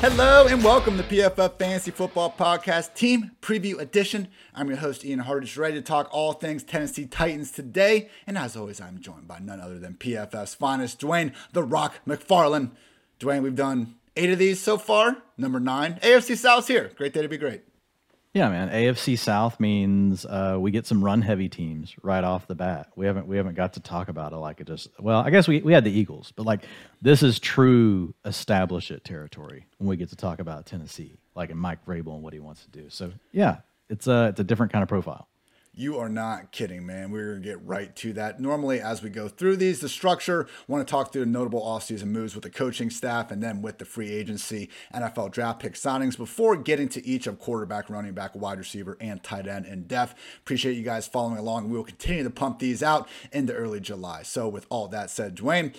Hello 0.00 0.46
and 0.46 0.62
welcome 0.62 0.96
to 0.96 1.02
PFF 1.02 1.58
Fantasy 1.58 1.90
Football 1.90 2.32
Podcast 2.38 2.94
Team 2.94 3.32
Preview 3.42 3.80
Edition. 3.80 4.28
I'm 4.54 4.68
your 4.68 4.76
host 4.76 5.04
Ian 5.04 5.24
Hartitz, 5.24 5.58
ready 5.58 5.74
to 5.74 5.82
talk 5.82 6.08
all 6.12 6.34
things 6.34 6.62
Tennessee 6.62 7.04
Titans 7.04 7.50
today. 7.50 8.08
And 8.24 8.38
as 8.38 8.56
always, 8.56 8.80
I'm 8.80 9.00
joined 9.00 9.26
by 9.26 9.40
none 9.40 9.60
other 9.60 9.80
than 9.80 9.94
PFF's 9.94 10.54
finest, 10.54 11.00
Dwain 11.00 11.32
the 11.52 11.64
Rock 11.64 11.96
McFarland. 12.06 12.70
Dwain, 13.18 13.42
we've 13.42 13.56
done 13.56 13.96
eight 14.16 14.30
of 14.30 14.38
these 14.38 14.60
so 14.60 14.78
far. 14.78 15.16
Number 15.36 15.58
nine, 15.58 15.98
AFC 16.00 16.36
South's 16.36 16.68
here. 16.68 16.92
Great 16.94 17.12
day 17.12 17.22
to 17.22 17.28
be 17.28 17.36
great. 17.36 17.62
Yeah, 18.38 18.50
man. 18.50 18.68
AFC 18.68 19.18
South 19.18 19.58
means 19.58 20.24
uh, 20.24 20.58
we 20.60 20.70
get 20.70 20.86
some 20.86 21.04
run 21.04 21.22
heavy 21.22 21.48
teams 21.48 21.96
right 22.04 22.22
off 22.22 22.46
the 22.46 22.54
bat. 22.54 22.86
We 22.94 23.04
haven't 23.04 23.26
we 23.26 23.36
haven't 23.36 23.56
got 23.56 23.72
to 23.72 23.80
talk 23.80 24.08
about 24.08 24.32
it 24.32 24.36
like 24.36 24.60
it 24.60 24.68
just. 24.68 24.90
Well, 25.00 25.18
I 25.18 25.30
guess 25.30 25.48
we 25.48 25.60
we 25.60 25.72
had 25.72 25.82
the 25.82 25.90
Eagles, 25.90 26.32
but 26.36 26.46
like 26.46 26.64
this 27.02 27.24
is 27.24 27.40
true 27.40 28.14
establish 28.24 28.92
it 28.92 29.02
territory 29.02 29.66
when 29.78 29.88
we 29.88 29.96
get 29.96 30.10
to 30.10 30.16
talk 30.16 30.38
about 30.38 30.66
Tennessee, 30.66 31.18
like 31.34 31.50
in 31.50 31.58
Mike 31.58 31.84
Vrabel 31.84 32.14
and 32.14 32.22
what 32.22 32.32
he 32.32 32.38
wants 32.38 32.62
to 32.62 32.70
do. 32.70 32.88
So 32.90 33.10
yeah, 33.32 33.56
it's 33.90 34.06
a 34.06 34.28
it's 34.28 34.38
a 34.38 34.44
different 34.44 34.70
kind 34.70 34.84
of 34.84 34.88
profile. 34.88 35.26
You 35.78 35.96
are 35.98 36.08
not 36.08 36.50
kidding, 36.50 36.84
man. 36.84 37.12
We're 37.12 37.34
going 37.34 37.42
to 37.42 37.48
get 37.48 37.64
right 37.64 37.94
to 37.94 38.12
that. 38.14 38.40
Normally, 38.40 38.80
as 38.80 39.00
we 39.00 39.10
go 39.10 39.28
through 39.28 39.58
these, 39.58 39.78
the 39.78 39.88
structure, 39.88 40.48
want 40.66 40.84
to 40.84 40.90
talk 40.90 41.12
through 41.12 41.26
notable 41.26 41.62
offseason 41.62 42.06
moves 42.06 42.34
with 42.34 42.42
the 42.42 42.50
coaching 42.50 42.90
staff 42.90 43.30
and 43.30 43.40
then 43.40 43.62
with 43.62 43.78
the 43.78 43.84
free 43.84 44.10
agency 44.10 44.70
NFL 44.92 45.30
draft 45.30 45.60
pick 45.60 45.74
signings 45.74 46.16
before 46.16 46.56
getting 46.56 46.88
to 46.88 47.06
each 47.06 47.28
of 47.28 47.38
quarterback, 47.38 47.88
running 47.88 48.12
back, 48.12 48.34
wide 48.34 48.58
receiver, 48.58 48.96
and 49.00 49.22
tight 49.22 49.46
end 49.46 49.66
in 49.66 49.84
depth. 49.84 50.16
Appreciate 50.40 50.76
you 50.76 50.82
guys 50.82 51.06
following 51.06 51.38
along. 51.38 51.70
We 51.70 51.76
will 51.76 51.84
continue 51.84 52.24
to 52.24 52.30
pump 52.30 52.58
these 52.58 52.82
out 52.82 53.08
into 53.30 53.52
early 53.54 53.78
July. 53.78 54.24
So, 54.24 54.48
with 54.48 54.66
all 54.70 54.88
that 54.88 55.10
said, 55.10 55.36
Dwain, 55.36 55.72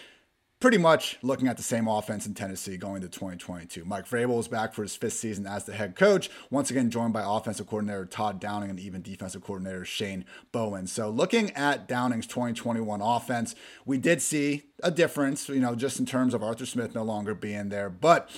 pretty 0.60 0.78
much 0.78 1.18
looking 1.22 1.48
at 1.48 1.56
the 1.56 1.64
same 1.64 1.88
offense 1.88 2.26
in 2.26 2.34
Tennessee 2.34 2.76
going 2.76 3.02
to 3.02 3.08
2022. 3.08 3.86
Mike 3.86 4.08
Vrabel 4.08 4.40
is 4.40 4.50
back 4.50 4.74
for 4.74 4.82
his 4.82 4.96
fifth 4.96 5.14
season 5.14 5.48
as 5.48 5.64
the 5.64 5.74
head 5.74 5.96
coach, 5.96 6.30
once 6.50 6.70
again 6.70 6.90
joined 6.90 7.14
by 7.14 7.24
offensive 7.26 7.68
coordinator 7.68 8.06
Todd 8.06 8.42
Downing 8.42 8.70
and 8.70 8.80
even 8.80 9.02
defensive 9.02 9.42
coordinator 9.42 9.86
Shane 9.86 10.26
Bowen. 10.52 10.86
So 10.88 11.10
looking 11.10 11.52
at 11.52 11.88
Downing's 11.88 12.28
2021 12.28 13.02
offense, 13.02 13.56
we 13.86 13.98
did 13.98 14.22
see 14.22 14.64
a 14.84 14.92
difference, 14.92 15.48
you 15.48 15.62
know, 15.62 15.76
just 15.76 15.98
in 16.00 16.06
terms 16.06 16.34
of 16.34 16.44
Arthur 16.44 16.66
Smith 16.66 16.94
no 16.94 17.04
longer 17.04 17.34
being 17.34 17.70
there, 17.70 17.90
but 17.90 18.30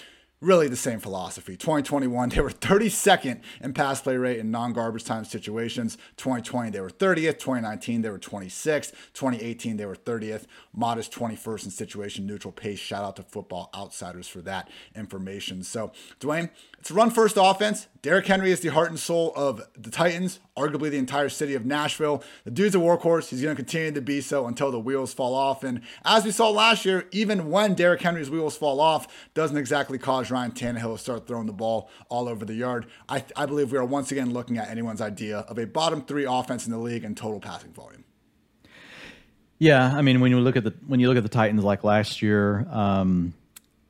really 0.42 0.68
the 0.68 0.76
same 0.76 1.00
philosophy. 1.00 1.56
2021, 1.56 2.30
they 2.30 2.42
were 2.42 2.50
32nd 2.50 3.42
in 3.62 3.74
pass 3.74 4.02
play 4.02 4.18
rate 4.18 4.40
in 4.40 4.52
non 4.52 4.74
garbage 4.74 5.06
time 5.06 5.24
situations. 5.24 5.98
2020, 6.18 6.72
they 6.72 6.82
were 6.82 6.90
30th. 6.90 7.38
2019, 7.40 8.02
they 8.02 8.10
were 8.10 8.20
26th. 8.20 8.92
2018, 9.14 9.78
they 9.78 9.86
were 9.86 9.96
30th. 9.96 10.46
Modest 10.74 11.12
21st 11.14 11.66
in 11.66 11.72
situation 11.72 12.26
neutral 12.26 12.52
pace. 12.52 12.80
Shout 12.80 13.04
out 13.04 13.16
to 13.18 13.24
Football 13.24 13.70
Outsiders 13.76 14.28
for 14.28 14.42
that 14.42 14.70
information. 14.96 15.64
So, 15.64 15.92
Dwain, 16.20 16.50
it's 16.82 16.90
a 16.90 16.96
run 16.96 17.12
first 17.12 17.38
offense. 17.40 17.86
Derrick 18.02 18.26
Henry 18.26 18.52
is 18.52 18.62
the 18.62 18.70
heart 18.70 18.90
and 18.90 19.00
soul 19.00 19.34
of 19.36 19.62
the 19.78 19.92
Titans, 19.92 20.40
arguably 20.58 20.90
the 20.90 20.98
entire 20.98 21.30
city 21.30 21.54
of 21.54 21.64
Nashville. 21.64 22.24
The 22.44 22.50
dude's 22.50 22.74
a 22.74 22.80
workhorse. 22.80 23.30
He's 23.30 23.44
going 23.44 23.56
to 23.56 23.62
continue 23.62 23.92
to 23.92 24.02
be 24.02 24.20
so 24.20 24.48
until 24.48 24.72
the 24.72 24.80
wheels 24.80 25.14
fall 25.14 25.36
off. 25.36 25.64
And 25.64 25.82
as 26.04 26.26
we 26.26 26.32
saw 26.32 26.50
last 26.50 26.84
year, 26.84 27.08
even 27.12 27.52
when 27.52 27.76
Derrick 27.76 28.02
Henry's 28.02 28.32
wheels 28.32 28.58
fall 28.58 28.82
off, 28.82 29.08
doesn't 29.36 29.58
exactly 29.58 30.00
cause 30.00 30.32
Ryan 30.32 30.54
Tannehill 30.54 30.96
to 30.96 30.98
start 30.98 31.28
throwing 31.28 31.46
the 31.46 31.54
ball 31.54 31.88
all 32.10 32.28
over 32.28 32.46
the 32.46 32.56
yard. 32.56 32.88
I, 33.08 33.24
I 33.36 33.46
believe 33.46 33.72
we 33.72 33.78
are 33.78 33.86
once 33.86 34.12
again 34.12 34.34
looking 34.34 34.58
at 34.58 34.68
anyone's 34.68 35.02
idea 35.02 35.42
of 35.42 35.60
a 35.60 35.68
bottom 35.68 36.02
three 36.02 36.26
offense 36.26 36.66
in 36.66 36.72
the 36.72 36.80
league 36.80 37.04
in 37.04 37.14
total 37.14 37.40
passing 37.40 37.74
volume. 37.74 38.06
Yeah, 39.60 39.96
I 39.96 40.02
mean 40.02 40.20
when 40.20 40.32
you 40.32 40.40
look 40.40 40.56
at 40.56 40.64
the 40.64 40.74
when 40.88 41.00
you 41.00 41.10
look 41.10 41.18
at 41.18 41.24
the 41.24 41.30
Titans 41.30 41.64
like 41.64 41.84
last 41.84 42.24
year, 42.24 42.66
um, 42.72 43.36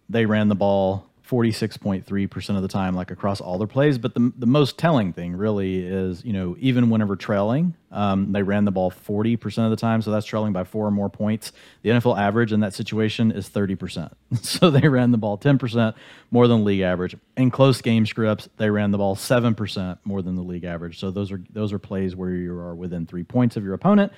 they 0.10 0.26
ran 0.26 0.50
the 0.50 0.56
ball 0.56 1.08
46.3% 1.32 2.56
of 2.58 2.62
the 2.62 2.68
time, 2.68 2.94
like 2.94 3.10
across 3.10 3.40
all 3.40 3.58
their 3.58 3.66
plays. 3.66 3.98
But 3.98 4.14
the, 4.14 4.34
the 4.38 4.46
most 4.46 4.78
telling 4.78 5.14
thing 5.14 5.34
really 5.34 5.80
is, 5.80 6.26
you 6.26 6.34
know, 6.34 6.58
even 6.60 6.90
whenever 6.90 7.16
trailing, 7.16 7.74
um, 7.90 8.34
they 8.34 8.44
ran 8.44 8.66
the 8.66 8.72
ball 8.72 8.92
40% 8.92 9.64
of 9.64 9.70
the 9.70 9.78
time. 9.78 10.02
So 10.02 10.12
that's 10.12 10.26
trailing 10.26 10.52
by 10.52 10.66
four 10.66 10.86
or 10.86 10.92
more 10.92 11.10
points. 11.10 11.54
The 11.84 11.92
NFL 11.92 12.20
average 12.20 12.52
in 12.52 12.60
that 12.60 12.74
situation 12.74 13.32
is 13.32 13.48
30%. 13.48 14.12
so 14.42 14.70
they 14.70 14.90
ran 14.90 15.12
the 15.12 15.18
ball 15.18 15.38
10% 15.38 15.94
more 16.32 16.50
than 16.50 16.66
league 16.66 16.82
average. 16.82 17.16
In 17.38 17.50
close 17.50 17.82
game 17.82 18.06
scripts, 18.06 18.50
they 18.58 18.70
ran 18.70 18.92
the 18.92 18.98
ball 18.98 19.16
7% 19.16 20.00
more 20.04 20.22
than 20.22 20.36
the 20.36 20.44
league 20.44 20.66
average. 20.66 21.00
So 21.00 21.12
those 21.12 21.32
are, 21.32 21.42
those 21.50 21.72
are 21.72 21.80
plays 21.80 22.14
where 22.14 22.32
you 22.32 22.52
are 22.60 22.76
within 22.76 23.06
three 23.06 23.24
points 23.24 23.56
of 23.56 23.64
your 23.64 23.74
opponent. 23.74 24.12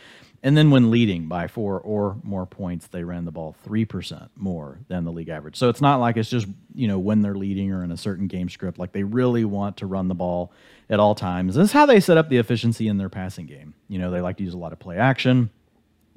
And 0.45 0.57
then 0.57 0.71
when 0.71 0.91
leading 0.91 1.27
by 1.27 1.47
four 1.47 1.79
or 1.79 2.17
more 2.21 2.45
points, 2.45 2.87
they 2.87 3.05
ran 3.05 3.23
the 3.23 3.31
ball 3.31 3.55
3% 3.65 4.27
more 4.35 4.77
than 4.89 5.05
the 5.05 5.11
league 5.11 5.29
average. 5.29 5.55
So 5.55 5.69
it's 5.69 5.79
not 5.79 6.01
like 6.01 6.17
it's 6.17 6.29
just, 6.29 6.47
you 6.75 6.85
know, 6.85 6.99
when 6.99 7.21
they're 7.21 7.33
leading 7.35 7.71
or 7.71 7.81
in 7.81 7.91
a 7.91 7.97
certain 7.97 8.27
game 8.27 8.49
script. 8.49 8.77
Like 8.77 8.91
they 8.91 9.03
really 9.03 9.45
want 9.45 9.77
to 9.77 9.85
run 9.85 10.09
the 10.09 10.15
ball 10.15 10.51
at 10.89 10.99
all 10.99 11.15
times. 11.15 11.55
This 11.55 11.69
is 11.69 11.71
how 11.71 11.85
they 11.85 12.01
set 12.01 12.17
up 12.17 12.27
the 12.27 12.37
efficiency 12.37 12.89
in 12.89 12.97
their 12.97 13.07
passing 13.07 13.45
game. 13.45 13.73
You 13.87 13.99
know, 13.99 14.11
they 14.11 14.19
like 14.19 14.35
to 14.37 14.43
use 14.43 14.53
a 14.53 14.57
lot 14.57 14.73
of 14.73 14.79
play 14.79 14.97
action. 14.97 15.49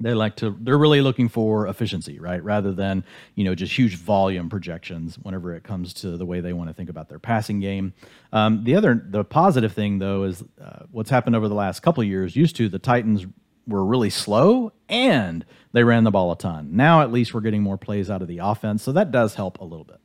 They 0.01 0.13
like 0.13 0.35
to, 0.37 0.55
they're 0.59 0.77
really 0.77 1.01
looking 1.01 1.29
for 1.29 1.65
efficiency, 1.65 2.19
right? 2.19 2.43
Rather 2.43 2.73
than, 2.73 3.05
you 3.35 3.45
know, 3.45 3.55
just 3.55 3.75
huge 3.75 3.95
volume 3.95 4.49
projections 4.49 5.17
whenever 5.17 5.55
it 5.55 5.63
comes 5.63 5.93
to 5.95 6.17
the 6.17 6.25
way 6.25 6.41
they 6.41 6.53
want 6.53 6.69
to 6.69 6.73
think 6.73 6.89
about 6.89 7.07
their 7.07 7.17
passing 7.17 7.61
game. 7.61 7.93
Um, 8.33 8.65
the 8.65 8.75
other, 8.75 9.01
the 9.09 9.23
positive 9.23 9.71
thing, 9.71 9.99
though, 9.99 10.23
is 10.23 10.43
uh, 10.61 10.83
what's 10.91 11.09
happened 11.09 11.35
over 11.35 11.47
the 11.47 11.55
last 11.55 11.79
couple 11.79 12.03
years 12.03 12.35
used 12.35 12.57
to 12.57 12.67
the 12.67 12.77
Titans 12.77 13.25
were 13.67 13.85
really 13.85 14.09
slow 14.09 14.71
and 14.89 15.45
they 15.73 15.83
ran 15.83 16.03
the 16.03 16.11
ball 16.11 16.31
a 16.31 16.37
ton. 16.37 16.69
Now 16.71 17.01
at 17.01 17.11
least 17.11 17.33
we're 17.33 17.41
getting 17.41 17.61
more 17.61 17.77
plays 17.77 18.09
out 18.09 18.21
of 18.21 18.27
the 18.27 18.39
offense, 18.39 18.83
so 18.83 18.91
that 18.93 19.11
does 19.11 19.35
help 19.35 19.59
a 19.59 19.65
little 19.65 19.85
bit 19.85 19.99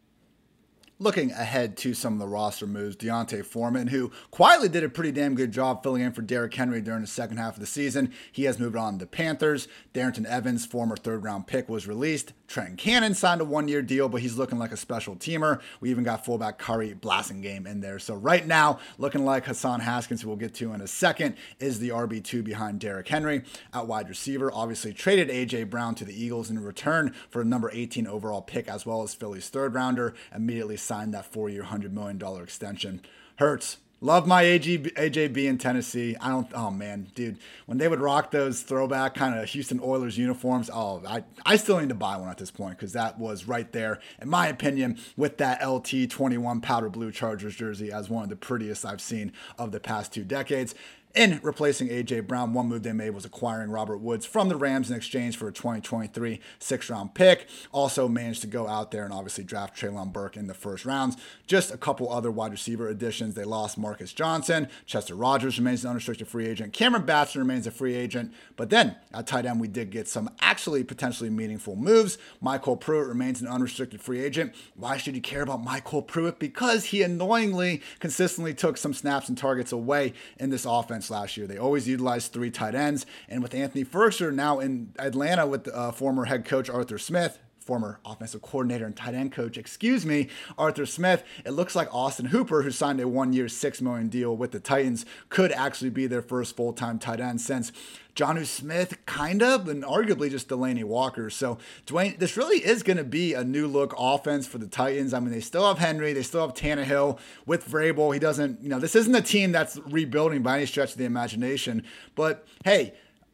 looking 1.03 1.33
ahead 1.33 1.77
to 1.77 1.95
some 1.95 2.15
of 2.15 2.19
the 2.21 2.29
roster 2.29 2.67
moves, 2.67 2.97
D'Onta 2.97 3.45
Foreman, 3.45 3.89
who 3.89 4.13
quietly 4.31 4.69
did 4.69 4.85
a 4.85 4.89
pretty 4.89 5.11
damn 5.11 5.35
good 5.35 5.51
job 5.51 5.83
filling 5.83 6.03
in 6.03 6.13
for 6.13 6.23
Derrick 6.23 6.55
Henry 6.55 6.81
during 6.81 7.01
the 7.01 7.09
second 7.09 7.39
half 7.39 7.55
of 7.55 7.61
the 7.61 7.67
season, 7.67 8.13
he 8.31 8.45
has 8.45 8.59
moved 8.59 8.77
on 8.77 8.95
to 8.95 8.99
the 9.01 9.07
Panthers. 9.07 9.67
Darrynton 9.93 10.27
Evans, 10.27 10.65
former 10.65 10.97
third 10.97 11.25
round 11.25 11.47
pick, 11.47 11.69
was 11.69 11.89
released. 11.89 12.33
Trenton 12.53 12.77
Cannon 12.77 13.15
signed 13.15 13.41
a 13.41 13.47
one 13.47 13.67
year 13.67 13.81
deal, 13.81 14.11
but 14.11 14.21
he's 14.21 14.37
looking 14.37 14.59
like 14.59 14.73
a 14.73 14.77
special 14.77 15.17
teamer. 15.17 15.63
We 15.81 15.89
even 15.89 16.05
got 16.05 16.27
fullback 16.27 16.61
Khari 16.61 16.95
Blasingame 16.95 17.67
in 17.67 17.81
there. 17.81 17.99
So 17.99 18.15
right 18.15 18.47
now, 18.47 18.79
looking 18.99 19.25
like 19.25 19.47
Hassan 19.47 19.81
Haskins, 19.81 20.21
who 20.21 20.29
we'll 20.29 20.37
get 20.37 20.53
to 20.57 20.75
in 20.75 20.83
a 20.83 20.87
second, 20.87 21.37
is 21.61 21.79
the 21.79 21.89
RB2 21.89 22.45
behind 22.45 22.79
Derrick 22.79 23.09
Henry. 23.09 23.43
At 23.73 23.87
wide 23.87 24.11
receiver, 24.11 24.53
obviously 24.53 24.93
traded 24.93 25.31
A.J. 25.31 25.65
Brown 25.65 25.95
to 25.95 26.05
the 26.05 26.13
Eagles 26.13 26.51
in 26.51 26.63
return 26.63 27.15
for 27.31 27.41
a 27.41 27.47
number 27.47 27.71
18 27.73 28.07
overall 28.07 28.43
pick, 28.43 28.69
as 28.69 28.85
well 28.85 29.03
as 29.03 29.15
Philly's 29.15 29.49
third 29.49 29.73
rounder. 29.73 30.13
Immediately 30.35 30.77
signed 30.77 31.15
that 31.15 31.25
four 31.25 31.49
year, 31.49 31.63
$100 31.63 31.91
million 31.91 32.21
extension. 32.43 33.01
Hurts. 33.37 33.79
Love 34.05 34.27
my 34.27 34.43
AG, 34.43 34.79
AJB 34.79 35.45
in 35.47 35.59
Tennessee. 35.59 36.17
I 36.21 36.31
don't. 36.31 36.49
Oh 36.55 36.73
man, 36.73 37.07
dude, 37.15 37.39
when 37.67 37.79
they 37.79 37.87
would 37.87 38.01
rock 38.01 38.33
those 38.33 38.61
throwback 38.63 39.15
kind 39.15 39.39
of 39.39 39.49
Houston 39.51 39.79
Oilers 39.81 40.19
uniforms, 40.19 40.69
oh, 40.75 41.01
I 41.07 41.23
I 41.47 41.55
still 41.55 41.79
need 41.79 41.89
to 41.91 41.95
buy 41.95 42.17
one 42.17 42.29
at 42.29 42.37
this 42.37 42.51
point 42.51 42.77
because 42.77 42.95
that 42.95 43.21
was 43.21 43.47
right 43.47 43.71
there, 43.71 44.01
in 44.21 44.29
my 44.29 44.49
opinion, 44.49 44.99
with 45.17 45.39
that 45.39 45.65
LT 45.65 46.11
twenty 46.11 46.37
one 46.37 46.61
powder 46.61 46.91
blue 46.91 47.13
Chargers 47.13 47.55
jersey 47.55 47.93
as 47.93 48.11
one 48.11 48.25
of 48.25 48.29
the 48.29 48.35
prettiest 48.35 48.85
I've 48.85 49.01
seen 49.01 49.33
of 49.57 49.71
the 49.71 49.79
past 49.79 50.13
two 50.13 50.25
decades. 50.25 50.75
In 51.15 51.41
replacing 51.43 51.91
A.J. 51.91 52.21
Brown, 52.21 52.55
one 52.55 52.69
move 52.69 52.85
they 52.85 52.95
made 52.95 53.11
was 53.11 53.27
acquiring 53.27 53.71
Robert 53.71 53.99
Woods 53.99 54.25
from 54.25 54.49
the 54.49 54.57
Rams 54.57 54.91
in 54.91 54.97
exchange 54.97 55.37
for 55.37 55.47
a 55.47 55.53
2023 55.53 56.41
six 56.59 56.89
round 56.89 57.13
pick. 57.13 57.49
Also 57.71 58.09
managed 58.09 58.41
to 58.41 58.47
go 58.47 58.67
out 58.67 58.93
there 58.93 59.05
and 59.05 59.13
obviously 59.13 59.45
draft 59.45 59.77
Treylon 59.77 60.11
Burks 60.11 60.39
in 60.39 60.47
the 60.47 60.55
first 60.55 60.87
rounds. 60.87 61.19
Just 61.47 61.71
a 61.71 61.77
couple 61.77 62.11
other 62.11 62.31
wide 62.31 62.51
receiver 62.51 62.89
additions. 62.89 63.35
They 63.35 63.45
lost 63.45 63.77
Marcus 63.77 64.15
Johnson. 64.15 64.69
Chester 64.87 65.15
Rogers 65.15 65.59
remains 65.59 65.85
an 65.85 65.91
unrestricted 65.91 66.29
free 66.29 66.47
agent. 66.47 66.73
Cameron 66.73 67.05
Batson 67.05 67.43
remains 67.43 67.67
a 67.67 67.71
free 67.71 67.95
agent. 67.95 68.33
But 68.57 68.71
then 68.71 68.97
at 69.13 69.27
tight 69.27 69.45
end, 69.45 69.61
we 69.61 69.69
did 69.69 69.91
get 69.91 70.09
some 70.09 70.31
actually 70.41 70.83
potentially 70.83 71.29
meaningful 71.29 71.77
moves. 71.77 72.17
MyCole 72.43 72.81
Pruitt 72.81 73.07
remains 73.07 73.43
an 73.43 73.49
unrestricted 73.49 74.01
free 74.01 74.25
agent. 74.25 74.55
Why 74.77 74.97
should 74.97 75.15
you 75.15 75.21
care 75.21 75.43
about 75.43 75.63
MyCole 75.63 76.07
Pruitt? 76.07 76.39
Because 76.39 76.87
he 76.87 77.03
annoyingly 77.03 77.83
consistently 77.99 78.55
took 78.55 78.79
some 78.79 78.95
snaps 78.95 79.29
and 79.29 79.37
targets 79.37 79.73
away 79.73 80.15
in 80.39 80.49
this 80.49 80.65
offense 80.65 81.02
last 81.11 81.37
year. 81.37 81.47
They 81.47 81.59
always 81.59 81.89
utilized 81.89 82.33
three 82.33 82.51
tight 82.51 82.75
ends. 82.75 83.07
And 83.29 83.43
with 83.43 83.55
Anthony 83.55 83.85
Firkser 83.85 84.33
now 84.33 84.61
in 84.61 84.93
Atlanta 84.99 85.47
with 85.47 85.69
uh, 85.69 85.93
former 85.93 86.25
head 86.27 86.45
coach 86.45 86.69
Arthur 86.69 86.99
Smith, 86.99 87.39
former 87.63 88.01
offensive 88.05 88.43
coordinator 88.43 88.85
and 88.87 88.97
tight 88.97 89.15
end 89.15 89.33
coach, 89.33 89.57
excuse 89.57 90.05
me, 90.05 90.29
Arthur 90.59 90.87
Smith, 90.87 91.23
it 91.45 91.51
looks 91.51 91.75
like 91.75 91.93
Austin 91.95 92.27
Hooper, 92.27 92.63
who 92.63 92.71
signed 92.71 93.01
a 93.01 93.09
one 93.09 93.33
year, 93.33 93.49
6 93.49 93.81
million 93.81 94.09
deal 94.09 94.37
with 94.37 94.53
the 94.53 94.61
Titans, 94.61 95.07
could 95.29 95.53
actually 95.53 95.91
be 95.91 96.07
their 96.07 96.23
first 96.23 96.57
full 96.57 96.73
time 96.73 96.99
tight 96.99 97.21
end 97.21 97.41
since 97.41 97.73
Jonnu 98.15 98.45
Smith, 98.45 99.05
kind 99.07 99.43
of, 99.43 99.69
and 99.69 99.83
arguably 99.85 100.31
just 100.31 100.49
Delanie 100.49 100.85
Walker. 100.85 101.31
So, 101.31 101.59
Dwain, 101.87 102.19
this 102.19 102.37
really 102.37 102.59
is 102.59 102.83
going 102.83 102.99
to 102.99 103.05
be 103.05 103.33
a 103.33 103.43
new 103.43 103.67
look 103.67 103.95
offense 103.97 104.47
for 104.47 104.59
the 104.59 104.67
Titans. 104.67 105.15
I 105.15 105.21
mean, 105.21 105.31
they 105.31 105.41
still 105.41 105.67
have 105.67 105.79
Henry, 105.79 106.13
they 106.13 106.23
still 106.23 106.47
have 106.47 106.55
Tannehill 106.55 107.19
with 107.47 107.67
Vrabel. 107.67 108.13
He 108.13 108.21
doesn't, 108.21 108.63
you 108.63 108.69
know, 108.69 108.79
this 108.79 108.95
isn't 108.95 109.15
a 109.15 109.23
team 109.23 109.53
that's 109.53 109.79
rebuilding 109.87 110.43
by 110.43 110.59
any 110.59 110.67
stretch 110.67 110.93
of 110.93 110.99
the 110.99 111.05
imagination. 111.05 111.85
But 112.15 112.47
hey, 112.65 112.93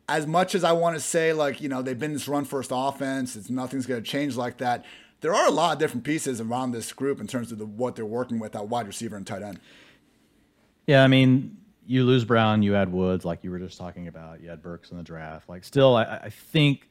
as 0.09 0.27
much 0.27 0.55
as 0.55 0.65
I 0.65 0.73
want 0.73 0.97
to 0.97 1.01
say, 1.01 1.33
like, 1.33 1.61
you 1.61 1.69
know, 1.69 1.83
they've 1.83 1.99
been 1.99 2.15
this 2.15 2.27
run 2.27 2.45
first 2.45 2.71
offense, 2.73 3.37
it's 3.37 3.51
nothing's 3.51 3.87
going 3.87 4.03
to 4.03 4.09
change 4.09 4.37
like 4.37 4.59
that. 4.59 4.85
There 5.21 5.35
are 5.35 5.47
a 5.47 5.51
lot 5.51 5.73
of 5.73 5.79
different 5.79 6.05
pieces 6.05 6.41
around 6.41 6.71
this 6.73 6.93
group 6.93 7.21
in 7.21 7.27
terms 7.27 7.53
of 7.53 7.59
the, 7.59 7.67
what 7.67 7.97
they're 7.97 8.07
working 8.07 8.39
with 8.39 8.57
at 8.57 8.69
wide 8.69 8.87
receiver 8.87 9.17
and 9.17 9.27
tight 9.27 9.43
end. 9.43 9.61
Yeah, 10.87 11.05
I 11.05 11.09
mean, 11.09 11.59
you 11.87 12.05
lose 12.05 12.25
Brown, 12.25 12.63
you 12.63 12.75
add 12.75 12.91
Woods, 12.91 13.25
like 13.25 13.43
you 13.43 13.51
were 13.51 13.59
just 13.59 13.77
talking 13.77 14.09
about. 14.09 14.41
You 14.41 14.49
had 14.49 14.63
Burks 14.63 14.91
in 14.91 14.97
the 14.97 15.03
draft. 15.03 15.49
Like, 15.49 15.65
still, 15.65 15.97
I, 15.97 16.05
I 16.05 16.31
think 16.31 16.89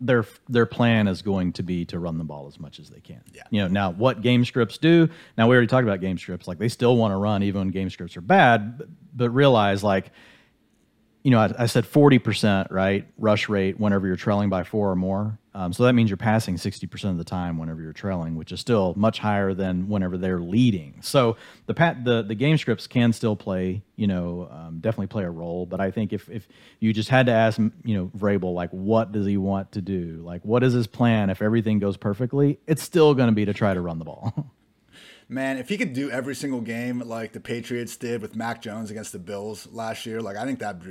their 0.00 0.24
their 0.48 0.64
plan 0.66 1.06
is 1.06 1.20
going 1.20 1.52
to 1.52 1.62
be 1.62 1.84
to 1.84 1.98
run 1.98 2.16
the 2.16 2.24
ball 2.24 2.46
as 2.48 2.58
much 2.58 2.78
as 2.78 2.88
they 2.88 3.00
can. 3.00 3.22
Yeah. 3.34 3.42
You 3.50 3.62
know, 3.62 3.68
now 3.68 3.90
what 3.90 4.22
game 4.22 4.44
scripts 4.44 4.78
do? 4.78 5.08
Now 5.36 5.46
we 5.46 5.54
already 5.54 5.66
talked 5.66 5.84
about 5.84 6.00
game 6.00 6.16
scripts. 6.16 6.48
Like 6.48 6.58
they 6.58 6.68
still 6.68 6.96
want 6.96 7.12
to 7.12 7.16
run 7.16 7.42
even 7.42 7.60
when 7.60 7.68
game 7.68 7.90
scripts 7.90 8.16
are 8.16 8.22
bad, 8.22 8.78
but, 8.78 8.88
but 9.14 9.30
realize 9.30 9.84
like 9.84 10.10
you 11.22 11.30
know, 11.30 11.38
I, 11.38 11.52
I 11.58 11.66
said 11.66 11.84
40%, 11.84 12.70
right? 12.70 13.06
Rush 13.18 13.48
rate 13.48 13.78
whenever 13.78 14.06
you're 14.06 14.16
trailing 14.16 14.48
by 14.48 14.64
four 14.64 14.90
or 14.90 14.96
more. 14.96 15.38
Um, 15.52 15.72
so 15.72 15.82
that 15.84 15.94
means 15.94 16.08
you're 16.08 16.16
passing 16.16 16.56
60% 16.56 17.10
of 17.10 17.18
the 17.18 17.24
time 17.24 17.58
whenever 17.58 17.82
you're 17.82 17.92
trailing, 17.92 18.36
which 18.36 18.52
is 18.52 18.60
still 18.60 18.94
much 18.96 19.18
higher 19.18 19.52
than 19.52 19.88
whenever 19.88 20.16
they're 20.16 20.38
leading. 20.38 20.94
So 21.02 21.36
the 21.66 21.74
pat, 21.74 22.04
the, 22.04 22.22
the 22.22 22.36
game 22.36 22.56
scripts 22.56 22.86
can 22.86 23.12
still 23.12 23.34
play, 23.34 23.82
you 23.96 24.06
know, 24.06 24.48
um, 24.50 24.78
definitely 24.80 25.08
play 25.08 25.24
a 25.24 25.30
role. 25.30 25.66
But 25.66 25.80
I 25.80 25.90
think 25.90 26.12
if, 26.12 26.28
if 26.30 26.46
you 26.78 26.92
just 26.92 27.08
had 27.08 27.26
to 27.26 27.32
ask, 27.32 27.58
you 27.58 27.96
know, 27.96 28.10
Vrabel, 28.16 28.54
like, 28.54 28.70
what 28.70 29.10
does 29.10 29.26
he 29.26 29.36
want 29.36 29.72
to 29.72 29.82
do? 29.82 30.22
Like, 30.24 30.44
what 30.44 30.62
is 30.62 30.72
his 30.72 30.86
plan 30.86 31.30
if 31.30 31.42
everything 31.42 31.80
goes 31.80 31.96
perfectly? 31.96 32.60
It's 32.66 32.82
still 32.82 33.14
going 33.14 33.28
to 33.28 33.34
be 33.34 33.44
to 33.44 33.52
try 33.52 33.74
to 33.74 33.80
run 33.80 33.98
the 33.98 34.04
ball. 34.04 34.52
man, 35.30 35.58
if 35.58 35.68
he 35.68 35.78
could 35.78 35.92
do 35.92 36.10
every 36.10 36.34
single 36.34 36.60
game 36.60 37.00
like 37.00 37.32
the 37.32 37.40
Patriots 37.40 37.96
did 37.96 38.20
with 38.20 38.34
Mac 38.34 38.60
Jones 38.60 38.90
against 38.90 39.12
the 39.12 39.18
Bills 39.18 39.68
last 39.70 40.04
year, 40.04 40.20
like 40.20 40.36
I 40.36 40.44
think 40.44 40.58
that 40.58 40.82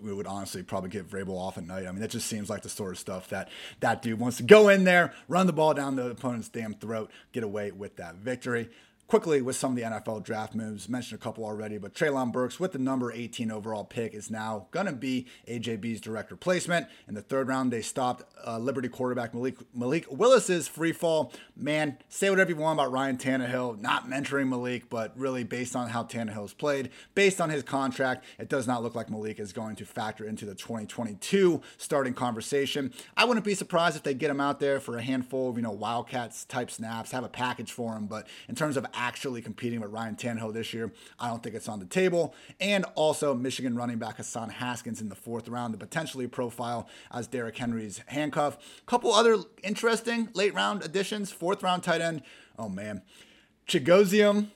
we 0.00 0.14
would 0.14 0.26
honestly 0.26 0.62
probably 0.62 0.90
get 0.90 1.10
Vrabel 1.10 1.36
off 1.36 1.58
at 1.58 1.66
night. 1.66 1.86
I 1.86 1.90
mean, 1.90 2.00
that 2.00 2.10
just 2.10 2.28
seems 2.28 2.48
like 2.48 2.62
the 2.62 2.68
sort 2.68 2.92
of 2.92 2.98
stuff 2.98 3.28
that 3.30 3.48
that 3.80 4.00
dude 4.00 4.20
wants 4.20 4.36
to 4.36 4.44
go 4.44 4.68
in 4.68 4.84
there, 4.84 5.12
run 5.26 5.46
the 5.46 5.52
ball 5.52 5.74
down 5.74 5.96
the 5.96 6.10
opponent's 6.10 6.48
damn 6.48 6.74
throat, 6.74 7.10
get 7.32 7.42
away 7.42 7.72
with 7.72 7.96
that 7.96 8.14
victory 8.14 8.70
quickly 9.08 9.40
with 9.40 9.56
some 9.56 9.72
of 9.72 9.76
the 9.76 9.82
NFL 9.82 10.22
draft 10.22 10.54
moves. 10.54 10.88
Mentioned 10.88 11.18
a 11.18 11.22
couple 11.22 11.44
already, 11.44 11.78
but 11.78 11.94
Treylon 11.94 12.30
Burks 12.30 12.60
with 12.60 12.72
the 12.72 12.78
number 12.78 13.10
18 13.10 13.50
overall 13.50 13.84
pick 13.84 14.12
is 14.12 14.30
now 14.30 14.66
going 14.70 14.84
to 14.84 14.92
be 14.92 15.26
AJB's 15.48 16.00
direct 16.00 16.30
replacement. 16.30 16.86
In 17.08 17.14
the 17.14 17.22
third 17.22 17.48
round, 17.48 17.72
they 17.72 17.80
stopped 17.80 18.24
uh, 18.46 18.58
Liberty 18.58 18.88
quarterback 18.88 19.32
Malik, 19.32 19.56
Malik 19.74 20.06
Willis's 20.10 20.68
free 20.68 20.92
fall. 20.92 21.32
Man, 21.56 21.96
say 22.10 22.28
whatever 22.28 22.50
you 22.50 22.56
want 22.56 22.78
about 22.78 22.92
Ryan 22.92 23.16
Tannehill, 23.16 23.80
not 23.80 24.08
mentoring 24.08 24.48
Malik, 24.48 24.90
but 24.90 25.18
really 25.18 25.42
based 25.42 25.74
on 25.74 25.88
how 25.88 26.04
Tannehill's 26.04 26.52
played, 26.52 26.90
based 27.14 27.40
on 27.40 27.48
his 27.48 27.62
contract, 27.62 28.26
it 28.38 28.50
does 28.50 28.66
not 28.66 28.82
look 28.82 28.94
like 28.94 29.08
Malik 29.08 29.40
is 29.40 29.54
going 29.54 29.74
to 29.76 29.86
factor 29.86 30.26
into 30.26 30.44
the 30.44 30.54
2022 30.54 31.62
starting 31.78 32.12
conversation. 32.12 32.92
I 33.16 33.24
wouldn't 33.24 33.46
be 33.46 33.54
surprised 33.54 33.96
if 33.96 34.02
they 34.02 34.12
get 34.12 34.30
him 34.30 34.40
out 34.40 34.60
there 34.60 34.80
for 34.80 34.98
a 34.98 35.02
handful 35.02 35.48
of, 35.48 35.56
you 35.56 35.62
know, 35.62 35.70
Wildcats 35.70 36.44
type 36.44 36.70
snaps, 36.70 37.12
have 37.12 37.24
a 37.24 37.28
package 37.28 37.72
for 37.72 37.96
him, 37.96 38.06
but 38.06 38.26
in 38.50 38.54
terms 38.54 38.76
of 38.76 38.86
actually 38.98 39.40
competing 39.40 39.80
with 39.80 39.92
Ryan 39.92 40.16
Tannehill 40.16 40.52
this 40.52 40.74
year. 40.74 40.92
I 41.18 41.28
don't 41.28 41.42
think 41.42 41.54
it's 41.54 41.68
on 41.68 41.78
the 41.78 41.86
table. 41.86 42.34
And 42.60 42.84
also 42.96 43.32
Michigan 43.34 43.76
running 43.76 43.98
back 43.98 44.16
Hassan 44.16 44.50
Haskins 44.50 45.00
in 45.00 45.08
the 45.08 45.14
fourth 45.14 45.48
round 45.48 45.72
to 45.72 45.78
potentially 45.78 46.26
profile 46.26 46.88
as 47.12 47.28
Derrick 47.28 47.56
Henry's 47.56 48.02
handcuff. 48.06 48.58
Couple 48.86 49.12
other 49.14 49.38
interesting 49.62 50.28
late 50.34 50.52
round 50.52 50.84
additions. 50.84 51.30
Fourth 51.30 51.62
round 51.62 51.84
tight 51.84 52.00
end. 52.00 52.22
Oh 52.58 52.68
man. 52.68 53.02
Chigoziem 53.66 54.48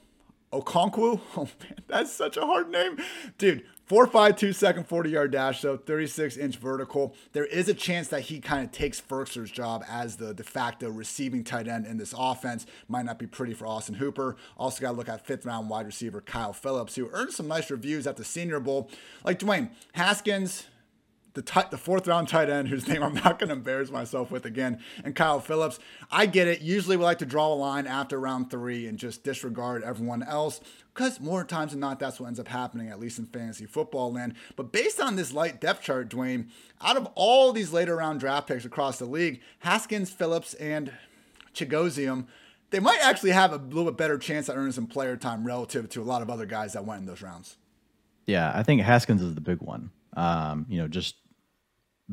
Okonkwo. 0.52 1.20
Oh 1.36 1.48
man, 1.60 1.76
that's 1.86 2.12
such 2.12 2.36
a 2.36 2.42
hard 2.42 2.68
name. 2.68 2.98
Dude, 3.38 3.64
Four 3.84 4.06
five 4.06 4.36
two 4.36 4.52
second 4.52 4.86
40 4.86 5.10
yard 5.10 5.32
dash, 5.32 5.60
though 5.60 5.76
36 5.76 6.36
inch 6.36 6.56
vertical. 6.56 7.14
There 7.32 7.44
is 7.44 7.68
a 7.68 7.74
chance 7.74 8.08
that 8.08 8.22
he 8.22 8.40
kind 8.40 8.64
of 8.64 8.72
takes 8.72 9.00
Firkser's 9.00 9.50
job 9.50 9.84
as 9.88 10.16
the 10.16 10.32
de 10.32 10.42
facto 10.42 10.88
receiving 10.88 11.42
tight 11.44 11.68
end 11.68 11.86
in 11.86 11.98
this 11.98 12.14
offense. 12.16 12.64
Might 12.88 13.04
not 13.04 13.18
be 13.18 13.26
pretty 13.26 13.54
for 13.54 13.66
Austin 13.66 13.96
Hooper. 13.96 14.36
Also 14.56 14.80
got 14.80 14.92
to 14.92 14.96
look 14.96 15.08
at 15.08 15.26
fifth 15.26 15.44
round 15.44 15.68
wide 15.68 15.86
receiver 15.86 16.20
Kyle 16.20 16.52
Phillips, 16.52 16.94
who 16.94 17.10
earned 17.12 17.32
some 17.32 17.48
nice 17.48 17.70
reviews 17.70 18.06
at 18.06 18.16
the 18.16 18.24
Senior 18.24 18.60
Bowl. 18.60 18.88
Like 19.24 19.40
Dwayne 19.40 19.70
Haskins, 19.92 20.64
the 21.34 21.66
the 21.70 21.78
fourth 21.78 22.06
round 22.06 22.28
tight 22.28 22.50
end 22.50 22.68
whose 22.68 22.86
name 22.86 23.02
I'm 23.02 23.14
not 23.14 23.38
going 23.38 23.48
to 23.48 23.54
embarrass 23.54 23.90
myself 23.90 24.30
with 24.30 24.44
again, 24.44 24.80
and 25.04 25.14
Kyle 25.14 25.40
Phillips. 25.40 25.78
I 26.10 26.26
get 26.26 26.48
it. 26.48 26.60
Usually 26.60 26.96
we 26.96 27.04
like 27.04 27.18
to 27.18 27.26
draw 27.26 27.52
a 27.52 27.54
line 27.54 27.86
after 27.86 28.18
round 28.20 28.50
three 28.50 28.86
and 28.86 28.98
just 28.98 29.24
disregard 29.24 29.82
everyone 29.82 30.22
else 30.22 30.60
because 30.94 31.20
more 31.20 31.44
times 31.44 31.72
than 31.72 31.80
not, 31.80 31.98
that's 31.98 32.20
what 32.20 32.26
ends 32.26 32.40
up 32.40 32.48
happening, 32.48 32.88
at 32.88 33.00
least 33.00 33.18
in 33.18 33.26
fantasy 33.26 33.64
football 33.64 34.12
land. 34.12 34.34
But 34.56 34.72
based 34.72 35.00
on 35.00 35.16
this 35.16 35.32
light 35.32 35.60
depth 35.60 35.82
chart, 35.82 36.10
Dwain, 36.10 36.48
out 36.80 36.96
of 36.96 37.08
all 37.14 37.52
these 37.52 37.72
later 37.72 37.96
round 37.96 38.20
draft 38.20 38.48
picks 38.48 38.64
across 38.64 38.98
the 38.98 39.06
league, 39.06 39.40
Haskins, 39.60 40.10
Phillips, 40.10 40.54
and 40.54 40.92
Chigoziem, 41.54 42.26
they 42.70 42.80
might 42.80 43.00
actually 43.02 43.30
have 43.30 43.52
a 43.52 43.56
little 43.56 43.84
bit 43.84 43.96
better 43.96 44.18
chance 44.18 44.48
at 44.48 44.56
earning 44.56 44.72
some 44.72 44.86
player 44.86 45.16
time 45.16 45.46
relative 45.46 45.88
to 45.90 46.02
a 46.02 46.04
lot 46.04 46.22
of 46.22 46.30
other 46.30 46.46
guys 46.46 46.72
that 46.74 46.84
went 46.84 47.00
in 47.00 47.06
those 47.06 47.22
rounds. 47.22 47.56
Yeah, 48.26 48.52
I 48.54 48.62
think 48.62 48.82
Haskins 48.82 49.22
is 49.22 49.34
the 49.34 49.40
big 49.40 49.60
one. 49.60 49.90
Um, 50.14 50.66
you 50.68 50.78
know, 50.78 50.88
just 50.88 51.16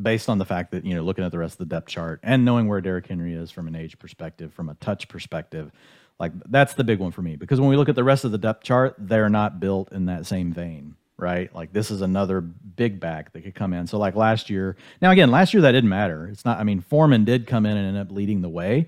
based 0.01 0.29
on 0.29 0.37
the 0.37 0.45
fact 0.45 0.71
that 0.71 0.85
you 0.85 0.95
know 0.95 1.03
looking 1.03 1.23
at 1.23 1.31
the 1.31 1.37
rest 1.37 1.53
of 1.53 1.59
the 1.59 1.75
depth 1.75 1.87
chart 1.87 2.19
and 2.23 2.45
knowing 2.45 2.67
where 2.67 2.81
Derrick 2.81 3.07
Henry 3.07 3.33
is 3.33 3.51
from 3.51 3.67
an 3.67 3.75
age 3.75 3.97
perspective, 3.99 4.53
from 4.53 4.69
a 4.69 4.75
touch 4.75 5.07
perspective, 5.07 5.71
like 6.19 6.31
that's 6.49 6.73
the 6.73 6.83
big 6.83 6.99
one 6.99 7.11
for 7.11 7.21
me 7.21 7.35
because 7.35 7.59
when 7.59 7.69
we 7.69 7.77
look 7.77 7.89
at 7.89 7.95
the 7.95 8.03
rest 8.03 8.25
of 8.25 8.31
the 8.31 8.37
depth 8.37 8.63
chart, 8.63 8.95
they're 8.97 9.29
not 9.29 9.59
built 9.59 9.91
in 9.91 10.05
that 10.05 10.25
same 10.25 10.51
vein, 10.51 10.95
right? 11.17 11.53
Like 11.55 11.73
this 11.73 11.91
is 11.91 12.01
another 12.01 12.41
big 12.41 12.99
back 12.99 13.33
that 13.33 13.43
could 13.43 13.55
come 13.55 13.73
in. 13.73 13.87
So 13.87 13.97
like 13.97 14.15
last 14.15 14.49
year, 14.49 14.75
now 15.01 15.11
again, 15.11 15.31
last 15.31 15.53
year 15.53 15.61
that 15.61 15.71
didn't 15.71 15.89
matter. 15.89 16.27
It's 16.27 16.45
not. 16.45 16.59
I 16.59 16.63
mean, 16.63 16.81
Foreman 16.81 17.25
did 17.25 17.47
come 17.47 17.65
in 17.65 17.77
and 17.77 17.87
end 17.87 17.97
up 17.97 18.15
leading 18.15 18.41
the 18.41 18.49
way. 18.49 18.87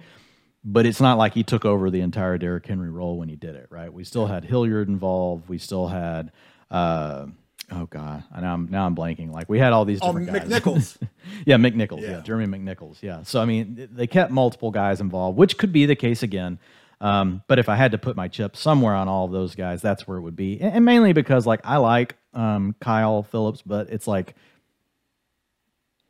But 0.63 0.85
it's 0.85 1.01
not 1.01 1.17
like 1.17 1.33
he 1.33 1.41
took 1.41 1.65
over 1.65 1.89
the 1.89 2.01
entire 2.01 2.37
Derrick 2.37 2.67
Henry 2.67 2.91
role 2.91 3.17
when 3.17 3.29
he 3.29 3.35
did 3.35 3.55
it, 3.55 3.65
right? 3.71 3.91
We 3.91 4.03
still 4.03 4.27
had 4.27 4.45
Hilliard 4.45 4.89
involved. 4.89 5.49
We 5.49 5.57
still 5.57 5.87
had 5.87 6.31
uh, 6.69 7.25
oh 7.71 7.85
god, 7.87 8.23
now 8.39 8.53
I'm 8.53 8.69
now 8.69 8.85
I'm 8.85 8.95
blanking. 8.95 9.31
Like 9.31 9.49
we 9.49 9.59
had 9.59 9.73
all 9.73 9.85
these 9.85 9.99
oh, 10.01 10.17
different 10.17 10.29
oh, 10.29 10.49
guys. 10.49 10.61
McNichols. 10.61 10.97
yeah, 11.45 11.55
McNichols. 11.57 12.01
Yeah. 12.01 12.09
yeah, 12.09 12.21
Jeremy 12.21 12.57
McNichols. 12.57 13.01
Yeah. 13.01 13.23
So 13.23 13.41
I 13.41 13.45
mean, 13.45 13.89
they 13.91 14.07
kept 14.07 14.31
multiple 14.31 14.71
guys 14.71 15.01
involved, 15.01 15.37
which 15.37 15.57
could 15.57 15.71
be 15.71 15.85
the 15.85 15.95
case 15.95 16.23
again. 16.23 16.59
Um, 16.99 17.41
but 17.47 17.57
if 17.57 17.67
I 17.67 17.75
had 17.75 17.93
to 17.93 17.97
put 17.97 18.15
my 18.15 18.27
chip 18.27 18.55
somewhere 18.55 18.93
on 18.93 19.07
all 19.07 19.25
of 19.25 19.31
those 19.31 19.55
guys, 19.55 19.81
that's 19.81 20.07
where 20.07 20.17
it 20.17 20.21
would 20.21 20.35
be, 20.35 20.59
and, 20.61 20.75
and 20.75 20.85
mainly 20.85 21.13
because 21.13 21.47
like 21.47 21.61
I 21.63 21.77
like 21.77 22.15
um, 22.33 22.75
Kyle 22.79 23.23
Phillips, 23.23 23.63
but 23.63 23.89
it's 23.89 24.07
like 24.07 24.35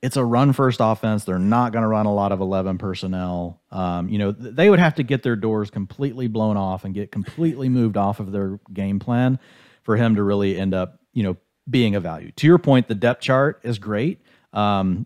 it's 0.02 0.18
a 0.18 0.26
run 0.26 0.52
first 0.52 0.80
offense. 0.82 1.26
They're 1.26 1.40
not 1.40 1.72
going 1.72 1.84
to 1.84 1.88
run 1.88 2.08
a 2.08 2.14
lot 2.14 2.32
of 2.32 2.42
11 2.42 2.80
personnel. 2.80 3.62
Um, 3.70 4.10
you 4.10 4.18
know, 4.18 4.32
they 4.32 4.70
would 4.70 4.80
have 4.80 4.96
to 4.96 5.04
get 5.04 5.22
their 5.22 5.36
doors 5.36 5.70
completely 5.70 6.28
blown 6.28 6.58
off 6.58 6.86
and 6.86 6.94
get 6.94 7.12
completely 7.12 7.70
moved 7.70 7.98
off 7.98 8.20
of 8.20 8.32
their 8.32 8.60
game 8.74 9.00
plan 9.00 9.40
for 9.84 9.98
him 9.98 10.16
to 10.16 10.24
really 10.24 10.58
end 10.58 10.74
up, 10.74 11.00
you 11.14 11.24
know, 11.24 11.38
being 11.70 11.96
a 11.96 12.00
value. 12.00 12.32
To 12.38 12.48
your 12.48 12.58
point, 12.58 12.88
the 12.88 12.96
depth 12.96 13.22
chart 13.22 13.60
is 13.64 13.80
great, 13.80 14.20
um, 14.54 15.06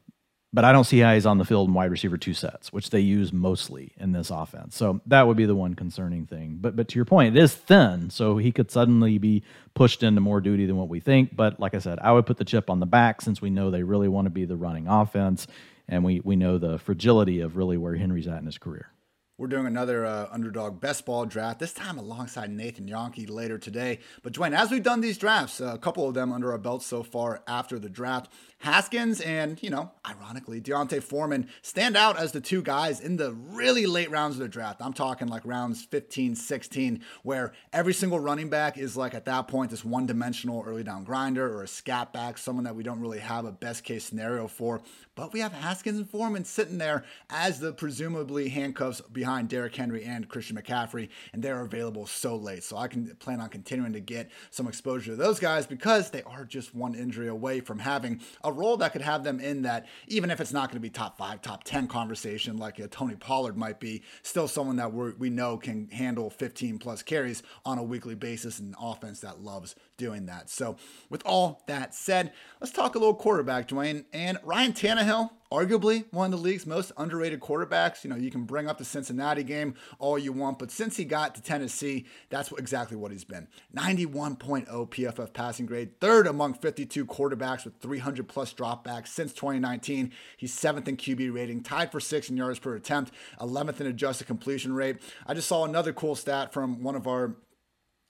but 0.53 0.63
I 0.63 0.71
don't 0.71 0.85
see 0.85 0.99
how 0.99 1.13
he's 1.13 1.25
on 1.25 1.37
the 1.37 1.43
field 1.43 1.67
in 1.67 1.73
wide 1.73 1.91
receiver 1.91 2.17
two 2.17 2.33
sets, 2.33 2.71
which 2.71 2.89
they 2.89 3.01
use 3.01 3.33
mostly 3.33 3.91
in 3.97 4.13
this 4.13 4.29
offense. 4.29 4.75
So 4.77 5.01
that 5.07 5.27
would 5.27 5.35
be 5.35 5.45
the 5.45 5.55
one 5.55 5.73
concerning 5.73 6.25
thing. 6.25 6.57
But 6.61 6.77
but 6.77 6.87
to 6.89 6.95
your 6.95 7.03
point, 7.05 7.35
it 7.35 7.41
is 7.41 7.53
thin, 7.53 8.09
so 8.09 8.37
he 8.37 8.53
could 8.53 8.71
suddenly 8.71 9.17
be 9.17 9.43
pushed 9.73 10.01
into 10.01 10.21
more 10.21 10.39
duty 10.39 10.65
than 10.65 10.77
what 10.77 10.87
we 10.87 11.01
think. 11.01 11.35
But 11.35 11.59
like 11.59 11.75
I 11.75 11.79
said, 11.79 11.99
I 11.99 12.13
would 12.13 12.25
put 12.25 12.37
the 12.37 12.45
chip 12.45 12.69
on 12.69 12.79
the 12.79 12.85
back 12.85 13.21
since 13.21 13.41
we 13.41 13.49
know 13.49 13.69
they 13.69 13.83
really 13.83 14.07
want 14.07 14.27
to 14.27 14.31
be 14.31 14.45
the 14.45 14.55
running 14.55 14.87
offense, 14.87 15.45
and 15.89 16.05
we 16.05 16.21
we 16.23 16.37
know 16.37 16.57
the 16.57 16.79
fragility 16.79 17.41
of 17.41 17.57
really 17.57 17.77
where 17.77 17.95
Henry's 17.95 18.27
at 18.27 18.39
in 18.39 18.45
his 18.45 18.57
career. 18.57 18.89
We're 19.37 19.47
doing 19.47 19.65
another 19.65 20.05
uh, 20.05 20.29
underdog 20.31 20.79
best 20.79 21.05
ball 21.05 21.25
draft, 21.25 21.59
this 21.59 21.73
time 21.73 21.97
alongside 21.97 22.49
Nathan 22.51 22.87
Jahnke 22.87 23.29
later 23.29 23.57
today. 23.57 23.99
But 24.23 24.31
Dwain, 24.31 24.57
as 24.57 24.71
we've 24.71 24.81
done 24.81 25.01
these 25.01 25.17
drafts, 25.17 25.59
a 25.59 25.77
couple 25.77 26.07
of 26.07 26.13
them 26.13 26.31
under 26.31 26.53
our 26.53 26.57
belt 26.57 26.83
so 26.83 27.03
far 27.03 27.43
after 27.45 27.77
the 27.77 27.89
draft, 27.89 28.31
Haskins 28.59 29.21
and, 29.21 29.61
you 29.61 29.69
know, 29.69 29.91
ironically, 30.07 30.59
D'Onta 30.59 31.01
Foreman 31.01 31.47
stand 31.61 31.95
out 31.95 32.17
as 32.17 32.31
the 32.31 32.41
two 32.41 32.61
guys 32.61 32.99
in 32.99 33.17
the 33.17 33.33
really 33.33 33.85
late 33.85 34.09
rounds 34.09 34.37
of 34.37 34.41
the 34.41 34.47
draft. 34.47 34.81
I'm 34.81 34.93
talking 34.93 35.27
like 35.27 35.45
rounds 35.45 35.83
15, 35.83 36.35
16, 36.35 37.01
where 37.23 37.53
every 37.73 37.93
single 37.93 38.19
running 38.19 38.49
back 38.49 38.77
is 38.77 38.97
like 38.97 39.13
at 39.13 39.25
that 39.25 39.47
point 39.47 39.71
this 39.71 39.85
one 39.85 40.05
dimensional 40.05 40.63
early 40.65 40.83
down 40.83 41.03
grinder 41.03 41.53
or 41.53 41.63
a 41.63 41.67
scat 41.67 42.11
back, 42.11 42.37
someone 42.37 42.63
that 42.63 42.75
we 42.75 42.81
don't 42.81 42.99
really 42.99 43.19
have 43.19 43.45
a 43.45 43.51
best 43.51 43.83
case 43.83 44.03
scenario 44.03 44.47
for. 44.47 44.81
But 45.15 45.31
we 45.31 45.41
have 45.41 45.53
Haskins 45.53 45.97
and 45.97 46.09
Foreman 46.09 46.43
sitting 46.43 46.77
there 46.77 47.05
as 47.29 47.59
the 47.59 47.71
presumably 47.71 48.49
handcuffs 48.49 48.99
behind 49.01 49.47
Derrick 49.47 49.75
Henry 49.75 50.03
and 50.03 50.27
Christian 50.27 50.57
McCaffrey, 50.57 51.09
and 51.33 51.43
they're 51.43 51.61
available 51.61 52.07
so 52.07 52.35
late. 52.35 52.63
So 52.63 52.77
I 52.77 52.87
can 52.87 53.15
plan 53.17 53.39
on 53.39 53.49
continuing 53.49 53.93
to 53.93 53.99
get 53.99 54.31
some 54.49 54.67
exposure 54.67 55.11
to 55.11 55.15
those 55.15 55.39
guys 55.39 55.67
because 55.67 56.09
they 56.09 56.23
are 56.23 56.45
just 56.45 56.73
one 56.73 56.95
injury 56.95 57.27
away 57.27 57.59
from 57.59 57.79
having 57.79 58.21
a 58.45 58.51
role 58.51 58.77
that 58.77 58.93
could 58.93 59.01
have 59.01 59.23
them 59.23 59.39
in 59.39 59.63
that, 59.63 59.87
even 60.07 60.29
if 60.29 60.39
it's 60.39 60.53
not 60.53 60.69
going 60.69 60.77
to 60.77 60.81
be 60.81 60.89
top 60.89 61.17
five, 61.17 61.41
top 61.41 61.63
10 61.63 61.87
conversation 61.87 62.57
like 62.57 62.79
a 62.79 62.87
Tony 62.87 63.15
Pollard 63.15 63.57
might 63.57 63.79
be, 63.79 64.03
still 64.21 64.47
someone 64.47 64.75
that 64.77 64.93
we 64.93 65.11
we 65.17 65.29
know 65.29 65.57
can 65.57 65.89
handle 65.89 66.29
15 66.29 66.77
plus 66.77 67.01
carries 67.01 67.41
on 67.65 67.77
a 67.77 67.83
weekly 67.83 68.15
basis 68.15 68.59
and 68.59 68.69
an 68.69 68.75
offense 68.79 69.19
that 69.21 69.41
loves 69.41 69.75
doing 69.97 70.27
that. 70.27 70.49
So, 70.49 70.77
with 71.09 71.23
all 71.25 71.63
that 71.67 71.95
said, 71.95 72.31
let's 72.61 72.71
talk 72.71 72.95
a 72.95 72.99
little 72.99 73.15
quarterback, 73.15 73.67
Dwain. 73.67 74.05
And 74.13 74.37
Ryan 74.43 74.73
Tannehill, 74.73 75.31
arguably 75.55 76.05
one 76.11 76.25
of 76.25 76.31
the 76.31 76.43
league's 76.43 76.65
most 76.65 76.91
underrated 76.97 77.39
quarterbacks. 77.39 78.03
You 78.03 78.09
know, 78.09 78.15
you 78.15 78.29
can 78.29 78.43
bring 78.43 78.67
up 78.67 78.77
the 78.77 78.85
Cincinnati 78.85 79.43
game 79.43 79.75
all 79.99 80.19
you 80.19 80.33
want, 80.33 80.59
but 80.59 80.69
since 80.69 80.97
he 80.97 81.05
got 81.05 81.33
to 81.35 81.41
Tennessee, 81.41 82.05
that's 82.29 82.51
what, 82.51 82.59
exactly 82.59 82.97
what 82.97 83.11
he's 83.11 83.23
been. 83.23 83.47
91.0 83.75 84.67
PFF 84.67 85.33
passing 85.33 85.65
grade, 85.65 85.99
third 86.01 86.27
among 86.27 86.55
52 86.55 87.05
quarterbacks 87.05 87.63
with 87.63 87.77
300 87.79 88.27
plus 88.27 88.53
dropbacks 88.53 89.07
since 89.07 89.31
2019. 89.33 90.11
He's 90.35 90.53
seventh 90.53 90.87
in 90.87 90.97
QB 90.97 91.33
rating, 91.33 91.63
tied 91.63 91.91
for 91.91 91.99
sixth 91.99 92.29
in 92.29 92.37
yards 92.37 92.59
per 92.59 92.75
attempt, 92.75 93.11
11th 93.39 93.79
in 93.79 93.87
adjusted 93.87 94.27
completion 94.27 94.73
rate. 94.73 94.97
I 95.25 95.33
just 95.33 95.47
saw 95.47 95.63
another 95.63 95.93
cool 95.93 96.15
stat 96.15 96.51
from 96.51 96.83
one 96.83 96.95
of 96.95 97.07
our 97.07 97.35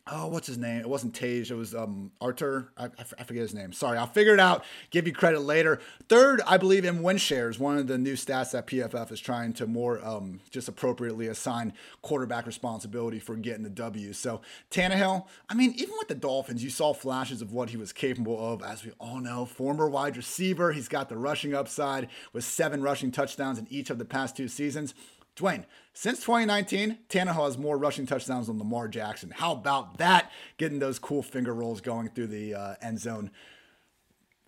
oh, 0.07 0.27
what's 0.27 0.45
his 0.45 0.57
name? 0.57 0.81
It 0.81 0.89
wasn't 0.89 1.15
Tage. 1.15 1.49
It 1.49 1.55
was 1.55 1.73
um, 1.73 2.11
Arthur. 2.21 2.71
I, 2.77 2.89
I, 3.17 3.23
forget 3.23 3.41
his 3.41 3.55
name. 3.55 3.73
Sorry, 3.73 3.97
I'll 3.97 4.05
figure 4.05 4.33
it 4.33 4.39
out. 4.39 4.63
Give 4.91 5.07
you 5.07 5.13
credit 5.13 5.39
later. 5.39 5.79
Third, 6.09 6.41
I 6.45 6.57
believe 6.57 6.85
in 6.85 7.01
win 7.01 7.17
shares. 7.17 7.57
One 7.57 7.77
of 7.77 7.87
the 7.87 7.97
new 7.97 8.13
stats 8.13 8.51
that 8.51 8.67
PFF 8.67 9.11
is 9.11 9.19
trying 9.19 9.53
to 9.53 9.65
more 9.65 10.05
um, 10.05 10.41
just 10.51 10.67
appropriately 10.67 11.27
assign 11.27 11.73
quarterback 12.03 12.45
responsibility 12.45 13.17
for 13.17 13.35
getting 13.35 13.63
the 13.63 13.69
W. 13.69 14.13
So 14.13 14.41
Tannehill. 14.69 15.25
I 15.49 15.55
mean, 15.55 15.73
even 15.75 15.95
with 15.97 16.07
the 16.07 16.15
Dolphins, 16.15 16.63
you 16.63 16.69
saw 16.69 16.93
flashes 16.93 17.41
of 17.41 17.51
what 17.51 17.71
he 17.71 17.77
was 17.77 17.91
capable 17.91 18.53
of. 18.53 18.61
As 18.61 18.85
we 18.85 18.91
all 18.99 19.19
know, 19.19 19.45
former 19.45 19.89
wide 19.89 20.17
receiver. 20.17 20.71
He's 20.71 20.87
got 20.87 21.09
the 21.09 21.17
rushing 21.17 21.55
upside 21.55 22.09
with 22.31 22.43
seven 22.43 22.83
rushing 22.83 23.11
touchdowns 23.11 23.57
in 23.57 23.65
each 23.71 23.89
of 23.89 23.97
the 23.97 24.05
past 24.05 24.37
two 24.37 24.47
seasons. 24.47 24.93
Dwain, 25.35 25.65
since 25.97 26.19
2019, 26.19 26.97
Tannehill 27.07 27.45
has 27.45 27.57
more 27.57 27.77
rushing 27.77 28.05
touchdowns 28.05 28.47
than 28.47 28.59
Lamar 28.59 28.89
Jackson. 28.89 29.31
How 29.31 29.53
about 29.53 29.97
that? 29.97 30.29
Getting 30.57 30.79
those 30.79 30.99
cool 30.99 31.23
finger 31.23 31.53
rolls 31.53 31.79
going 31.79 32.09
through 32.09 32.27
the 32.27 32.53
uh, 32.53 32.75
end 32.81 32.99
zone. 32.99 33.31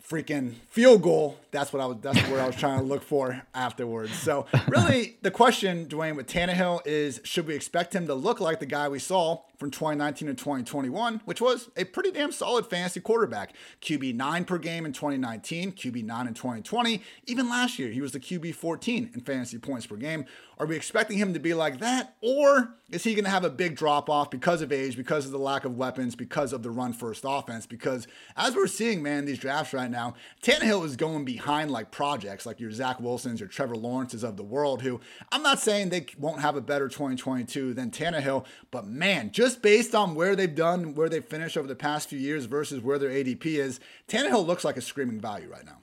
Freaking 0.06 0.56
field 0.70 1.02
goal. 1.02 1.38
That's 1.52 1.72
what 1.72 1.82
I 1.82 1.86
was. 1.86 1.98
That's 2.02 2.20
where 2.30 2.42
I 2.42 2.48
was 2.48 2.56
trying 2.60 2.80
to 2.80 2.86
look 2.86 3.02
for 3.02 3.44
afterwards. 3.54 4.14
So 4.14 4.46
really, 4.68 5.18
the 5.22 5.32
question, 5.32 5.86
Dwain, 5.86 6.18
with 6.18 6.28
Tannehill 6.28 6.86
is: 6.86 7.22
Should 7.24 7.48
we 7.48 7.56
expect 7.56 7.96
him 7.96 8.08
to 8.08 8.14
look 8.14 8.42
like 8.42 8.60
the 8.60 8.66
guy 8.66 8.90
we 8.90 9.00
saw 9.00 9.44
from 9.58 9.72
2019 9.72 10.28
to 10.28 10.34
2021, 10.34 11.22
which 11.26 11.42
was 11.42 11.70
a 11.76 11.84
pretty 11.84 12.12
damn 12.12 12.32
solid 12.32 12.68
fantasy 12.68 13.00
quarterback. 13.00 13.54
QB 13.82 14.16
9 14.16 14.46
per 14.46 14.58
game 14.58 14.86
in 14.86 14.94
2019, 14.94 15.74
QB 15.74 16.04
9 16.06 16.28
in 16.28 16.34
2020. 16.34 17.02
Even 17.26 17.50
last 17.50 17.80
year, 17.80 17.90
he 17.90 18.02
was 18.02 18.12
the 18.12 18.20
QB 18.20 18.56
14 18.56 19.12
in 19.14 19.22
fantasy 19.22 19.58
points 19.58 19.88
per 19.88 19.96
game. 19.96 20.26
Are 20.60 20.66
we 20.66 20.76
expecting 20.76 21.18
him 21.18 21.34
to 21.34 21.40
be 21.40 21.54
like 21.54 21.80
that? 21.80 22.16
Or 22.22 22.76
is 22.90 23.04
he 23.04 23.14
going 23.14 23.26
to 23.26 23.30
have 23.30 23.44
a 23.44 23.50
big 23.50 23.76
drop 23.76 24.10
off 24.10 24.32
because 24.32 24.62
of 24.62 24.72
age, 24.72 24.98
because 24.98 25.26
of 25.26 25.32
the 25.32 25.40
lack 25.40 25.66
of 25.66 25.76
weapons, 25.76 26.16
because 26.16 26.52
of 26.54 26.64
the 26.64 26.72
run 26.72 26.94
first 26.94 27.24
offense? 27.28 27.66
Because 27.66 28.08
as 28.36 28.56
we're 28.56 28.68
seeing, 28.68 29.04
man, 29.04 29.26
these 29.26 29.38
drafts 29.38 29.74
right 29.74 29.92
now, 29.92 30.16
Tannehill 30.42 30.86
is 30.86 30.96
going 30.96 31.26
behind 31.26 31.70
like 31.70 31.92
projects 31.92 32.46
like 32.46 32.60
your 32.60 32.72
Zach 32.72 33.00
Wilsons 33.00 33.40
your 33.40 33.50
Trevor 33.50 33.76
Lawrences 33.76 34.24
of 34.24 34.38
the 34.38 34.44
world, 34.44 34.82
who 34.82 35.00
I'm 35.32 35.44
not 35.44 35.60
saying 35.60 35.90
they 35.90 36.08
won't 36.18 36.42
have 36.42 36.56
a 36.56 36.62
better 36.62 36.88
2022 36.88 37.74
than 37.74 37.92
Tannehill, 37.92 38.46
but 38.72 38.88
man, 38.88 39.32
just 39.32 39.47
just 39.48 39.62
based 39.62 39.96
on 39.96 40.14
where 40.14 40.36
they've 40.36 40.54
done, 40.54 40.94
where 40.94 41.08
they've 41.08 41.24
finished 41.24 41.56
over 41.56 41.68
the 41.68 41.76
past 41.76 42.10
few 42.10 42.20
years 42.20 42.46
versus 42.46 42.82
where 42.82 43.00
their 43.00 43.10
ADP 43.10 43.46
is, 43.46 43.80
Tannehill 44.10 44.46
looks 44.46 44.66
like 44.66 44.76
a 44.76 44.82
screaming 44.82 45.22
value 45.22 45.50
right 45.50 45.66
now. 45.66 45.78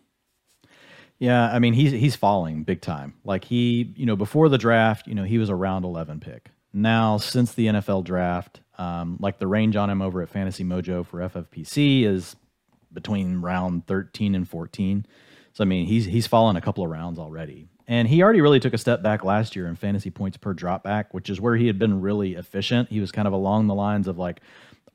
Yeah, 1.19 1.51
I 1.51 1.61
mean 1.61 1.73
he's 1.73 1.93
he's 1.93 2.17
falling 2.17 2.65
big 2.65 2.83
time. 2.83 3.15
Like 3.25 3.45
he, 3.45 3.95
you 3.97 4.05
know, 4.05 4.17
before 4.17 4.49
the 4.51 4.59
draft, 4.59 5.07
you 5.07 5.15
know, 5.15 5.23
he 5.23 5.39
was 5.39 5.49
a 5.49 5.55
round 5.55 5.85
eleven 5.85 6.21
pick. 6.21 6.51
Now, 6.73 7.17
since 7.19 7.55
the 7.55 7.67
NFL 7.67 8.05
draft, 8.05 8.61
um, 8.77 9.17
like 9.21 9.39
the 9.39 9.47
range 9.47 9.77
on 9.77 9.89
him 9.89 10.03
over 10.03 10.21
at 10.21 10.29
Fantasy 10.29 10.65
Mojo 10.65 11.07
for 11.07 11.21
FFPC 11.21 12.05
is 12.05 12.37
between 12.93 13.41
round 13.41 13.87
thirteen 13.87 14.35
and 14.35 14.47
fourteen. 14.47 15.07
So 15.55 15.63
I 15.63 15.67
mean, 15.67 15.87
he's 15.87 16.05
he's 16.05 16.27
fallen 16.27 16.57
a 16.57 16.61
couple 16.61 16.85
of 16.85 16.91
rounds 16.91 17.19
already. 17.19 17.69
And 17.87 18.09
he 18.09 18.23
already 18.23 18.41
really 18.41 18.61
took 18.61 18.73
a 18.73 18.79
step 18.79 19.03
back 19.03 19.25
last 19.25 19.55
year 19.55 19.67
in 19.67 19.77
fantasy 19.77 20.11
points 20.11 20.37
per 20.37 20.55
dropback, 20.55 21.07
which 21.11 21.29
is 21.29 21.41
where 21.41 21.57
he 21.57 21.67
had 21.67 21.79
been 21.79 22.01
really 22.01 22.35
efficient. 22.35 22.89
He 22.89 23.01
was 23.01 23.13
kind 23.13 23.29
of 23.29 23.35
along 23.35 23.67
the 23.67 23.75
lines 23.75 24.09
of 24.09 24.17
like 24.17 24.41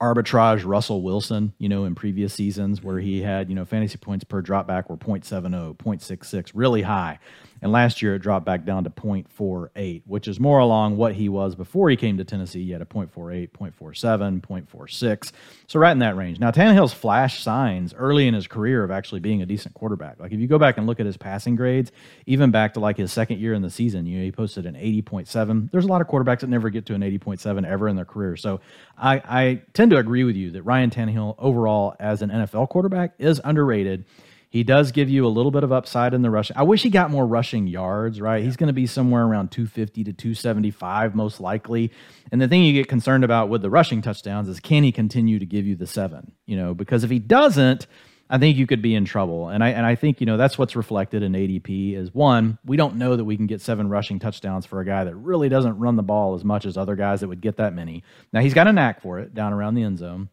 arbitrage 0.01 0.65
Russell 0.65 1.01
Wilson, 1.01 1.53
you 1.57 1.69
know, 1.69 1.85
in 1.85 1.93
previous 1.93 2.33
seasons 2.33 2.81
where 2.81 2.99
he 2.99 3.21
had, 3.21 3.49
you 3.49 3.55
know, 3.55 3.65
fantasy 3.65 3.97
points 3.97 4.23
per 4.23 4.41
dropback 4.41 4.89
were 4.89 4.97
0.70, 4.97 5.75
0.66, 5.75 6.51
really 6.53 6.81
high. 6.81 7.19
And 7.61 7.71
last 7.71 8.01
year 8.01 8.15
it 8.15 8.19
dropped 8.19 8.45
back 8.45 8.65
down 8.65 8.83
to 8.85 8.89
0.48, 8.89 10.03
which 10.05 10.27
is 10.27 10.39
more 10.39 10.59
along 10.59 10.97
what 10.97 11.15
he 11.15 11.29
was 11.29 11.55
before 11.55 11.89
he 11.89 11.95
came 11.95 12.17
to 12.17 12.23
Tennessee. 12.23 12.63
He 12.63 12.71
had 12.71 12.81
a 12.81 12.85
0.48, 12.85 13.51
0.47, 13.51 14.41
0.46. 14.41 15.31
So 15.67 15.79
right 15.79 15.91
in 15.91 15.99
that 15.99 16.15
range. 16.15 16.39
Now 16.39 16.51
Tannehill's 16.51 16.93
flash 16.93 17.41
signs 17.41 17.93
early 17.93 18.27
in 18.27 18.33
his 18.33 18.47
career 18.47 18.83
of 18.83 18.91
actually 18.91 19.19
being 19.19 19.41
a 19.41 19.45
decent 19.45 19.73
quarterback. 19.73 20.19
Like 20.19 20.31
if 20.31 20.39
you 20.39 20.47
go 20.47 20.59
back 20.59 20.77
and 20.77 20.87
look 20.87 20.99
at 20.99 21.05
his 21.05 21.17
passing 21.17 21.55
grades, 21.55 21.91
even 22.25 22.51
back 22.51 22.73
to 22.75 22.79
like 22.79 22.97
his 22.97 23.11
second 23.11 23.39
year 23.39 23.53
in 23.53 23.61
the 23.61 23.69
season, 23.69 24.05
you 24.05 24.19
know, 24.19 24.23
he 24.23 24.31
posted 24.31 24.65
an 24.65 24.75
80.7. 24.75 25.71
There's 25.71 25.85
a 25.85 25.89
lot 25.89 26.01
of 26.01 26.07
quarterbacks 26.07 26.39
that 26.39 26.49
never 26.49 26.69
get 26.69 26.85
to 26.87 26.95
an 26.95 27.01
80.7 27.01 27.65
ever 27.65 27.87
in 27.87 27.95
their 27.95 28.05
career. 28.05 28.35
So 28.35 28.61
I, 28.97 29.21
I 29.25 29.61
tend 29.73 29.91
to 29.91 29.97
agree 29.97 30.23
with 30.23 30.35
you 30.35 30.51
that 30.51 30.63
Ryan 30.63 30.89
Tannehill 30.89 31.35
overall 31.37 31.95
as 31.99 32.21
an 32.21 32.29
NFL 32.29 32.69
quarterback 32.69 33.13
is 33.19 33.41
underrated. 33.43 34.05
He 34.49 34.63
does 34.63 34.91
give 34.91 35.09
you 35.09 35.27
a 35.27 35.29
little 35.29 35.51
bit 35.51 35.63
of 35.63 35.71
upside 35.71 36.15
in 36.15 36.23
the 36.23 36.31
rushing. 36.31 36.57
I 36.57 36.63
wish 36.63 36.81
he 36.81 36.89
got 36.89 37.11
more 37.11 37.25
rushing 37.25 37.67
yards, 37.67 38.19
right? 38.19 38.37
Yeah. 38.37 38.45
He's 38.45 38.57
going 38.57 38.67
to 38.67 38.73
be 38.73 38.87
somewhere 38.87 39.23
around 39.23 39.51
250 39.51 40.05
to 40.05 40.13
275 40.13 41.13
most 41.13 41.39
likely. 41.39 41.91
And 42.31 42.41
the 42.41 42.47
thing 42.47 42.63
you 42.63 42.73
get 42.73 42.87
concerned 42.87 43.23
about 43.23 43.49
with 43.49 43.61
the 43.61 43.69
rushing 43.69 44.01
touchdowns 44.01 44.49
is 44.49 44.59
can 44.59 44.83
he 44.83 44.91
continue 44.91 45.37
to 45.37 45.45
give 45.45 45.67
you 45.67 45.75
the 45.75 45.85
7? 45.85 46.31
You 46.47 46.57
know, 46.57 46.73
because 46.73 47.03
if 47.03 47.11
he 47.11 47.19
doesn't, 47.19 47.85
I 48.27 48.39
think 48.39 48.57
you 48.57 48.65
could 48.65 48.81
be 48.81 48.95
in 48.95 49.05
trouble. 49.05 49.49
And 49.49 49.63
I 49.63 49.69
and 49.69 49.85
I 49.85 49.95
think, 49.95 50.19
you 50.19 50.25
know, 50.25 50.37
that's 50.37 50.57
what's 50.57 50.75
reflected 50.75 51.23
in 51.23 51.33
ADP 51.33 51.95
is 51.95 52.13
one, 52.13 52.59
we 52.65 52.77
don't 52.77 52.95
know 52.95 53.15
that 53.15 53.25
we 53.25 53.37
can 53.37 53.47
get 53.47 53.61
seven 53.61 53.87
rushing 53.89 54.19
touchdowns 54.19 54.65
for 54.65 54.79
a 54.79 54.85
guy 54.85 55.03
that 55.03 55.15
really 55.15 55.49
doesn't 55.49 55.77
run 55.77 55.95
the 55.95 56.03
ball 56.03 56.35
as 56.35 56.43
much 56.43 56.65
as 56.65 56.77
other 56.77 56.95
guys 56.95 57.21
that 57.21 57.27
would 57.27 57.41
get 57.41 57.57
that 57.57 57.73
many. 57.73 58.03
Now 58.33 58.41
he's 58.41 58.53
got 58.53 58.67
a 58.67 58.73
knack 58.73 59.01
for 59.01 59.19
it 59.19 59.33
down 59.33 59.53
around 59.53 59.75
the 59.75 59.83
end 59.83 59.99
zone. 59.99 60.29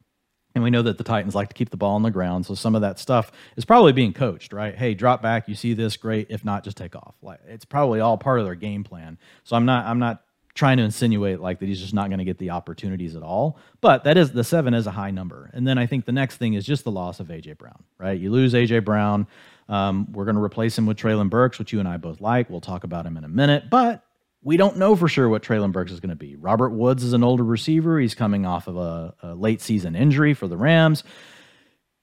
And 0.56 0.64
we 0.64 0.70
know 0.70 0.80
that 0.80 0.96
the 0.96 1.04
Titans 1.04 1.34
like 1.34 1.50
to 1.50 1.54
keep 1.54 1.68
the 1.68 1.76
ball 1.76 1.96
on 1.96 2.02
the 2.02 2.10
ground. 2.10 2.46
So 2.46 2.54
some 2.54 2.74
of 2.74 2.80
that 2.80 2.98
stuff 2.98 3.30
is 3.58 3.66
probably 3.66 3.92
being 3.92 4.14
coached, 4.14 4.54
right? 4.54 4.74
Hey, 4.74 4.94
drop 4.94 5.20
back. 5.20 5.48
You 5.48 5.54
see 5.54 5.74
this, 5.74 5.98
great. 5.98 6.28
If 6.30 6.46
not, 6.46 6.64
just 6.64 6.78
take 6.78 6.96
off. 6.96 7.14
Like 7.20 7.40
it's 7.46 7.66
probably 7.66 8.00
all 8.00 8.16
part 8.16 8.40
of 8.40 8.46
their 8.46 8.54
game 8.54 8.82
plan. 8.82 9.18
So 9.44 9.54
I'm 9.54 9.66
not 9.66 9.84
I'm 9.84 9.98
not 9.98 10.22
trying 10.54 10.78
to 10.78 10.82
insinuate 10.82 11.40
like 11.40 11.58
that 11.58 11.66
he's 11.66 11.78
just 11.78 11.92
not 11.92 12.08
going 12.08 12.20
to 12.20 12.24
get 12.24 12.38
the 12.38 12.48
opportunities 12.48 13.14
at 13.14 13.22
all. 13.22 13.58
But 13.82 14.04
that 14.04 14.16
is 14.16 14.32
the 14.32 14.44
seven 14.44 14.72
is 14.72 14.86
a 14.86 14.92
high 14.92 15.10
number. 15.10 15.50
And 15.52 15.68
then 15.68 15.76
I 15.76 15.84
think 15.84 16.06
the 16.06 16.12
next 16.12 16.38
thing 16.38 16.54
is 16.54 16.64
just 16.64 16.84
the 16.84 16.90
loss 16.90 17.20
of 17.20 17.26
AJ 17.26 17.58
Brown, 17.58 17.84
right? 17.98 18.18
You 18.18 18.30
lose 18.30 18.54
AJ 18.54 18.86
Brown. 18.86 19.26
Um, 19.68 20.10
we're 20.10 20.24
going 20.24 20.36
to 20.36 20.42
replace 20.42 20.78
him 20.78 20.86
with 20.86 20.96
Treylon 20.96 21.28
Burks, 21.28 21.58
which 21.58 21.70
you 21.74 21.80
and 21.80 21.88
I 21.88 21.98
both 21.98 22.22
like. 22.22 22.48
We'll 22.48 22.62
talk 22.62 22.84
about 22.84 23.04
him 23.04 23.18
in 23.18 23.24
a 23.24 23.28
minute. 23.28 23.68
But 23.68 24.05
we 24.46 24.56
don't 24.56 24.76
know 24.76 24.94
for 24.94 25.08
sure 25.08 25.28
what 25.28 25.42
Treylon 25.42 25.72
Burks 25.72 25.90
is 25.90 25.98
going 25.98 26.10
to 26.10 26.14
be. 26.14 26.36
Robert 26.36 26.70
Woods 26.70 27.02
is 27.02 27.12
an 27.12 27.24
older 27.24 27.42
receiver. 27.42 27.98
He's 27.98 28.14
coming 28.14 28.46
off 28.46 28.68
of 28.68 28.76
a, 28.76 29.12
a 29.20 29.34
late 29.34 29.60
season 29.60 29.96
injury 29.96 30.34
for 30.34 30.46
the 30.46 30.56
Rams. 30.56 31.02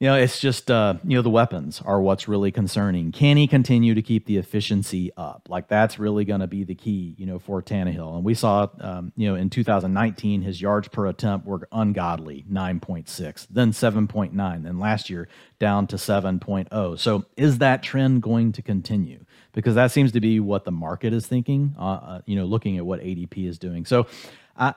You 0.02 0.10
know, 0.10 0.16
it's 0.16 0.42
just 0.42 0.70
uh, 0.70 0.96
you 1.06 1.16
know 1.16 1.22
the 1.22 1.30
weapons 1.30 1.82
are 1.86 2.02
what's 2.02 2.28
really 2.28 2.52
concerning. 2.52 3.14
Can 3.14 3.38
he 3.38 3.48
continue 3.48 3.96
to 3.96 4.02
keep 4.02 4.26
the 4.26 4.36
efficiency 4.36 5.10
up? 5.16 5.48
Like 5.48 5.70
that's 5.70 5.98
really 5.98 6.26
going 6.26 6.42
to 6.42 6.48
be 6.48 6.66
the 6.66 6.76
key, 6.76 7.16
you 7.18 7.26
know, 7.26 7.40
for 7.40 7.62
Tannehill. 7.62 8.16
And 8.16 8.26
we 8.26 8.34
saw, 8.34 8.68
um, 8.82 9.14
you 9.16 9.30
know, 9.30 9.36
in 9.36 9.50
2019 9.50 10.42
his 10.42 10.62
yards 10.62 10.90
per 10.90 11.08
attempt 11.08 11.48
were 11.48 11.70
ungodly, 11.72 12.44
9.6, 12.52 13.48
then 13.52 13.72
7.9, 13.72 14.64
then 14.64 14.80
last 14.80 15.10
year 15.10 15.30
down 15.60 15.88
to 15.88 15.96
7.0. 15.96 17.00
So 17.00 17.24
is 17.38 17.60
that 17.60 17.82
trend 17.84 18.22
going 18.22 18.52
to 18.52 18.62
continue? 18.62 19.24
Because 19.54 19.76
that 19.76 19.92
seems 19.92 20.12
to 20.12 20.20
be 20.20 20.40
what 20.40 20.66
the 20.66 20.72
market 20.72 21.14
is 21.14 21.26
thinking. 21.26 21.76
Uh, 21.80 21.82
uh, 21.84 22.22
you 22.26 22.36
know, 22.36 22.46
looking 22.46 22.78
at 22.78 22.86
what 22.86 23.00
ADP 23.02 23.48
is 23.48 23.58
doing. 23.58 23.86
So, 23.86 24.08
I. 24.58 24.76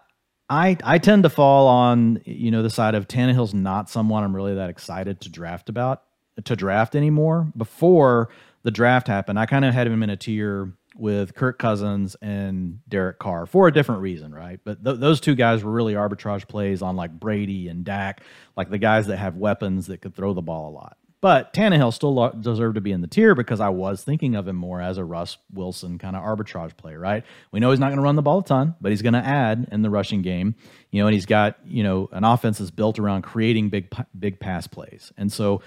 I, 0.49 0.76
I 0.85 0.99
tend 0.99 1.25
to 1.25 1.28
fall 1.28 1.66
on 1.66 2.23
you 2.25 2.52
know 2.52 2.62
the 2.62 2.71
side 2.71 2.95
of 2.95 3.09
Tannehill's 3.09 3.52
not 3.52 3.90
someone 3.90 4.23
I'm 4.23 4.37
really 4.37 4.54
that 4.54 4.71
excited 4.71 5.21
to 5.23 5.28
draft 5.28 5.68
about 5.68 6.04
to 6.45 6.56
draft 6.56 6.95
anymore. 6.95 7.50
Before 7.56 8.28
the 8.62 8.71
draft 8.71 9.09
happened, 9.09 9.38
I 9.38 9.47
kind 9.47 9.64
of 9.64 9.75
had 9.75 9.87
him 9.87 10.02
in 10.02 10.11
a 10.11 10.16
tier 10.16 10.73
with 10.97 11.35
Kirk 11.35 11.59
Cousins 11.59 12.16
and 12.23 12.80
Derek 12.88 13.18
Carr 13.18 13.47
for 13.47 13.68
a 13.68 13.73
different 13.73 14.00
reason, 14.00 14.35
right? 14.35 14.61
But 14.64 14.83
th- 14.83 14.99
those 14.99 15.21
two 15.21 15.35
guys 15.35 15.62
were 15.62 15.71
really 15.71 15.95
arbitrage 15.95 16.49
plays 16.49 16.80
on 16.80 16.97
like 16.97 17.12
Brady 17.12 17.68
and 17.68 17.85
Dak, 17.85 18.23
like 18.56 18.71
the 18.71 18.78
guys 18.78 19.06
that 19.09 19.18
have 19.18 19.37
weapons 19.37 19.87
that 19.88 20.00
could 20.00 20.14
throw 20.14 20.33
the 20.33 20.42
ball 20.42 20.71
a 20.71 20.75
lot. 20.75 20.97
But 21.23 21.54
Tannehill 21.54 21.94
still 21.94 22.30
deserved 22.40 22.75
to 22.75 22.80
be 22.80 22.92
in 22.92 23.00
the 23.00 23.06
tier 23.06 23.35
because 23.35 23.58
I 23.58 23.70
was 23.70 24.04
thinking 24.04 24.35
of 24.35 24.46
him 24.46 24.56
more 24.56 24.80
as 24.80 24.99
a 24.99 25.04
Russ 25.04 25.38
Wilson 25.52 25.99
kind 25.99 26.14
of 26.14 26.23
arbitrage 26.23 26.76
player, 26.76 27.00
right? 27.00 27.25
We 27.52 27.58
know 27.58 27.70
he's 27.70 27.80
not 27.80 27.87
going 27.87 27.96
to 27.96 28.02
run 28.02 28.16
the 28.16 28.23
ball 28.23 28.40
a 28.40 28.44
ton, 28.44 28.75
but 28.80 28.92
he's 28.92 29.02
going 29.02 29.14
to 29.14 29.25
add 29.25 29.68
in 29.73 29.82
the 29.82 29.90
rushing 29.90 30.20
game, 30.20 30.54
you 30.90 31.00
know, 31.00 31.06
and 31.06 31.14
he's 31.14 31.26
got, 31.26 31.58
you 31.64 31.82
know, 31.82 32.11
an 32.12 32.25
offense 32.25 32.58
that's 32.58 32.70
built 32.70 32.99
around 32.99 33.23
creating 33.23 33.70
big, 33.70 33.92
big 34.18 34.38
pass 34.38 34.66
plays. 34.66 35.11
And 35.16 35.32
so 35.32 35.62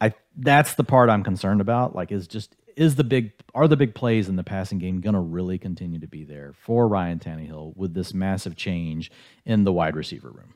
I, 0.00 0.12
that's 0.36 0.74
the 0.74 0.84
part 0.84 1.08
I'm 1.08 1.24
concerned 1.24 1.62
about. 1.62 1.96
Like, 1.96 2.12
is 2.12 2.28
just 2.28 2.54
is 2.76 2.94
the 2.94 3.04
big 3.04 3.32
are 3.54 3.68
the 3.68 3.76
big 3.76 3.94
plays 3.94 4.28
in 4.28 4.36
the 4.36 4.44
passing 4.44 4.78
game 4.78 5.00
going 5.00 5.14
to 5.14 5.20
really 5.20 5.58
continue 5.58 6.00
to 6.00 6.06
be 6.06 6.24
there 6.24 6.52
for 6.54 6.88
Ryan 6.88 7.18
Tannehill 7.18 7.76
with 7.76 7.94
this 7.94 8.14
massive 8.14 8.56
change 8.56 9.10
in 9.44 9.64
the 9.64 9.72
wide 9.72 9.96
receiver 9.96 10.30
room? 10.30 10.54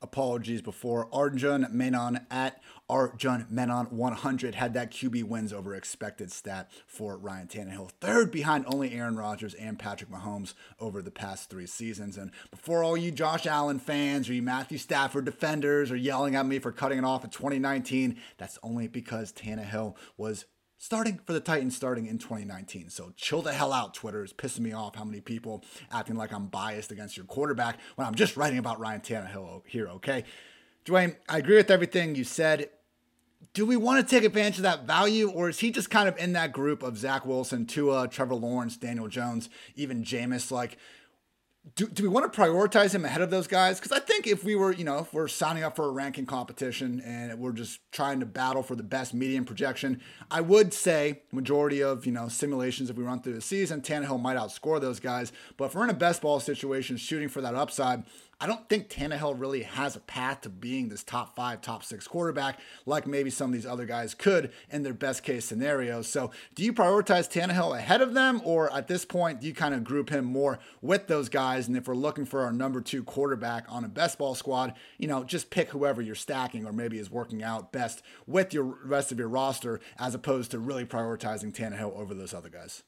Apologies 0.00 0.62
before 0.62 1.08
Arjun 1.12 1.66
Menon 1.72 2.20
at 2.30 2.62
Arjun 2.88 3.46
Menon 3.50 3.86
100 3.86 4.54
had 4.54 4.72
that 4.74 4.92
QB 4.92 5.24
wins 5.24 5.52
over 5.52 5.74
expected 5.74 6.30
stat 6.30 6.70
for 6.86 7.18
Ryan 7.18 7.48
Tannehill, 7.48 7.90
third 8.00 8.30
behind 8.30 8.64
only 8.68 8.94
Aaron 8.94 9.16
Rodgers 9.16 9.54
and 9.54 9.76
Patrick 9.76 10.08
Mahomes 10.08 10.54
over 10.78 11.02
the 11.02 11.10
past 11.10 11.50
three 11.50 11.66
seasons. 11.66 12.16
And 12.16 12.30
before 12.52 12.84
all 12.84 12.96
you 12.96 13.10
Josh 13.10 13.44
Allen 13.44 13.80
fans 13.80 14.28
or 14.28 14.34
you 14.34 14.42
Matthew 14.42 14.78
Stafford 14.78 15.24
defenders 15.24 15.90
are 15.90 15.96
yelling 15.96 16.36
at 16.36 16.46
me 16.46 16.60
for 16.60 16.70
cutting 16.70 16.98
it 16.98 17.04
off 17.04 17.24
in 17.24 17.30
2019, 17.30 18.18
that's 18.36 18.58
only 18.62 18.86
because 18.86 19.32
Tannehill 19.32 19.96
was 20.16 20.44
starting 20.78 21.18
for 21.26 21.32
the 21.32 21.40
Titans 21.40 21.76
starting 21.76 22.06
in 22.06 22.18
2019. 22.18 22.88
So 22.88 23.12
chill 23.16 23.42
the 23.42 23.52
hell 23.52 23.72
out, 23.72 23.94
Twitter. 23.94 24.24
is 24.24 24.32
pissing 24.32 24.60
me 24.60 24.72
off 24.72 24.94
how 24.94 25.04
many 25.04 25.20
people 25.20 25.64
acting 25.92 26.16
like 26.16 26.32
I'm 26.32 26.46
biased 26.46 26.92
against 26.92 27.16
your 27.16 27.26
quarterback 27.26 27.78
when 27.96 28.06
I'm 28.06 28.14
just 28.14 28.36
writing 28.36 28.58
about 28.58 28.78
Ryan 28.78 29.00
Tannehill 29.00 29.62
here, 29.66 29.88
okay? 29.88 30.24
Dwain, 30.84 31.16
I 31.28 31.38
agree 31.38 31.56
with 31.56 31.70
everything 31.70 32.14
you 32.14 32.24
said. 32.24 32.70
Do 33.54 33.66
we 33.66 33.76
want 33.76 34.06
to 34.06 34.08
take 34.16 34.24
advantage 34.24 34.56
of 34.58 34.62
that 34.62 34.84
value, 34.84 35.30
or 35.30 35.48
is 35.48 35.58
he 35.58 35.70
just 35.70 35.90
kind 35.90 36.08
of 36.08 36.16
in 36.16 36.32
that 36.32 36.52
group 36.52 36.82
of 36.82 36.96
Zach 36.96 37.26
Wilson, 37.26 37.66
Tua, 37.66 38.08
Trevor 38.08 38.34
Lawrence, 38.34 38.76
Daniel 38.76 39.08
Jones, 39.08 39.48
even 39.74 40.02
Jameis? 40.02 40.50
Like, 40.50 40.76
do, 41.74 41.88
do 41.88 42.02
we 42.02 42.08
want 42.08 42.32
to 42.32 42.40
prioritize 42.40 42.94
him 42.94 43.04
ahead 43.04 43.20
of 43.20 43.30
those 43.30 43.46
guys? 43.46 43.80
Because 43.80 43.92
I 43.92 44.00
think 44.00 44.26
if 44.26 44.44
we 44.44 44.54
were, 44.54 44.72
you 44.72 44.84
know, 44.84 44.98
if 44.98 45.12
we're 45.12 45.28
signing 45.28 45.62
up 45.62 45.76
for 45.76 45.86
a 45.86 45.90
ranking 45.90 46.26
competition 46.26 47.00
and 47.04 47.38
we're 47.38 47.52
just 47.52 47.80
trying 47.92 48.20
to 48.20 48.26
battle 48.26 48.62
for 48.62 48.76
the 48.76 48.82
best 48.82 49.14
median 49.14 49.44
projection, 49.44 50.00
I 50.30 50.40
would 50.40 50.72
say 50.72 51.22
majority 51.32 51.82
of, 51.82 52.06
you 52.06 52.12
know, 52.12 52.28
simulations 52.28 52.90
if 52.90 52.96
we 52.96 53.04
run 53.04 53.20
through 53.20 53.34
the 53.34 53.40
season, 53.40 53.80
Tannehill 53.80 54.20
might 54.20 54.36
outscore 54.36 54.80
those 54.80 55.00
guys. 55.00 55.32
But 55.56 55.66
if 55.66 55.74
we're 55.74 55.84
in 55.84 55.90
a 55.90 55.94
best 55.94 56.22
ball 56.22 56.40
situation, 56.40 56.96
shooting 56.96 57.28
for 57.28 57.40
that 57.40 57.54
upside, 57.54 58.04
I 58.40 58.46
don't 58.46 58.68
think 58.68 58.88
Tannehill 58.88 59.40
really 59.40 59.64
has 59.64 59.96
a 59.96 60.00
path 60.00 60.42
to 60.42 60.48
being 60.48 60.88
this 60.88 61.02
top 61.02 61.34
five, 61.34 61.60
top 61.60 61.82
six 61.82 62.06
quarterback 62.06 62.60
like 62.86 63.04
maybe 63.04 63.30
some 63.30 63.50
of 63.50 63.54
these 63.54 63.66
other 63.66 63.84
guys 63.84 64.14
could 64.14 64.52
in 64.70 64.84
their 64.84 64.94
best 64.94 65.24
case 65.24 65.44
scenarios. 65.44 66.06
So, 66.06 66.30
do 66.54 66.62
you 66.62 66.72
prioritize 66.72 67.28
Tannehill 67.28 67.76
ahead 67.76 68.00
of 68.00 68.14
them, 68.14 68.40
or 68.44 68.72
at 68.72 68.86
this 68.86 69.04
point, 69.04 69.40
do 69.40 69.48
you 69.48 69.54
kind 69.54 69.74
of 69.74 69.82
group 69.82 70.10
him 70.10 70.24
more 70.24 70.60
with 70.80 71.08
those 71.08 71.28
guys? 71.28 71.66
And 71.66 71.76
if 71.76 71.88
we're 71.88 71.96
looking 71.96 72.24
for 72.24 72.42
our 72.42 72.52
number 72.52 72.80
two 72.80 73.02
quarterback 73.02 73.64
on 73.68 73.84
a 73.84 73.88
best 73.88 74.18
ball 74.18 74.36
squad, 74.36 74.74
you 74.98 75.08
know, 75.08 75.24
just 75.24 75.50
pick 75.50 75.70
whoever 75.70 76.00
you're 76.00 76.14
stacking 76.14 76.64
or 76.64 76.72
maybe 76.72 77.00
is 77.00 77.10
working 77.10 77.42
out 77.42 77.72
best 77.72 78.02
with 78.24 78.54
your 78.54 78.78
rest 78.84 79.10
of 79.10 79.18
your 79.18 79.28
roster 79.28 79.80
as 79.98 80.14
opposed 80.14 80.52
to 80.52 80.60
really 80.60 80.84
prioritizing 80.84 81.52
Tannehill 81.52 81.98
over 81.98 82.14
those 82.14 82.32
other 82.32 82.50
guys. 82.50 82.84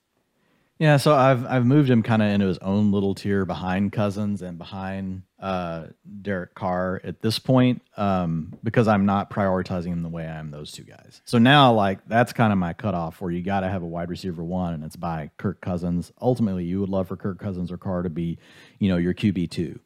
Yeah, 0.81 0.97
so 0.97 1.15
I've 1.15 1.45
I've 1.45 1.67
moved 1.67 1.91
him 1.91 2.03
kind 2.03 2.23
of 2.23 2.31
into 2.31 2.47
his 2.47 2.57
own 2.57 2.91
little 2.91 3.15
tier 3.15 3.45
behind 3.45 3.93
Cousins 3.93 4.41
and 4.41 4.57
behind 4.57 5.25
uh, 5.39 5.89
Derek 6.23 6.55
Carr 6.55 7.03
at 7.05 7.21
this 7.21 7.39
point 7.39 7.83
um, 7.99 8.55
because 8.65 8.89
I'm 8.89 9.05
not 9.05 9.29
prioritizing 9.29 9.89
him 9.89 10.03
the 10.03 10.09
way 10.09 10.27
I 10.27 10.39
am 10.39 10.51
those 10.51 10.73
two 10.73 10.85
guys. 10.85 11.21
So 11.27 11.37
now, 11.37 11.71
like 11.75 11.99
that's 12.09 12.33
kind 12.33 12.51
of 12.51 12.59
my 12.59 12.73
cutoff 12.73 13.21
where 13.21 13.31
you 13.31 13.43
got 13.43 13.61
to 13.61 13.69
have 13.69 13.83
a 13.83 13.87
wide 13.87 14.09
receiver 14.09 14.43
one, 14.43 14.73
and 14.73 14.83
it's 14.83 14.97
by 14.97 15.31
Kirk 15.37 15.61
Cousins. 15.61 16.13
Ultimately, 16.19 16.65
you 16.65 16.81
would 16.81 16.89
love 16.89 17.09
for 17.09 17.17
Kirk 17.17 17.39
Cousins 17.39 17.71
or 17.71 17.77
Carr 17.77 18.01
to 18.01 18.09
be, 18.09 18.39
you 18.79 18.89
know, 18.89 18.97
your 18.97 19.13
QB 19.13 19.51
two. 19.51 19.79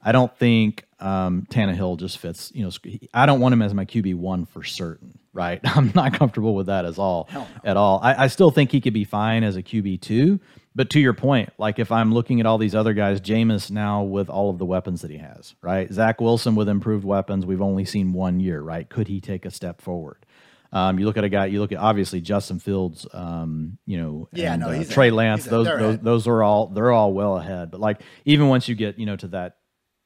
I 0.00 0.12
don't 0.12 0.32
think 0.38 0.84
um, 1.00 1.48
Tannehill 1.50 1.98
just 1.98 2.18
fits. 2.18 2.52
You 2.54 2.66
know, 2.66 2.98
I 3.12 3.26
don't 3.26 3.40
want 3.40 3.52
him 3.52 3.62
as 3.62 3.74
my 3.74 3.84
QB 3.84 4.14
one 4.14 4.46
for 4.46 4.62
certain. 4.62 5.18
Right, 5.36 5.60
I'm 5.64 5.92
not 5.94 6.14
comfortable 6.14 6.54
with 6.54 6.66
that 6.66 6.86
as 6.86 6.98
all 6.98 7.28
no. 7.32 7.46
at 7.62 7.76
all. 7.76 8.00
I, 8.02 8.24
I, 8.24 8.26
still 8.28 8.50
think 8.50 8.72
he 8.72 8.80
could 8.80 8.94
be 8.94 9.04
fine 9.04 9.44
as 9.44 9.56
a 9.56 9.62
QB 9.62 10.00
two. 10.00 10.40
But 10.74 10.90
to 10.90 11.00
your 11.00 11.12
point, 11.12 11.50
like 11.58 11.78
if 11.78 11.92
I'm 11.92 12.12
looking 12.12 12.40
at 12.40 12.46
all 12.46 12.56
these 12.58 12.74
other 12.74 12.94
guys, 12.94 13.20
Jameis 13.20 13.70
now 13.70 14.02
with 14.02 14.30
all 14.30 14.48
of 14.48 14.58
the 14.58 14.64
weapons 14.66 15.02
that 15.02 15.10
he 15.10 15.18
has, 15.18 15.54
right? 15.60 15.90
Zach 15.92 16.20
Wilson 16.20 16.54
with 16.54 16.68
improved 16.68 17.04
weapons, 17.04 17.44
we've 17.44 17.62
only 17.62 17.84
seen 17.84 18.12
one 18.14 18.40
year, 18.40 18.60
right? 18.60 18.88
Could 18.88 19.08
he 19.08 19.20
take 19.20 19.44
a 19.44 19.50
step 19.50 19.80
forward? 19.82 20.24
Um, 20.72 20.98
you 20.98 21.06
look 21.06 21.16
at 21.16 21.24
a 21.24 21.28
guy. 21.28 21.46
You 21.46 21.60
look 21.60 21.72
at 21.72 21.78
obviously 21.78 22.20
Justin 22.20 22.58
Fields. 22.58 23.06
Um, 23.12 23.78
you 23.86 23.98
know, 23.98 24.28
yeah, 24.32 24.54
and, 24.54 24.62
no, 24.62 24.68
uh, 24.68 24.84
Trey 24.84 25.10
Lance. 25.10 25.44
Those 25.44 25.66
those, 25.66 25.98
those 25.98 26.26
are 26.26 26.42
all 26.42 26.68
they're 26.68 26.92
all 26.92 27.12
well 27.12 27.38
ahead. 27.38 27.70
But 27.70 27.80
like 27.80 28.00
even 28.24 28.48
once 28.48 28.68
you 28.68 28.74
get 28.74 28.98
you 28.98 29.06
know 29.06 29.16
to 29.16 29.28
that 29.28 29.56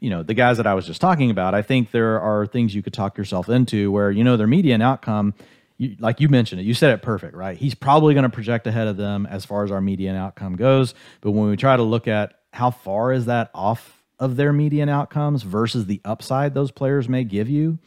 you 0.01 0.11
know 0.11 0.23
the 0.23 0.35
guys 0.35 0.57
that 0.57 0.67
I 0.67 0.75
was 0.75 0.87
just 0.87 1.01
talking 1.01 1.31
about, 1.31 1.55
I 1.55 1.63
think 1.63 1.91
there 1.91 2.21
are 2.21 2.47
things 2.47 2.75
you 2.75 2.83
could 2.83 2.93
talk 2.93 3.17
yourself 3.17 3.49
into 3.49 3.91
where 3.93 4.11
you 4.11 4.25
know 4.25 4.37
their 4.37 4.47
median 4.47 4.83
outcome, 4.83 5.35
you, 5.77 5.97
like 5.99 6.21
you 6.21 6.29
mentioned 6.29 6.61
it, 6.61 6.65
you 6.65 6.75
said 6.75 6.93
it 6.93 7.03
perfect, 7.03 7.35
right? 7.35 7.57
He's 7.57 7.75
probably 7.75 8.15
going 8.15 8.25
to 8.25 8.31
project 8.31 8.67
ahead 8.67 8.89
of 8.89 8.97
them 8.97 9.27
as 9.27 9.45
far 9.45 9.65
as 9.65 9.71
our 9.71 9.81
median 9.81 10.17
outcome 10.17 10.57
goes. 10.57 10.95
But 11.21 11.33
when 11.33 11.49
we 11.49 11.57
try 11.57 11.77
to 11.77 11.83
look 11.83 12.09
at 12.09 12.35
how 12.53 12.71
far 12.71 13.13
is 13.13 13.27
that 13.27 13.51
off 13.55 14.03
of 14.19 14.37
their 14.37 14.53
median 14.53 14.89
outcomes 14.89 15.43
versus 15.43 15.87
the 15.87 16.01
upside 16.05 16.53
those 16.53 16.71
players 16.71 17.09
may 17.09 17.25
give 17.25 17.49
you, 17.49 17.79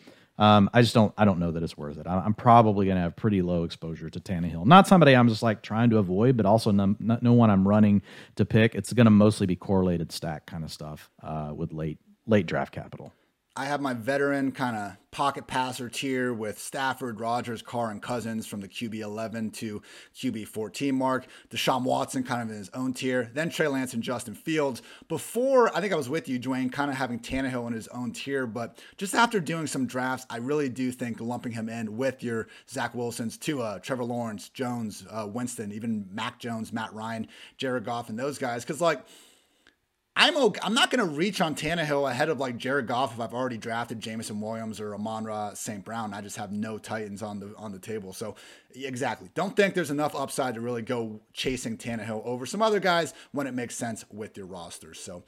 um, 0.44 0.70
I 0.74 0.82
just 0.82 0.94
don't. 0.94 1.14
I 1.18 1.24
don't 1.24 1.40
know 1.40 1.52
that 1.52 1.64
it's 1.64 1.78
worth 1.78 1.98
it. 1.98 2.06
I'm 2.06 2.34
probably 2.34 2.86
going 2.86 2.98
to 2.98 3.02
have 3.02 3.16
pretty 3.16 3.42
low 3.42 3.64
exposure 3.64 4.10
to 4.10 4.20
Tannehill. 4.20 4.66
Not 4.66 4.90
somebody 4.90 5.16
I'm 5.16 5.30
just 5.30 5.42
like 5.42 5.62
trying 5.62 5.90
to 5.92 6.00
avoid, 6.00 6.36
but 6.36 6.46
also 6.46 6.70
no, 6.72 6.98
no 7.00 7.32
one 7.32 7.50
I'm 7.50 7.66
running 7.66 8.02
to 8.36 8.44
pick. 8.44 8.76
It's 8.76 8.92
going 8.92 9.06
to 9.06 9.12
mostly 9.12 9.48
be 9.48 9.56
correlated 9.56 10.12
stack 10.12 10.46
kind 10.46 10.66
of 10.66 10.72
stuff 10.72 11.10
uh, 11.22 11.54
with 11.56 11.72
late 11.72 11.98
late 12.28 12.46
draft 12.46 12.74
capital. 12.74 13.14
I 13.56 13.66
have 13.66 13.82
my 13.82 13.94
veteran 13.94 14.52
kind 14.52 14.76
of 14.76 14.98
pocket 15.12 15.46
passer 15.46 15.88
tier 15.88 16.34
with 16.34 16.58
Stafford, 16.58 17.20
Rodgers, 17.20 17.62
Carr, 17.62 17.92
and 17.92 18.02
Cousins 18.02 18.48
from 18.48 18.62
the 18.62 18.68
QB 18.68 18.96
11 18.96 19.52
to 19.52 19.80
QB 20.16 20.48
14 20.48 20.96
mark. 20.96 21.28
Deshaun 21.52 21.84
Watson 21.84 22.24
kind 22.24 22.42
of 22.42 22.50
in 22.50 22.56
his 22.58 22.72
own 22.74 22.94
tier. 22.94 23.30
Then 23.32 23.52
Trey 23.52 23.68
Lance 23.68 23.94
and 23.94 24.02
Justin 24.02 24.34
Fields. 24.34 24.82
Before, 25.08 25.70
I 25.78 25.82
think 25.82 25.94
I 25.94 25.98
was 25.98 26.10
with 26.10 26.28
you, 26.28 26.40
Dwain, 26.40 26.72
kind 26.72 26.90
of 26.90 26.98
having 26.98 27.20
Tannehill 27.20 27.68
in 27.68 27.74
his 27.74 27.88
own 27.90 28.12
tier. 28.12 28.48
But 28.48 28.82
just 28.98 29.14
after 29.14 29.40
doing 29.40 29.68
some 29.68 29.86
drafts, 29.86 30.26
I 30.32 30.38
really 30.38 30.68
do 30.68 30.92
think 30.92 31.22
lumping 31.22 31.52
him 31.52 31.70
in 31.70 31.96
with 31.96 32.24
your 32.24 32.48
Zach 32.68 32.96
Wilsons, 32.96 33.38
Tua, 33.38 33.82
Trevor 33.84 34.06
Lawrence, 34.06 34.50
Jones, 34.50 35.06
uh, 35.12 35.28
Winston, 35.32 35.72
even 35.72 36.08
Mac 36.12 36.40
Jones, 36.40 36.74
Matt 36.74 36.92
Ryan, 36.92 37.28
Jared 37.58 37.86
Goff, 37.86 38.10
and 38.10 38.18
those 38.18 38.40
guys. 38.40 38.64
Because, 38.64 38.82
like, 38.82 39.06
I'm 40.16 40.38
okay. 40.38 40.60
I'm 40.64 40.76
not 40.76 40.92
going 40.92 41.08
to 41.08 41.12
reach 41.12 41.42
on 41.42 41.56
Tannehill 41.56 42.10
ahead 42.10 42.30
of 42.30 42.40
like 42.40 42.58
Jared 42.58 42.86
Goff 42.88 43.14
if 43.14 43.20
I've 43.20 43.34
already 43.34 43.58
drafted 43.58 44.00
Jameson 44.00 44.40
Williams 44.40 44.80
or 44.80 44.94
Amon-Ra 44.94 45.56
St. 45.56 45.84
Brown. 45.84 46.14
I 46.14 46.22
just 46.22 46.38
have 46.38 46.52
no 46.52 46.78
Titans 46.78 47.24
on 47.24 47.40
the 47.40 47.54
on 47.58 47.72
the 47.72 47.80
table. 47.80 48.14
So 48.14 48.36
exactly, 48.76 49.30
don't 49.34 49.56
think 49.56 49.74
there's 49.74 49.92
enough 49.92 50.14
upside 50.14 50.54
to 50.54 50.62
really 50.62 50.84
go 50.84 51.20
chasing 51.34 51.78
Tannehill 51.78 52.24
over 52.26 52.46
some 52.46 52.62
other 52.62 52.80
guys 52.80 53.14
when 53.32 53.48
it 53.48 53.56
makes 53.56 53.76
sense 53.76 54.06
with 54.12 54.38
your 54.38 54.46
rosters. 54.46 55.00
So 55.00 55.24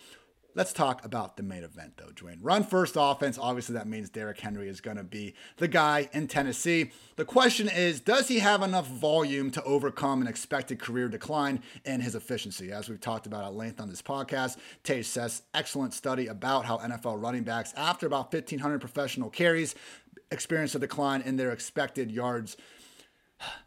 Let's 0.56 0.72
talk 0.72 1.04
about 1.04 1.36
the 1.36 1.44
main 1.44 1.66
event, 1.66 1.98
though, 1.98 2.14
Dwain. 2.16 2.38
Run 2.42 2.64
first 2.64 2.96
offense. 2.98 3.38
Obviously, 3.38 3.74
that 3.74 3.88
means 3.88 4.10
Derrick 4.10 4.40
Henry 4.40 4.70
is 4.70 4.80
going 4.80 4.96
to 4.96 5.04
be 5.04 5.34
the 5.58 5.68
guy 5.68 6.10
in 6.14 6.30
Tennessee. 6.30 6.92
The 7.18 7.26
question 7.26 7.68
is 7.68 8.00
Does 8.00 8.30
he 8.30 8.40
have 8.40 8.62
enough 8.62 8.88
volume 8.88 9.52
to 9.52 9.64
overcome 9.64 10.22
an 10.22 10.28
expected 10.28 10.80
career 10.80 11.10
decline 11.10 11.62
in 11.84 12.00
his 12.00 12.16
efficiency? 12.16 12.72
As 12.72 12.88
we've 12.88 13.02
talked 13.02 13.28
about 13.28 13.44
at 13.44 13.54
length 13.54 13.82
on 13.82 13.90
this 13.90 14.02
podcast, 14.02 14.56
Tage 14.86 15.06
says 15.06 15.42
excellent 15.54 15.94
study 15.94 16.28
about 16.28 16.64
how 16.64 16.78
NFL 16.78 17.22
running 17.22 17.44
backs, 17.44 17.74
after 17.76 18.08
about 18.08 18.32
1,500 18.32 18.80
professional 18.80 19.30
carries, 19.30 19.76
experience 20.32 20.74
a 20.74 20.80
decline 20.80 21.22
in 21.22 21.36
their 21.36 21.52
expected 21.52 22.10
yards 22.10 22.56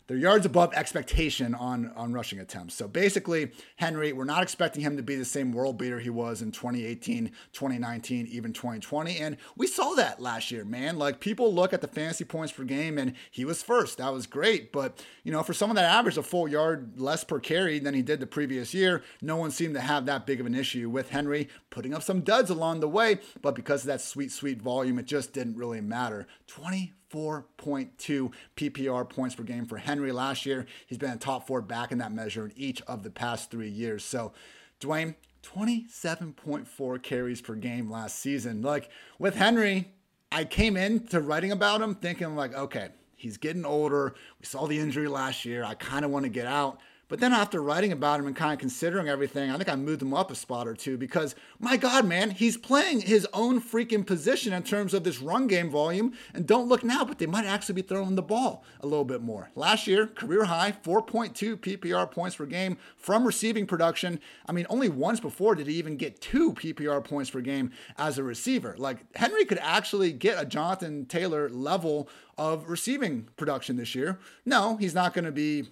They're 0.09 0.17
yards 0.17 0.47
above 0.47 0.73
expectation 0.73 1.55
on, 1.55 1.93
on 1.95 2.14
rushing 2.14 2.41
attempts. 2.41 2.75
So 2.75 2.88
basically, 2.88 3.51
Henry, 3.77 4.14
we're 4.14 4.25
not 4.25 4.43
expecting 4.43 4.81
him 4.81 4.97
to 4.97 5.03
be 5.03 5.17
the 5.17 5.25
same 5.25 5.53
world 5.53 5.77
beater 5.77 6.01
he 6.01 6.09
was 6.09 6.41
in 6.41 6.51
2018, 6.51 7.31
2019, 7.53 8.27
even 8.29 8.55
2020. 8.55 9.19
And 9.19 9.37
we 9.55 9.67
saw 9.67 9.93
that 9.97 10.19
last 10.19 10.51
year, 10.51 10.64
man. 10.64 10.97
Like 10.97 11.21
people 11.21 11.53
look 11.53 11.75
at 11.75 11.83
the 11.83 11.88
fantasy 11.88 12.25
points 12.25 12.55
per 12.55 12.64
game 12.64 12.97
and 12.97 13.12
he 13.31 13.45
was 13.45 13.62
first. 13.62 13.99
That 13.99 14.14
was 14.14 14.27
great. 14.27 14.73
But, 14.73 15.05
you 15.25 15.33
know, 15.33 15.43
for 15.43 15.53
someone 15.53 15.77
that 15.77 15.85
averaged 15.85 16.17
a 16.17 16.23
full 16.23 16.49
yard 16.49 16.99
less 16.99 17.23
per 17.23 17.38
carry 17.38 17.79
than 17.79 17.93
he 17.93 18.01
did 18.01 18.19
the 18.19 18.27
previous 18.27 18.73
year, 18.73 19.03
no 19.21 19.37
one 19.37 19.51
seemed 19.51 19.75
to 19.75 19.81
have 19.83 20.07
that 20.07 20.25
big 20.25 20.41
of 20.41 20.47
an 20.47 20.55
issue 20.55 20.88
with 20.88 21.11
Henry 21.11 21.51
putting 21.69 21.93
up 21.93 22.03
some 22.03 22.23
duds 22.23 22.49
along 22.49 22.81
the 22.81 22.88
way. 22.88 23.19
But 23.43 23.55
because 23.55 23.83
of 23.83 23.88
that 23.88 24.01
sweet, 24.01 24.33
sweet 24.33 24.62
volume, 24.62 24.99
it 24.99 25.05
just 25.05 25.35
didn't 25.35 25.59
really 25.59 25.83
matter. 25.83 26.27
20 26.47 26.95
4.2 27.12 28.33
PPR 28.57 29.09
points 29.09 29.35
per 29.35 29.42
game 29.42 29.66
for 29.66 29.79
Henry 29.79 30.12
last 30.12 30.47
year. 30.47 30.66
He's 30.87 30.99
been 30.99 31.11
a 31.11 31.16
top 31.16 31.47
four 31.47 31.62
back 31.62 31.92
in 31.92 31.99
that 31.99 32.12
measure 32.12 32.47
in 32.47 32.53
each 32.57 32.83
of 32.83 33.03
the 33.03 33.11
past 33.11 33.51
three 33.51 33.68
years. 33.68 34.05
So, 34.05 34.33
Dwain, 34.81 35.14
27.4 35.42 37.03
carries 37.03 37.40
per 37.40 37.55
game 37.55 37.90
last 37.90 38.18
season. 38.18 38.62
Like 38.62 38.90
with 39.18 39.35
Henry, 39.35 39.92
I 40.31 40.44
came 40.44 40.77
into 40.77 41.21
writing 41.21 41.53
about 41.53 41.81
him 41.81 41.94
thinking, 41.94 42.37
like, 42.37 42.55
okay, 42.55 42.88
he's 43.16 43.37
getting 43.37 43.64
older. 43.64 44.14
We 44.40 44.47
saw 44.47 44.66
the 44.66 44.79
injury 44.79 45.09
last 45.09 45.44
year. 45.44 45.64
I 45.64 45.75
kind 45.75 46.05
of 46.05 46.11
want 46.11 46.25
to 46.25 46.31
get 46.31 46.47
out. 46.47 46.81
But 47.09 47.21
then 47.21 47.33
after 47.33 47.62
writing 47.62 47.90
about 47.90 48.21
him 48.21 48.27
and 48.27 48.37
kind 48.37 48.53
of 48.53 48.59
considering 48.59 49.09
everything, 49.09 49.51
I 49.51 49.57
think 49.57 49.71
I 49.71 49.77
moved 49.77 50.03
him 50.03 50.12
up 50.12 50.31
a 50.31 50.35
spot 50.35 50.68
or 50.68 50.75
two 50.75 50.99
because 50.99 51.35
my 51.59 51.79
God, 51.79 52.07
man, 52.07 52.31
he's 52.31 52.59
playing 52.59 53.01
his 53.01 53.27
own 53.33 53.62
freaking 53.62 54.07
position 54.07 54.53
in 54.53 54.62
terms 54.62 54.92
of 54.92 55.05
this 55.05 55.21
run 55.21 55.47
game 55.47 55.71
volume. 55.71 56.12
And 56.35 56.47
don't 56.47 56.68
look 56.68 56.85
now, 56.85 57.07
but 57.07 57.18
they 57.18 57.27
might 57.27 57.47
actually 57.47 57.77
be 57.77 57.83
throwing 57.83 58.14
the 58.14 58.23
ball 58.23 58.62
a 58.81 58.87
little 58.87 59.07
bit 59.07 59.23
more. 59.23 59.51
Last 59.55 59.87
year, 59.87 60.07
career 60.07 60.44
high, 60.44 60.73
4.2 60.73 61.57
PPR 61.57 62.11
points 62.11 62.37
per 62.37 62.44
game 62.44 62.77
from 62.97 63.25
receiving 63.25 63.66
production. 63.66 64.21
I 64.47 64.53
mean, 64.53 64.66
only 64.68 64.90
once 64.90 65.18
before 65.18 65.55
did 65.55 65.66
he 65.66 65.75
even 65.75 65.97
get 65.97 66.21
two 66.21 66.53
PPR 66.53 67.03
points 67.03 67.31
per 67.31 67.40
game 67.40 67.71
as 67.97 68.18
a 68.18 68.23
receiver. 68.23 68.75
Like 68.77 68.99
Henry 69.16 69.47
could 69.47 69.59
actually 69.62 70.12
get 70.12 70.40
a 70.40 70.44
Jonathan 70.44 71.07
Taylor 71.07 71.49
level 71.49 72.09
of 72.37 72.68
receiving 72.68 73.29
production 73.37 73.77
this 73.77 73.94
year. 73.94 74.18
No, 74.44 74.77
he's 74.77 74.94
not 74.94 75.14
going 75.14 75.25
to 75.25 75.33
be 75.33 75.68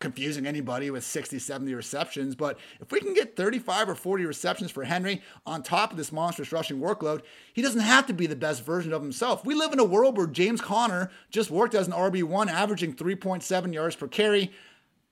confusing 0.00 0.46
anybody 0.46 0.90
with 0.90 1.04
60, 1.04 1.38
70 1.38 1.74
receptions. 1.74 2.34
But 2.34 2.58
if 2.80 2.90
we 2.90 3.00
can 3.00 3.14
get 3.14 3.36
35 3.36 3.90
or 3.90 3.94
40 3.94 4.24
receptions 4.24 4.70
for 4.70 4.84
Henry 4.84 5.22
on 5.46 5.62
top 5.62 5.92
of 5.92 5.96
this 5.96 6.10
monstrous 6.10 6.52
rushing 6.52 6.80
workload, 6.80 7.22
he 7.52 7.62
doesn't 7.62 7.80
have 7.80 8.06
to 8.06 8.14
be 8.14 8.26
the 8.26 8.34
best 8.34 8.64
version 8.64 8.92
of 8.92 9.02
himself. 9.02 9.44
We 9.44 9.54
live 9.54 9.72
in 9.72 9.78
a 9.78 9.84
world 9.84 10.16
where 10.16 10.26
James 10.26 10.60
Conner 10.60 11.10
just 11.30 11.50
worked 11.50 11.74
as 11.74 11.86
an 11.86 11.92
RB1, 11.92 12.48
averaging 12.48 12.94
3.7 12.94 13.72
yards 13.72 13.94
per 13.94 14.08
carry. 14.08 14.50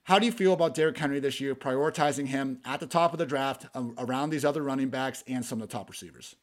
How 0.04 0.18
do 0.18 0.24
you 0.24 0.32
feel 0.32 0.54
about 0.54 0.74
Derrick 0.74 0.96
Henry 0.96 1.20
this 1.20 1.38
year, 1.38 1.54
prioritizing 1.54 2.28
him 2.28 2.60
at 2.64 2.80
the 2.80 2.86
top 2.86 3.12
of 3.12 3.18
the 3.18 3.26
draft 3.26 3.66
around 3.98 4.30
these 4.30 4.44
other 4.44 4.62
running 4.62 4.88
backs 4.88 5.22
and 5.26 5.44
some 5.44 5.60
of 5.60 5.68
the 5.68 5.72
top 5.72 5.90
receivers? 5.90 6.34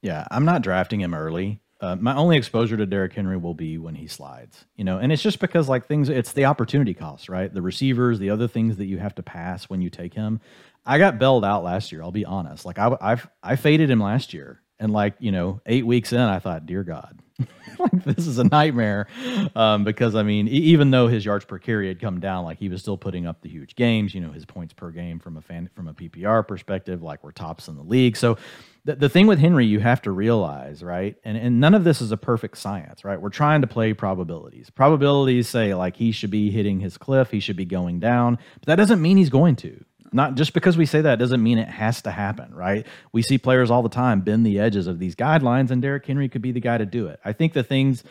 Yeah, 0.00 0.26
I'm 0.30 0.46
not 0.46 0.62
drafting 0.62 1.00
him 1.00 1.14
early. 1.14 1.60
Uh, 1.82 1.96
my 1.96 2.14
only 2.14 2.36
exposure 2.36 2.76
to 2.76 2.86
Derrick 2.86 3.12
Henry 3.12 3.36
will 3.36 3.54
be 3.54 3.76
when 3.76 3.96
he 3.96 4.06
slides, 4.06 4.64
you 4.76 4.84
know, 4.84 4.98
and 4.98 5.10
it's 5.10 5.20
just 5.20 5.40
because 5.40 5.68
like 5.68 5.86
things, 5.86 6.08
it's 6.08 6.32
the 6.32 6.44
opportunity 6.44 6.94
cost, 6.94 7.28
right? 7.28 7.52
The 7.52 7.60
receivers, 7.60 8.20
the 8.20 8.30
other 8.30 8.46
things 8.46 8.76
that 8.76 8.84
you 8.84 8.98
have 8.98 9.16
to 9.16 9.22
pass 9.24 9.64
when 9.64 9.82
you 9.82 9.90
take 9.90 10.14
him. 10.14 10.40
I 10.86 10.98
got 10.98 11.18
bailed 11.18 11.44
out 11.44 11.64
last 11.64 11.90
year. 11.90 12.00
I'll 12.02 12.12
be 12.12 12.24
honest. 12.24 12.64
Like 12.64 12.78
I, 12.78 12.96
I've, 13.00 13.28
I 13.42 13.56
faded 13.56 13.90
him 13.90 13.98
last 14.00 14.32
year, 14.32 14.62
and 14.78 14.92
like 14.92 15.14
you 15.18 15.32
know, 15.32 15.60
eight 15.66 15.84
weeks 15.84 16.12
in, 16.12 16.20
I 16.20 16.38
thought, 16.38 16.66
dear 16.66 16.84
God, 16.84 17.18
like 17.80 18.04
this 18.04 18.28
is 18.28 18.38
a 18.38 18.44
nightmare. 18.44 19.08
Um, 19.56 19.82
because 19.82 20.14
I 20.14 20.22
mean, 20.22 20.46
even 20.46 20.92
though 20.92 21.08
his 21.08 21.24
yards 21.24 21.44
per 21.44 21.58
carry 21.58 21.88
had 21.88 22.00
come 22.00 22.20
down, 22.20 22.44
like 22.44 22.58
he 22.58 22.68
was 22.68 22.80
still 22.80 22.96
putting 22.96 23.26
up 23.26 23.42
the 23.42 23.48
huge 23.48 23.74
games. 23.74 24.14
You 24.14 24.20
know, 24.20 24.30
his 24.30 24.44
points 24.44 24.72
per 24.72 24.92
game 24.92 25.18
from 25.18 25.36
a 25.36 25.42
fan 25.42 25.68
from 25.74 25.88
a 25.88 25.94
PPR 25.94 26.46
perspective, 26.46 27.02
like 27.02 27.24
we're 27.24 27.32
tops 27.32 27.66
in 27.66 27.74
the 27.74 27.82
league. 27.82 28.16
So 28.16 28.38
the, 28.84 28.96
the 28.96 29.08
thing 29.08 29.26
with 29.26 29.38
Henry, 29.38 29.64
you 29.64 29.78
have 29.80 30.02
to 30.02 30.10
realize, 30.10 30.82
right? 30.82 31.16
And 31.24 31.36
and 31.36 31.60
none 31.60 31.74
of 31.74 31.84
this 31.84 32.00
is 32.00 32.12
a 32.12 32.16
perfect 32.16 32.58
science, 32.58 33.04
right? 33.04 33.20
We're 33.20 33.30
trying 33.30 33.60
to 33.60 33.66
play 33.66 33.92
probabilities. 33.92 34.70
Probabilities 34.70 35.48
say 35.48 35.74
like 35.74 35.96
he 35.96 36.12
should 36.12 36.30
be 36.30 36.50
hitting 36.50 36.80
his 36.80 36.98
cliff, 36.98 37.30
he 37.30 37.40
should 37.40 37.56
be 37.56 37.64
going 37.64 38.00
down, 38.00 38.38
but 38.54 38.66
that 38.66 38.76
doesn't 38.76 39.00
mean 39.00 39.16
he's 39.16 39.30
going 39.30 39.56
to. 39.56 39.84
Not 40.14 40.34
just 40.34 40.52
because 40.52 40.76
we 40.76 40.84
say 40.84 41.00
that 41.00 41.18
doesn't 41.18 41.42
mean 41.42 41.58
it 41.58 41.68
has 41.68 42.02
to 42.02 42.10
happen, 42.10 42.54
right? 42.54 42.86
We 43.12 43.22
see 43.22 43.38
players 43.38 43.70
all 43.70 43.82
the 43.82 43.88
time 43.88 44.20
bend 44.20 44.44
the 44.44 44.58
edges 44.58 44.86
of 44.86 44.98
these 44.98 45.14
guidelines, 45.14 45.70
and 45.70 45.80
Derrick 45.80 46.04
Henry 46.04 46.28
could 46.28 46.42
be 46.42 46.52
the 46.52 46.60
guy 46.60 46.76
to 46.76 46.84
do 46.84 47.06
it. 47.06 47.18
I 47.24 47.32
think 47.32 47.54
the 47.54 47.62
things 47.62 48.04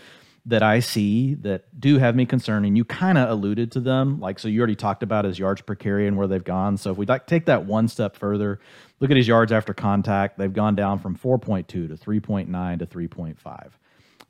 that 0.45 0.63
I 0.63 0.80
see 0.80 1.36
that 1.36 1.80
do 1.80 1.99
have 1.99 2.15
me 2.15 2.25
concerned, 2.25 2.65
and 2.65 2.75
you 2.75 2.84
kind 2.84 3.17
of 3.17 3.30
alluded 3.30 3.71
to 3.73 3.80
them. 3.80 4.19
Like, 4.19 4.39
so 4.39 4.47
you 4.47 4.60
already 4.60 4.75
talked 4.75 5.04
about 5.04 5.25
his 5.25 5.38
yards 5.38 5.62
per 5.62 5.75
carry 5.75 6.08
and 6.08 6.17
where 6.17 6.27
they've 6.27 6.43
gone. 6.43 6.77
So 6.77 6.91
if 6.91 6.97
we 6.97 7.06
like 7.06 7.27
take 7.27 7.45
that 7.45 7.65
one 7.65 7.88
step 7.88 8.15
further, 8.15 8.60
look 8.99 9.12
at 9.12 9.17
his 9.17 9.27
yards 9.27 9.51
after 9.51 9.73
contact. 9.73 10.38
They've 10.38 10.51
gone 10.51 10.75
down 10.75 10.99
from 10.99 11.15
4.2 11.15 11.67
to 11.67 11.88
3.9 11.89 12.80
to 12.80 12.86
3.5 12.86 13.71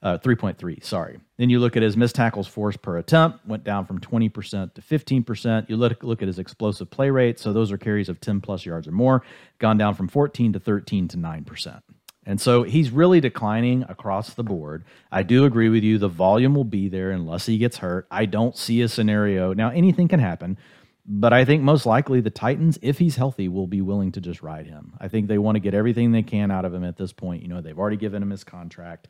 uh, 0.04 0.18
3.3, 0.18 0.84
sorry. 0.84 1.20
Then 1.38 1.50
you 1.50 1.60
look 1.60 1.78
at 1.78 1.84
his 1.84 1.96
missed 1.96 2.16
tackles 2.16 2.48
forced 2.48 2.82
per 2.82 2.98
attempt, 2.98 3.46
went 3.46 3.64
down 3.64 3.86
from 3.86 4.00
20% 4.00 4.74
to 4.74 4.82
15%. 4.82 5.70
You 5.70 5.78
look, 5.78 6.04
look 6.04 6.22
at 6.22 6.28
his 6.28 6.40
explosive 6.40 6.90
play 6.90 7.10
rate, 7.10 7.40
so 7.40 7.54
those 7.54 7.72
are 7.72 7.78
carries 7.78 8.10
of 8.10 8.20
10 8.20 8.42
plus 8.42 8.66
yards 8.66 8.88
or 8.88 8.92
more, 8.92 9.24
gone 9.60 9.78
down 9.78 9.94
from 9.94 10.08
14 10.08 10.54
to 10.54 10.60
13 10.60 11.08
to 11.10 11.18
9%. 11.18 11.82
And 12.26 12.40
so 12.40 12.64
he's 12.64 12.92
really 12.92 13.20
declining 13.20 13.84
across 13.90 14.34
the 14.34 14.44
board. 14.44 14.84
I 15.12 15.24
do 15.24 15.46
agree 15.46 15.70
with 15.70 15.84
you. 15.84 15.98
The 15.98 16.08
volume 16.08 16.54
will 16.54 16.64
be 16.64 16.88
there 16.88 17.12
unless 17.12 17.48
he 17.48 17.58
gets 17.58 17.78
hurt. 17.78 18.06
I 18.12 18.26
don't 18.26 18.56
see 18.56 18.82
a 18.82 18.88
scenario. 18.88 19.54
Now, 19.54 19.70
anything 19.70 20.08
can 20.08 20.20
happen, 20.20 20.58
but 21.04 21.34
I 21.34 21.46
think 21.46 21.64
most 21.64 21.88
likely 21.88 22.22
the 22.22 22.30
Titans, 22.30 22.78
if 22.84 23.00
he's 23.00 23.16
healthy, 23.16 23.48
will 23.48 23.66
be 23.66 23.82
willing 23.82 24.12
to 24.12 24.22
just 24.22 24.44
ride 24.44 24.68
him. 24.68 24.94
I 25.00 25.08
think 25.08 25.28
they 25.28 25.40
want 25.40 25.56
to 25.56 25.60
get 25.60 25.74
everything 25.74 26.12
they 26.12 26.22
can 26.22 26.52
out 26.52 26.64
of 26.64 26.74
him 26.74 26.84
at 26.84 26.96
this 26.96 27.12
point. 27.12 27.42
You 27.42 27.48
know, 27.48 27.60
they've 27.60 27.78
already 27.78 27.98
given 27.98 28.22
him 28.22 28.30
his 28.30 28.44
contract. 28.44 29.08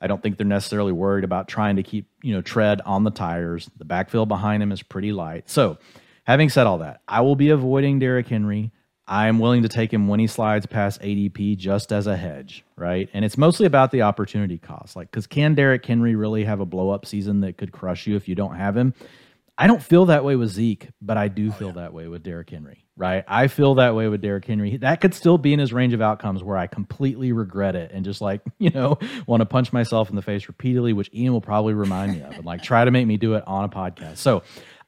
I 0.00 0.06
don't 0.06 0.22
think 0.22 0.38
they're 0.38 0.46
necessarily 0.46 0.92
worried 0.92 1.24
about 1.24 1.48
trying 1.48 1.76
to 1.76 1.82
keep, 1.82 2.08
you 2.22 2.32
know, 2.32 2.42
tread 2.42 2.80
on 2.82 3.02
the 3.02 3.10
tires. 3.10 3.68
The 3.76 3.84
backfield 3.84 4.28
behind 4.28 4.62
him 4.62 4.70
is 4.70 4.82
pretty 4.82 5.12
light. 5.12 5.50
So, 5.50 5.78
having 6.24 6.48
said 6.48 6.68
all 6.68 6.78
that, 6.78 7.02
I 7.08 7.22
will 7.22 7.36
be 7.36 7.50
avoiding 7.50 7.98
Derrick 7.98 8.28
Henry. 8.28 8.70
I 9.06 9.26
am 9.26 9.38
willing 9.38 9.62
to 9.62 9.68
take 9.68 9.92
him 9.92 10.06
when 10.06 10.20
he 10.20 10.26
slides 10.26 10.66
past 10.66 11.00
ADP 11.00 11.56
just 11.56 11.92
as 11.92 12.06
a 12.06 12.16
hedge, 12.16 12.64
right? 12.76 13.08
And 13.12 13.24
it's 13.24 13.36
mostly 13.36 13.66
about 13.66 13.90
the 13.90 14.02
opportunity 14.02 14.58
cost. 14.58 14.94
Like, 14.94 15.10
because 15.10 15.26
can 15.26 15.54
Derrick 15.54 15.84
Henry 15.84 16.14
really 16.14 16.44
have 16.44 16.60
a 16.60 16.66
blow 16.66 16.90
up 16.90 17.04
season 17.04 17.40
that 17.40 17.58
could 17.58 17.72
crush 17.72 18.06
you 18.06 18.16
if 18.16 18.28
you 18.28 18.34
don't 18.34 18.54
have 18.54 18.76
him? 18.76 18.94
I 19.58 19.66
don't 19.66 19.82
feel 19.82 20.06
that 20.06 20.24
way 20.24 20.34
with 20.34 20.48
Zeke, 20.48 20.88
but 21.00 21.16
I 21.16 21.28
do 21.28 21.48
oh, 21.48 21.52
feel 21.52 21.68
yeah. 21.68 21.74
that 21.74 21.92
way 21.92 22.08
with 22.08 22.22
Derrick 22.22 22.48
Henry, 22.48 22.84
right? 22.96 23.22
I 23.28 23.48
feel 23.48 23.74
that 23.74 23.94
way 23.94 24.08
with 24.08 24.22
Derrick 24.22 24.46
Henry. 24.46 24.78
That 24.78 25.00
could 25.00 25.14
still 25.14 25.36
be 25.36 25.52
in 25.52 25.58
his 25.58 25.72
range 25.72 25.92
of 25.92 26.00
outcomes 26.00 26.42
where 26.42 26.56
I 26.56 26.66
completely 26.66 27.32
regret 27.32 27.76
it 27.76 27.90
and 27.92 28.04
just 28.04 28.20
like, 28.20 28.40
you 28.58 28.70
know, 28.70 28.98
want 29.26 29.40
to 29.40 29.46
punch 29.46 29.72
myself 29.72 30.08
in 30.10 30.16
the 30.16 30.22
face 30.22 30.48
repeatedly, 30.48 30.94
which 30.94 31.10
Ian 31.12 31.32
will 31.32 31.42
probably 31.42 31.74
remind 31.74 32.12
me 32.12 32.22
of 32.22 32.32
and 32.32 32.44
like 32.44 32.62
try 32.62 32.84
to 32.84 32.90
make 32.90 33.06
me 33.06 33.18
do 33.18 33.34
it 33.34 33.44
on 33.46 33.64
a 33.64 33.68
podcast. 33.68 34.16
So 34.16 34.42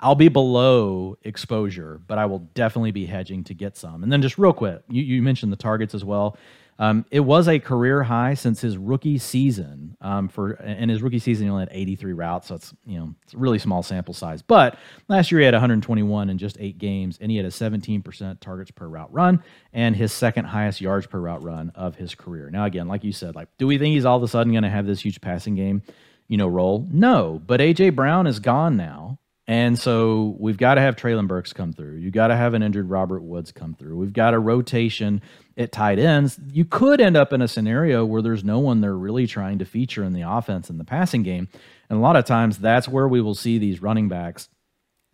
I'll 0.05 0.15
be 0.15 0.29
below 0.29 1.17
exposure, 1.23 1.99
but 2.07 2.19
I 2.19 2.27
will 2.27 2.41
definitely 2.53 2.91
be 2.91 3.07
hedging 3.07 3.43
to 3.45 3.55
get 3.55 3.75
some. 3.75 4.03
And 4.03 4.13
then 4.13 4.21
just 4.21 4.37
real 4.37 4.53
quick, 4.53 4.83
you, 4.91 5.03
you 5.03 5.23
mentioned 5.23 5.51
the 5.51 5.57
targets 5.57 5.95
as 5.95 6.05
well. 6.05 6.37
Um, 6.79 7.07
it 7.11 7.21
was 7.21 7.49
a 7.49 7.59
career 7.59 8.03
high 8.03 8.35
since 8.35 8.61
his 8.61 8.77
rookie 8.77 9.17
season. 9.17 9.97
Um, 10.03 10.29
for 10.29 10.55
in 10.55 10.91
his 10.91 11.01
rookie 11.01 11.21
season, 11.21 11.47
he 11.47 11.51
only 11.51 11.63
had 11.63 11.71
83 11.73 12.13
routes, 12.13 12.49
so 12.49 12.57
it's 12.57 12.75
you 12.85 12.99
know 12.99 13.15
it's 13.23 13.33
a 13.33 13.39
really 13.39 13.59
small 13.59 13.83
sample 13.83 14.13
size. 14.13 14.43
But 14.43 14.77
last 15.09 15.33
year 15.33 15.39
he 15.39 15.47
had 15.47 15.55
121 15.55 16.29
in 16.29 16.37
just 16.37 16.59
eight 16.61 16.77
games, 16.77 17.17
and 17.23 17.31
he 17.31 17.39
had 17.39 17.47
a 17.47 17.51
17% 17.51 18.41
targets 18.41 18.73
per 18.73 18.87
route 18.87 19.11
run, 19.11 19.43
and 19.73 19.97
his 19.97 20.13
second 20.13 20.45
highest 20.45 20.83
yards 20.83 21.07
per 21.07 21.19
route 21.19 21.43
run 21.43 21.71
of 21.75 21.97
his 21.97 22.15
career. 22.15 22.51
Now 22.51 22.67
again, 22.67 22.89
like 22.89 23.05
you 23.05 23.13
said, 23.13 23.35
like 23.35 23.49
do 23.57 23.67
we 23.67 23.79
think 23.79 23.95
he's 23.95 24.05
all 24.05 24.19
of 24.19 24.23
a 24.23 24.29
sudden 24.29 24.53
going 24.53 24.65
to 24.65 24.69
have 24.69 24.85
this 24.87 25.01
huge 25.01 25.23
passing 25.23 25.55
game, 25.55 25.83
you 26.29 26.37
know, 26.37 26.49
role? 26.49 26.87
No, 26.91 27.41
but 27.47 27.61
AJ 27.61 27.95
Brown 27.95 28.27
is 28.27 28.39
gone 28.39 28.77
now. 28.77 29.19
And 29.47 29.79
so 29.79 30.37
we've 30.39 30.57
got 30.57 30.77
to 30.77 30.81
have 30.81 30.97
Treylon 30.97 31.29
Burks 31.29 31.53
come 31.53 31.73
through. 31.75 31.97
You 31.97 32.11
got 32.11 32.29
to 32.29 32.37
have 32.37 32.55
an 32.55 32.63
injured 32.63 32.89
Robert 32.89 33.23
Woods 33.23 33.53
come 33.53 33.75
through. 33.75 33.97
We've 33.99 34.13
got 34.13 34.33
a 34.33 34.39
rotation 34.39 35.21
at 35.59 35.71
tight 35.71 35.99
ends. 35.99 36.41
You 36.51 36.65
could 36.65 37.01
end 37.01 37.17
up 37.17 37.33
in 37.33 37.43
a 37.43 37.49
scenario 37.49 38.07
where 38.07 38.23
there's 38.23 38.43
no 38.43 38.59
one 38.59 38.81
they're 38.81 38.97
really 38.97 39.27
trying 39.27 39.59
to 39.59 39.67
feature 39.67 40.03
in 40.03 40.15
the 40.15 40.23
offense 40.23 40.71
and 40.71 40.81
the 40.81 40.85
passing 40.85 41.23
game. 41.23 41.49
And 41.91 41.99
a 41.99 42.03
lot 42.03 42.17
of 42.17 42.25
times 42.25 42.59
that's 42.59 42.89
where 42.89 43.07
we 43.07 43.21
will 43.21 43.35
see 43.35 43.59
these 43.59 43.83
running 43.83 44.09
backs 44.09 44.49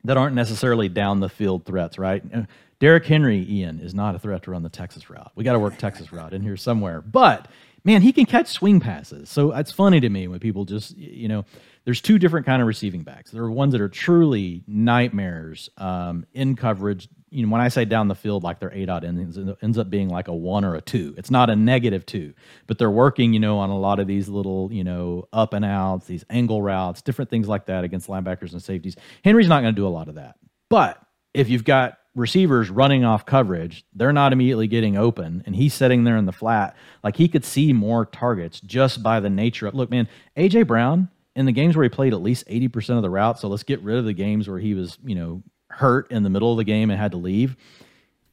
that 0.05 0.17
aren't 0.17 0.37
necessarily 0.37 0.89
down 0.89 1.21
the 1.21 1.29
field 1.29 1.65
threats, 1.65 1.99
right? 1.99 2.23
Uh, 2.33 2.43
Derrick 2.79 3.05
Henry, 3.05 3.45
Ian, 3.51 3.81
is 3.81 3.95
not 3.95 4.15
a 4.15 4.19
threat 4.19 4.45
to 4.45 4.53
run 4.53 4.63
the 4.63 4.71
Texas 4.71 5.11
route. 5.11 5.33
We 5.35 5.45
got 5.45 5.53
to 5.53 5.59
work 5.59 5.77
Texas 5.77 6.13
route 6.13 6.33
in 6.33 6.41
here 6.41 6.57
somewhere. 6.57 7.03
But 7.03 7.49
man, 7.85 8.03
he 8.03 8.13
can 8.13 8.27
catch 8.27 8.49
swing 8.49 8.81
passes. 8.81 9.29
So 9.29 9.53
it's 9.53 9.73
funny 9.73 10.01
to 10.01 10.09
me 10.09 10.29
when 10.29 10.41
people 10.41 10.65
just, 10.65 10.97
you 10.97 11.29
know, 11.29 11.45
there's 11.85 12.01
two 12.01 12.19
different 12.19 12.47
kind 12.47 12.61
of 12.61 12.69
receiving 12.69 13.03
backs. 13.03 13.31
There 13.31 13.43
are 13.43 13.51
ones 13.51 13.73
that 13.73 13.81
are 13.81 13.89
truly 13.89 14.63
nightmares 14.67 15.71
um, 15.79 16.27
in 16.33 16.57
coverage. 16.57 17.09
You 17.31 17.47
know, 17.47 17.53
when 17.53 17.61
I 17.61 17.69
say 17.69 17.85
down 17.85 18.09
the 18.09 18.15
field, 18.15 18.43
like 18.43 18.59
their 18.61 18.73
A 18.73 18.85
dot 18.85 19.05
ends, 19.05 19.39
ends 19.63 19.79
up 19.79 19.89
being 19.89 20.09
like 20.09 20.29
a 20.29 20.35
one 20.35 20.65
or 20.65 20.75
a 20.75 20.81
two. 20.81 21.15
It's 21.17 21.31
not 21.31 21.49
a 21.49 21.57
negative 21.57 22.05
two, 22.05 22.35
but 22.67 22.79
they're 22.79 22.91
working, 22.91 23.33
you 23.33 23.41
know, 23.41 23.59
on 23.59 23.71
a 23.71 23.79
lot 23.79 24.01
of 24.01 24.07
these 24.07 24.29
little, 24.29 24.71
you 24.73 24.85
know, 24.85 25.29
up 25.33 25.55
and 25.55 25.65
outs, 25.65 26.07
these 26.07 26.25
angle 26.29 26.61
routes, 26.61 27.03
different 27.03 27.31
things 27.31 27.49
like 27.49 27.67
that 27.67 27.85
against 27.85 28.09
linebackers 28.09 28.53
and 28.53 28.63
safeties. 28.63 28.97
Henry's 29.25 29.49
not 29.49 29.63
going 29.63 29.75
to 29.75 29.81
do 29.81 29.87
a 29.87 29.89
lot 29.89 30.09
of 30.09 30.17
that. 30.17 30.37
But 30.69 31.01
if 31.33 31.49
you've 31.49 31.65
got 31.65 32.00
receivers 32.15 32.71
running 32.71 33.05
off 33.05 33.25
coverage, 33.25 33.85
they're 33.95 34.13
not 34.13 34.33
immediately 34.33 34.67
getting 34.67 34.97
open, 34.97 35.43
and 35.47 35.55
he's 35.57 35.75
sitting 35.75 36.05
there 36.05 36.17
in 36.17 36.27
the 36.27 36.33
flat. 36.33 36.77
Like 37.03 37.17
he 37.17 37.29
could 37.29 37.45
see 37.45 37.73
more 37.73 38.07
targets 38.07 38.61
just 38.61 39.03
by 39.03 39.21
the 39.21 39.31
nature 39.31 39.67
of 39.67 39.75
look, 39.75 39.91
man, 39.91 40.09
AJ 40.37 40.67
Brown 40.67 41.09
in 41.37 41.47
the 41.47 41.53
games 41.53 41.77
where 41.77 41.85
he 41.85 41.89
played 41.89 42.13
at 42.13 42.23
least 42.23 42.47
80% 42.49 42.97
of 42.97 43.03
the 43.03 43.11
route. 43.11 43.39
So 43.39 43.49
let's 43.49 43.63
get 43.63 43.81
rid 43.83 43.99
of 43.99 44.05
the 44.05 44.13
games 44.13 44.49
where 44.49 44.59
he 44.59 44.75
was, 44.75 44.99
you 45.05 45.15
know, 45.15 45.43
hurt 45.71 46.11
in 46.11 46.23
the 46.23 46.31
middle 46.31 46.51
of 46.51 46.59
the 46.59 46.65
game 46.65 46.91
and 46.91 47.01
had 47.01 47.13
to 47.13 47.19
leave. 47.19 47.57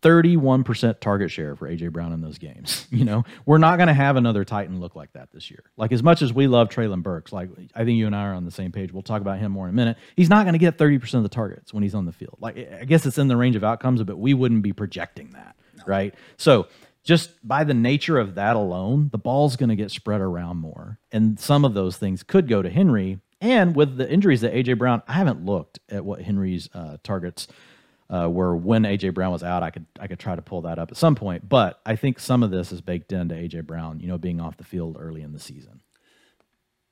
31% 0.02 1.00
target 1.00 1.32
share 1.32 1.56
for 1.56 1.70
AJ 1.70 1.92
Brown 1.92 2.14
in 2.14 2.22
those 2.22 2.38
games. 2.38 2.86
You 2.98 3.06
know, 3.06 3.26
we're 3.46 3.60
not 3.60 3.78
going 3.78 3.88
to 3.88 3.94
have 3.94 4.16
another 4.16 4.44
Titan 4.44 4.80
look 4.80 4.96
like 4.96 5.14
that 5.14 5.32
this 5.32 5.52
year. 5.52 5.64
Like 5.76 5.92
as 5.92 6.02
much 6.02 6.24
as 6.24 6.34
we 6.34 6.48
love 6.48 6.70
Treylon 6.70 7.04
Burks, 7.04 7.32
like 7.32 7.50
I 7.76 7.86
think 7.86 7.98
you 7.98 8.08
and 8.08 8.16
I 8.16 8.24
are 8.24 8.34
on 8.34 8.44
the 8.44 8.52
same 8.52 8.72
page. 8.72 8.92
We'll 8.92 9.04
talk 9.04 9.22
about 9.22 9.38
him 9.38 9.52
more 9.52 9.68
in 9.68 9.70
a 9.70 9.76
minute. 9.76 9.98
He's 10.16 10.30
not 10.30 10.46
going 10.46 10.54
to 10.54 10.60
get 10.60 10.80
30% 10.80 11.14
of 11.14 11.24
the 11.24 11.30
targets 11.30 11.74
when 11.74 11.84
he's 11.84 11.94
on 11.94 12.06
the 12.06 12.12
field. 12.12 12.38
Like 12.40 12.58
I 12.58 12.86
guess 12.86 13.06
it's 13.06 13.20
in 13.20 13.28
the 13.28 13.38
range 13.38 13.56
of 13.56 13.64
outcomes, 13.64 14.02
but 14.02 14.18
we 14.18 14.34
wouldn't 14.34 14.64
be 14.64 14.74
projecting 14.74 15.30
that, 15.32 15.56
no. 15.78 15.84
right? 15.86 16.16
So 16.38 16.68
just 17.08 17.30
by 17.48 17.64
the 17.64 17.74
nature 17.74 18.18
of 18.18 18.36
that 18.36 18.56
alone, 18.56 19.10
the 19.12 19.18
ball's 19.18 19.56
going 19.56 19.70
to 19.70 19.76
get 19.76 19.92
spread 19.92 20.20
around 20.22 20.58
more. 20.58 21.00
And 21.12 21.40
some 21.40 21.64
of 21.64 21.74
those 21.74 21.98
things 21.98 22.22
could 22.24 22.48
go 22.48 22.62
to 22.62 22.70
Henry. 22.70 23.20
And 23.40 23.76
with 23.76 23.96
the 23.96 24.12
injuries 24.12 24.42
that 24.42 24.54
AJ 24.54 24.78
Brown, 24.78 25.02
I 25.08 25.14
haven't 25.14 25.46
looked 25.46 25.80
at 25.90 26.04
what 26.04 26.22
Henry's 26.22 26.70
uh, 26.74 26.98
targets 27.04 27.48
uh, 28.10 28.30
were 28.30 28.56
when 28.56 28.84
AJ 28.84 29.14
Brown 29.14 29.32
was 29.32 29.44
out. 29.44 29.64
I 29.64 29.70
could 29.70 29.86
I 30.00 30.08
could 30.08 30.20
try 30.20 30.36
to 30.36 30.42
pull 30.42 30.62
that 30.62 30.80
up 30.80 30.92
at 30.92 30.98
some 30.98 31.16
point, 31.16 31.48
but 31.48 31.80
I 31.86 31.96
think 31.96 32.20
some 32.20 32.44
of 32.44 32.52
this 32.52 32.72
is 32.72 32.82
baked 32.82 33.12
into 33.12 33.36
AJ 33.36 33.66
Brown, 33.66 34.00
you 34.00 34.08
know, 34.08 34.18
being 34.18 34.40
off 34.40 34.58
the 34.58 34.64
field 34.64 34.98
early 35.00 35.22
in 35.22 35.34
the 35.34 35.40
season 35.40 35.82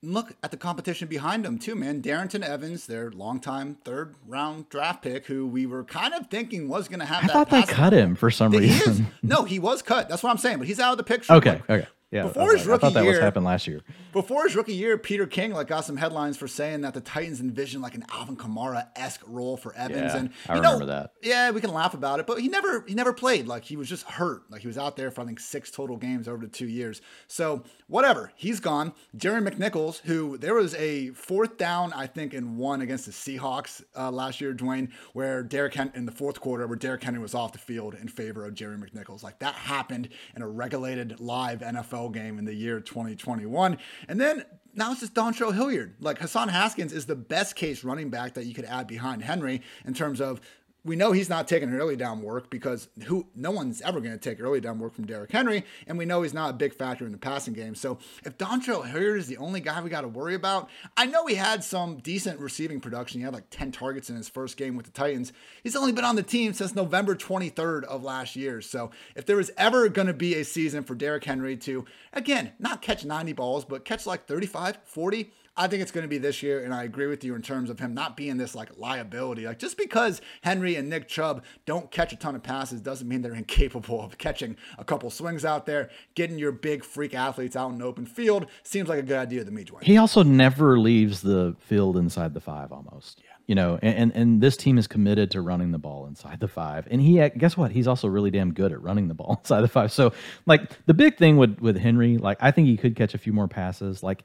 look 0.06 0.34
at 0.44 0.52
the 0.52 0.58
competition 0.58 1.08
behind 1.08 1.46
him 1.46 1.58
too, 1.58 1.76
man. 1.76 2.02
Darrynton 2.02 2.44
Evans, 2.44 2.88
their 2.88 3.12
longtime 3.12 3.78
third 3.84 4.16
round 4.28 4.70
draft 4.70 5.02
pick, 5.02 5.26
who 5.26 5.48
we 5.48 5.66
were 5.66 5.84
kind 5.84 6.14
of 6.14 6.28
thinking 6.28 6.68
was 6.68 6.88
going 6.88 7.00
to 7.00 7.06
have. 7.06 7.24
I 7.24 7.28
thought 7.28 7.50
they 7.50 7.64
cut 7.64 7.94
him 7.94 8.16
for 8.16 8.32
some 8.32 8.52
reason. 8.52 8.92
Is, 8.92 9.02
no, 9.24 9.44
he 9.44 9.60
was 9.60 9.82
cut. 9.82 10.10
That's 10.10 10.24
what 10.24 10.30
I'm 10.30 10.38
saying. 10.38 10.60
But 10.60 10.68
he's 10.68 10.80
out 10.80 10.92
of 10.92 10.98
the 10.98 11.04
picture. 11.04 11.34
Okay, 11.34 11.62
like, 11.68 11.70
okay. 11.70 11.88
Yeah, 12.16 12.24
before 12.24 12.56
his 12.56 12.66
rookie 12.66 12.86
I 12.86 12.88
thought 12.88 12.94
that 12.94 13.04
year, 13.04 13.12
was 13.12 13.20
happened 13.20 13.46
last 13.46 13.68
year. 13.68 13.82
Before 14.14 14.44
his 14.44 14.56
rookie 14.56 14.74
year, 14.74 14.98
Peter 14.98 15.28
King 15.28 15.52
like 15.52 15.68
got 15.68 15.84
some 15.84 15.98
headlines 15.98 16.38
for 16.38 16.48
saying 16.48 16.82
that 16.82 16.94
the 16.94 17.02
Titans 17.02 17.42
envisioned 17.42 17.84
like 17.84 17.94
an 17.96 18.06
Alvin 18.10 18.38
Kamara 18.38 18.88
esque 18.96 19.22
role 19.28 19.58
for 19.58 19.76
Evans, 19.76 20.14
yeah, 20.14 20.18
and 20.18 20.30
I 20.48 20.54
remember 20.54 20.80
know, 20.80 20.86
that. 20.86 21.12
Yeah, 21.22 21.52
we 21.52 21.60
can 21.60 21.74
laugh 21.74 21.94
about 21.94 22.22
it, 22.22 22.26
but 22.26 22.40
he 22.40 22.48
never 22.48 22.86
he 22.88 22.96
never 22.96 23.12
played. 23.12 23.48
Like 23.48 23.66
he 23.66 23.76
was 23.76 23.90
just 23.90 24.06
hurt. 24.06 24.50
Like 24.50 24.62
he 24.62 24.68
was 24.68 24.78
out 24.78 24.96
there 24.96 25.12
for 25.12 25.22
I 25.22 25.26
think 25.26 25.42
six 25.42 25.70
total 25.70 25.98
games 25.98 26.30
over 26.30 26.46
the 26.46 26.52
two 26.52 26.68
years. 26.68 27.02
So 27.28 27.64
whatever, 27.88 28.32
he's 28.36 28.62
gone. 28.62 28.94
Jerry 29.18 29.42
McNichols, 29.42 30.00
who 30.02 30.38
there 30.38 30.54
was 30.54 30.74
a 30.76 31.10
fourth 31.10 31.58
down 31.58 31.92
I 31.92 32.08
think 32.08 32.34
in 32.34 32.58
one 32.58 32.80
against 32.80 33.06
the 33.06 33.12
Seahawks 33.12 33.84
uh, 33.98 34.10
last 34.10 34.40
year, 34.40 34.54
Dwain, 34.54 34.90
where 35.12 35.44
Derrick 35.44 35.74
Henry 35.74 35.92
in 35.96 36.06
the 36.06 36.12
fourth 36.12 36.40
quarter 36.40 36.66
where 36.66 36.78
Derrick 36.78 37.04
Henry 37.04 37.20
was 37.20 37.36
off 37.36 37.52
the 37.52 37.58
field 37.58 37.94
in 37.94 38.08
favor 38.08 38.46
of 38.46 38.54
Jerry 38.54 38.78
McNichols. 38.78 39.22
Like 39.22 39.40
that 39.40 39.56
happened 39.56 40.10
in 40.36 40.42
a 40.42 40.48
regulated 40.48 41.20
live 41.20 41.60
NFL 41.60 42.05
game 42.10 42.38
in 42.40 42.46
the 42.46 42.54
year 42.54 42.80
2021. 42.80 43.78
And 44.08 44.20
then 44.20 44.46
now 44.74 44.92
it's 44.92 45.02
just 45.02 45.14
Dontrell 45.14 45.54
Hilliard. 45.54 45.96
Like 46.00 46.20
Hassan 46.20 46.50
Haskins 46.50 46.94
is 46.94 47.06
the 47.06 47.16
best 47.16 47.56
case 47.56 47.84
running 47.84 48.10
back 48.10 48.34
that 48.34 48.46
you 48.46 48.54
could 48.54 48.66
add 48.66 48.88
behind 48.88 49.24
Henry 49.24 49.62
in 49.86 49.94
terms 49.94 50.20
of 50.20 50.42
we 50.86 50.96
know 50.96 51.12
he's 51.12 51.30
not 51.30 51.48
taking 51.48 51.74
early 51.74 51.96
down 51.96 52.22
work 52.22 52.52
because 52.52 52.88
who 53.06 53.26
no 53.36 53.50
one's 53.50 53.82
ever 53.82 54.00
going 54.00 54.18
to 54.18 54.20
take 54.20 54.40
early 54.40 54.62
down 54.62 54.78
work 54.78 54.94
from 54.94 55.08
Derrick 55.08 55.32
Henry, 55.32 55.66
and 55.88 55.98
we 55.98 56.06
know 56.06 56.22
he's 56.22 56.34
not 56.34 56.52
a 56.52 56.54
big 56.54 56.74
factor 56.76 57.06
in 57.06 57.12
the 57.12 57.18
passing 57.18 57.54
game. 57.54 57.74
So 57.74 57.98
if 58.24 58.38
Dontrell 58.38 58.86
Hilliard 58.86 59.20
is 59.20 59.28
the 59.28 59.38
only 59.38 59.60
guy 59.60 59.82
we 59.82 59.90
got 59.90 60.02
to 60.02 60.08
worry 60.08 60.36
about, 60.36 60.70
I 60.96 61.08
know 61.08 61.26
he 61.26 61.36
had 61.36 61.64
some 61.64 61.98
decent 61.98 62.40
receiving 62.40 62.80
production. 62.80 63.20
He 63.20 63.26
had 63.26 63.34
like 63.34 63.50
10 63.50 63.72
targets 63.72 64.12
in 64.12 64.16
his 64.16 64.30
first 64.30 64.58
game 64.58 64.76
with 64.78 64.86
the 64.86 64.92
Titans. 64.92 65.34
He's 65.64 65.76
only 65.76 65.92
been 65.92 66.06
on 66.06 66.16
the 66.16 66.24
team 66.24 66.54
since 66.54 66.76
November 66.76 67.16
23rd 67.16 67.84
of 67.86 68.04
last 68.04 68.36
year. 68.36 68.62
So 68.62 68.92
if 69.16 69.26
there 69.26 69.38
was 69.38 69.52
ever 69.58 69.90
going 69.90 70.08
to 70.08 70.14
be 70.14 70.36
a 70.36 70.46
season 70.46 70.84
for 70.84 70.94
Derrick 70.94 71.24
Henry 71.24 71.58
to, 71.58 71.86
again, 72.14 72.52
not 72.60 72.84
catch 72.84 73.04
90 73.04 73.34
balls, 73.34 73.66
but 73.66 73.86
catch 73.86 74.06
like 74.06 74.28
35, 74.28 74.78
40, 74.84 75.32
I 75.58 75.68
think 75.68 75.82
it's 75.82 75.92
going 75.92 76.04
to 76.04 76.10
be 76.10 76.18
this 76.18 76.44
year, 76.44 76.64
and 76.64 76.74
I 76.74 76.84
agree 76.84 77.08
with 77.08 77.24
you 77.24 77.34
in 77.34 77.42
terms 77.42 77.70
of 77.70 77.80
him 77.80 77.94
not 77.94 78.18
being 78.18 78.36
this 78.36 78.56
like 78.56 78.78
liability. 78.78 79.46
Like 79.46 79.60
just 79.60 79.78
because 79.78 80.22
Henry 80.42 80.76
and 80.76 80.90
Nick 80.90 81.08
Chubb 81.08 81.44
don't 81.66 81.90
catch 81.92 82.12
a 82.12 82.18
ton 82.18 82.36
of 82.36 82.44
passes 82.44 82.82
doesn't 82.82 83.08
mean 83.08 83.22
they're 83.22 83.34
incapable 83.46 84.04
of 84.04 84.18
catching 84.18 84.58
a 84.78 84.84
couple 84.84 85.10
swings 85.10 85.46
out 85.46 85.66
there. 85.66 85.90
Getting 86.14 86.38
your 86.38 86.52
big 86.52 86.84
freak 86.84 87.14
athletes 87.14 87.56
out 87.56 87.72
in 87.72 87.78
the 87.78 87.86
open 87.86 88.06
field 88.06 88.48
seems 88.64 88.90
like 88.90 89.00
a 89.00 89.04
good 89.04 89.18
idea 89.18 89.46
to 89.46 89.52
me, 89.52 89.64
Dwain. 89.64 89.84
He 89.84 89.98
also 89.98 90.24
never 90.24 90.78
leaves 90.78 91.22
the 91.22 91.56
field 91.60 91.96
inside 91.96 92.34
the 92.34 92.42
five, 92.42 92.72
almost. 92.72 93.22
Yeah. 93.24 93.32
You 93.48 93.54
know, 93.54 93.78
and, 93.84 94.12
and 94.16 94.42
this 94.42 94.58
team 94.58 94.80
is 94.80 94.88
committed 94.88 95.30
to 95.32 95.42
running 95.42 95.72
the 95.72 95.78
ball 95.78 96.08
inside 96.08 96.40
the 96.40 96.48
five. 96.48 96.88
And 96.90 97.00
he, 97.00 97.30
guess 97.38 97.56
what? 97.56 97.72
He's 97.72 97.88
also 97.88 98.08
really 98.08 98.32
damn 98.32 98.54
good 98.54 98.72
at 98.72 98.82
running 98.82 99.08
the 99.08 99.14
ball 99.14 99.40
inside 99.44 99.62
the 99.62 99.68
five. 99.68 99.92
So, 99.92 100.14
like, 100.48 100.86
the 100.88 100.96
big 100.96 101.18
thing 101.18 101.38
with, 101.38 101.60
with 101.60 101.78
Henry, 101.78 102.18
like, 102.18 102.40
I 102.42 102.50
think 102.50 102.68
he 102.68 102.76
could 102.76 102.96
catch 102.96 103.14
a 103.14 103.20
few 103.20 103.34
more 103.34 103.48
passes. 103.48 104.02
Like, 104.02 104.24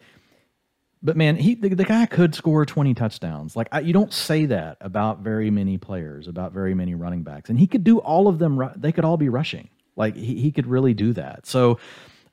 but 1.02 1.16
man, 1.16 1.36
he 1.36 1.54
the, 1.54 1.70
the 1.70 1.84
guy 1.84 2.06
could 2.06 2.34
score 2.34 2.66
20 2.66 2.94
touchdowns. 2.94 3.56
Like 3.56 3.68
I, 3.72 3.80
you 3.80 3.92
don't 3.92 4.12
say 4.12 4.46
that 4.46 4.76
about 4.80 5.20
very 5.20 5.50
many 5.50 5.78
players, 5.78 6.28
about 6.28 6.52
very 6.52 6.74
many 6.74 6.94
running 6.94 7.22
backs, 7.22 7.48
and 7.48 7.58
he 7.58 7.66
could 7.66 7.84
do 7.84 7.98
all 7.98 8.28
of 8.28 8.38
them. 8.38 8.60
They 8.76 8.92
could 8.92 9.04
all 9.04 9.16
be 9.16 9.28
rushing. 9.28 9.68
Like 9.96 10.14
he, 10.14 10.40
he 10.40 10.52
could 10.52 10.66
really 10.66 10.94
do 10.94 11.12
that. 11.14 11.46
So 11.46 11.78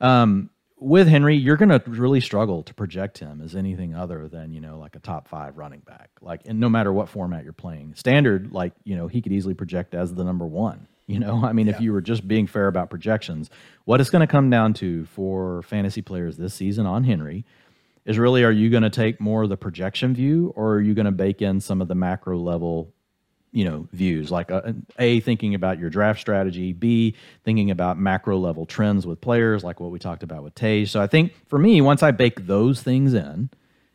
um, 0.02 0.50
with 0.80 1.08
Henry, 1.08 1.36
you're 1.36 1.58
going 1.58 1.70
to 1.70 1.82
really 1.88 2.22
struggle 2.22 2.62
to 2.64 2.74
project 2.74 3.18
him 3.18 3.42
as 3.42 3.56
anything 3.56 3.96
other 3.96 4.28
than 4.28 4.52
you 4.52 4.62
know 4.62 4.78
like 4.78 4.96
a 4.96 5.00
top 5.00 5.28
five 5.28 5.58
running 5.58 5.82
back. 5.82 6.10
Like, 6.22 6.42
and 6.46 6.60
no 6.60 6.70
matter 6.70 6.92
what 6.92 7.10
format 7.10 7.44
you're 7.44 7.54
playing, 7.54 7.96
standard, 7.96 8.52
like 8.52 8.74
you 8.84 8.96
know 8.96 9.08
he 9.08 9.22
could 9.22 9.32
easily 9.32 9.54
project 9.54 9.94
as 9.94 10.14
the 10.14 10.24
number 10.24 10.46
one. 10.46 10.88
You 11.10 11.20
know, 11.20 11.46
I 11.46 11.54
mean, 11.54 11.68
yeah. 11.68 11.76
if 11.76 11.80
you 11.80 11.94
were 11.94 12.02
just 12.02 12.28
being 12.28 12.48
fair 12.48 12.68
about 12.68 12.90
projections, 12.90 13.50
what 13.86 14.02
it's 14.02 14.10
going 14.10 14.20
to 14.20 14.28
come 14.28 14.50
down 14.50 14.74
to 14.74 15.06
for 15.06 15.62
fantasy 15.62 16.02
players 16.02 16.36
this 16.36 16.54
season 16.54 16.86
on 16.86 17.06
Henry 17.06 17.46
is 18.08 18.18
really 18.18 18.44
are 18.44 18.52
you 18.52 18.72
going 18.72 18.84
to 18.84 18.90
take 18.90 19.22
more 19.22 19.44
of 19.44 19.50
the 19.50 19.58
projection 19.58 20.16
view 20.16 20.52
or 20.56 20.76
are 20.76 20.82
you 20.82 20.96
going 20.96 21.06
to 21.06 21.12
bake 21.12 21.44
in 21.44 21.60
some 21.60 21.82
of 21.82 21.88
the 21.88 21.94
macro 21.94 22.40
level 22.40 22.92
you 23.52 23.64
know 23.64 23.88
views 23.92 24.32
like 24.32 24.50
a, 24.50 24.66
uh, 24.66 24.74
a, 24.98 25.20
thinking 25.20 25.54
about 25.54 25.78
your 25.78 25.90
draft 25.90 26.20
strategy 26.20 26.74
b 26.74 27.16
thinking 27.44 27.70
about 27.70 28.00
macro 28.00 28.38
level 28.38 28.66
trends 28.66 29.06
with 29.06 29.22
players 29.22 29.64
like 29.64 29.80
what 29.80 29.92
we 29.92 30.00
talked 30.00 30.24
about 30.24 30.44
with 30.44 30.56
Tage 30.56 30.90
so 30.90 31.00
I 31.00 31.08
think 31.08 31.34
for 31.48 31.60
me 31.60 31.80
once 31.82 32.02
I 32.02 32.12
bake 32.12 32.48
those 32.48 32.82
things 32.82 33.14
in 33.14 33.50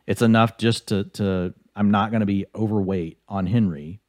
it's 0.07 0.21
enough 0.21 0.57
just 0.57 0.87
to 0.87 1.03
to 1.05 1.53
I'm 1.75 1.91
not 1.91 2.11
going 2.11 2.21
to 2.21 2.25
be 2.25 2.45
overweight 2.55 3.17
on 3.27 3.47
Henry 3.47 3.99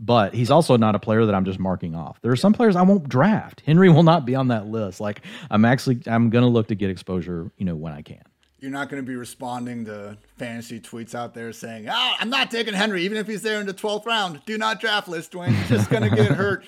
but 0.00 0.34
he's 0.34 0.50
also 0.50 0.76
not 0.76 0.94
a 0.94 0.98
player 0.98 1.24
that 1.24 1.34
I'm 1.34 1.46
just 1.46 1.58
marking 1.58 1.94
off. 1.94 2.20
There 2.20 2.30
are 2.30 2.36
some 2.36 2.52
players 2.52 2.76
I 2.76 2.82
won't 2.82 3.08
draft. 3.08 3.62
Henry 3.64 3.88
will 3.88 4.02
not 4.02 4.26
be 4.26 4.34
on 4.34 4.48
that 4.48 4.66
list. 4.66 5.00
Like 5.00 5.22
I'm 5.50 5.64
actually 5.64 6.02
I'm 6.06 6.30
going 6.30 6.42
to 6.42 6.50
look 6.50 6.68
to 6.68 6.74
get 6.74 6.90
exposure, 6.90 7.50
you 7.56 7.64
know, 7.64 7.74
when 7.74 7.92
I 7.92 8.02
can 8.02 8.22
you're 8.64 8.72
not 8.72 8.88
going 8.88 9.02
to 9.02 9.06
be 9.06 9.14
responding 9.14 9.84
to 9.84 10.16
fantasy 10.38 10.80
tweets 10.80 11.14
out 11.14 11.34
there 11.34 11.52
saying, 11.52 11.86
"Ah, 11.86 12.16
I'm 12.18 12.30
not 12.30 12.50
taking 12.50 12.72
Henry, 12.72 13.04
even 13.04 13.18
if 13.18 13.26
he's 13.26 13.42
there 13.42 13.60
in 13.60 13.66
the 13.66 13.74
12th 13.74 14.06
round. 14.06 14.40
Do 14.46 14.56
not 14.56 14.80
draft 14.80 15.06
list, 15.06 15.32
Dwain. 15.32 15.50
He's 15.54 15.68
just 15.68 15.90
going 15.90 16.02
to 16.02 16.08
get 16.10 16.32
hurt." 16.32 16.64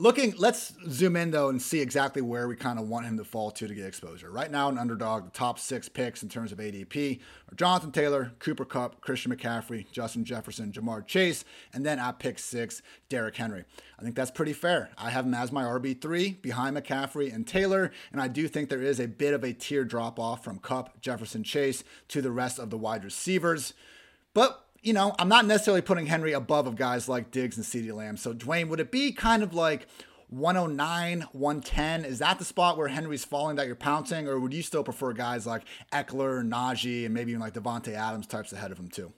Looking, 0.00 0.32
let's 0.38 0.72
zoom 0.88 1.14
in 1.14 1.30
though 1.30 1.50
and 1.50 1.60
see 1.60 1.82
exactly 1.82 2.22
where 2.22 2.48
we 2.48 2.56
kind 2.56 2.78
of 2.78 2.88
want 2.88 3.04
him 3.04 3.18
to 3.18 3.24
fall 3.24 3.50
to 3.50 3.68
to 3.68 3.74
get 3.74 3.84
exposure. 3.84 4.30
Right 4.30 4.50
now, 4.50 4.70
an 4.70 4.78
underdog, 4.78 5.26
the 5.26 5.30
top 5.30 5.58
six 5.58 5.90
picks 5.90 6.22
in 6.22 6.30
terms 6.30 6.52
of 6.52 6.58
ADP 6.58 7.20
are 7.52 7.54
Jonathan 7.54 7.92
Taylor, 7.92 8.32
Cooper 8.38 8.64
Kupp, 8.64 9.02
Christian 9.02 9.30
McCaffrey, 9.30 9.84
Justin 9.92 10.24
Jefferson, 10.24 10.72
Ja'Marr 10.72 11.06
Chase, 11.06 11.44
and 11.74 11.84
then 11.84 11.98
at 11.98 12.18
pick 12.18 12.38
six, 12.38 12.80
Derrick 13.10 13.36
Henry. 13.36 13.64
I 13.98 14.02
think 14.02 14.14
that's 14.16 14.30
pretty 14.30 14.54
fair. 14.54 14.88
I 14.96 15.10
have 15.10 15.26
him 15.26 15.34
as 15.34 15.52
my 15.52 15.64
RB3 15.64 16.40
behind 16.40 16.78
McCaffrey 16.78 17.30
and 17.30 17.46
Taylor, 17.46 17.92
and 18.10 18.22
I 18.22 18.28
do 18.28 18.48
think 18.48 18.70
there 18.70 18.80
is 18.80 19.00
a 19.00 19.06
bit 19.06 19.34
of 19.34 19.44
a 19.44 19.52
tier 19.52 19.84
drop 19.84 20.18
off 20.18 20.42
from 20.42 20.60
Cup, 20.60 20.98
Jefferson, 21.02 21.44
Chase 21.44 21.84
to 22.08 22.22
the 22.22 22.30
rest 22.30 22.58
of 22.58 22.70
the 22.70 22.78
wide 22.78 23.04
receivers. 23.04 23.74
But 24.32 24.64
you 24.82 24.92
know, 24.92 25.14
I'm 25.18 25.28
not 25.28 25.46
necessarily 25.46 25.82
putting 25.82 26.06
Henry 26.06 26.32
above 26.32 26.66
of 26.66 26.76
guys 26.76 27.08
like 27.08 27.30
Diggs 27.30 27.56
and 27.56 27.66
CeeDee 27.66 27.94
Lamb. 27.94 28.16
So, 28.16 28.32
Dwain, 28.32 28.68
would 28.68 28.80
it 28.80 28.90
be 28.90 29.12
kind 29.12 29.42
of 29.42 29.54
like 29.54 29.86
109, 30.30 31.26
110? 31.32 32.04
Is 32.04 32.20
that 32.20 32.38
the 32.38 32.44
spot 32.44 32.78
where 32.78 32.88
Henry's 32.88 33.24
falling 33.24 33.56
that 33.56 33.66
you're 33.66 33.76
pouncing? 33.76 34.26
Or 34.26 34.38
would 34.38 34.54
you 34.54 34.62
still 34.62 34.84
prefer 34.84 35.12
guys 35.12 35.46
like 35.46 35.62
Ekeler, 35.92 36.46
Najee, 36.46 37.04
and 37.04 37.14
maybe 37.14 37.32
even 37.32 37.40
like 37.40 37.54
Davante 37.54 37.94
Adams 37.94 38.26
types 38.26 38.52
ahead 38.52 38.72
of 38.72 38.78
him 38.78 38.88
too? 38.88 39.12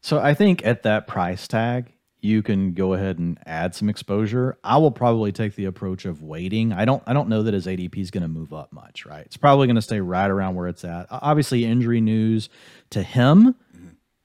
So 0.00 0.18
I 0.18 0.34
think 0.34 0.64
at 0.64 0.84
that 0.84 1.06
price 1.06 1.48
tag, 1.48 1.92
you 2.20 2.42
can 2.42 2.72
go 2.72 2.94
ahead 2.94 3.18
and 3.18 3.38
add 3.46 3.74
some 3.74 3.88
exposure. 3.88 4.56
I 4.64 4.78
will 4.78 4.90
probably 4.90 5.32
take 5.32 5.54
the 5.54 5.66
approach 5.66 6.04
of 6.04 6.22
waiting. 6.22 6.72
I 6.72 6.84
don't 6.84 7.02
I 7.06 7.12
don't 7.12 7.28
know 7.28 7.42
that 7.42 7.54
his 7.54 7.66
ADP 7.66 7.96
is 7.98 8.10
going 8.10 8.22
to 8.22 8.28
move 8.28 8.52
up 8.52 8.72
much, 8.72 9.06
right? 9.06 9.24
It's 9.26 9.36
probably 9.36 9.66
going 9.66 9.76
to 9.76 9.82
stay 9.82 10.00
right 10.00 10.30
around 10.30 10.54
where 10.54 10.66
it's 10.66 10.84
at. 10.84 11.06
Obviously, 11.10 11.64
injury 11.64 12.00
news 12.00 12.48
to 12.90 13.02
him 13.02 13.54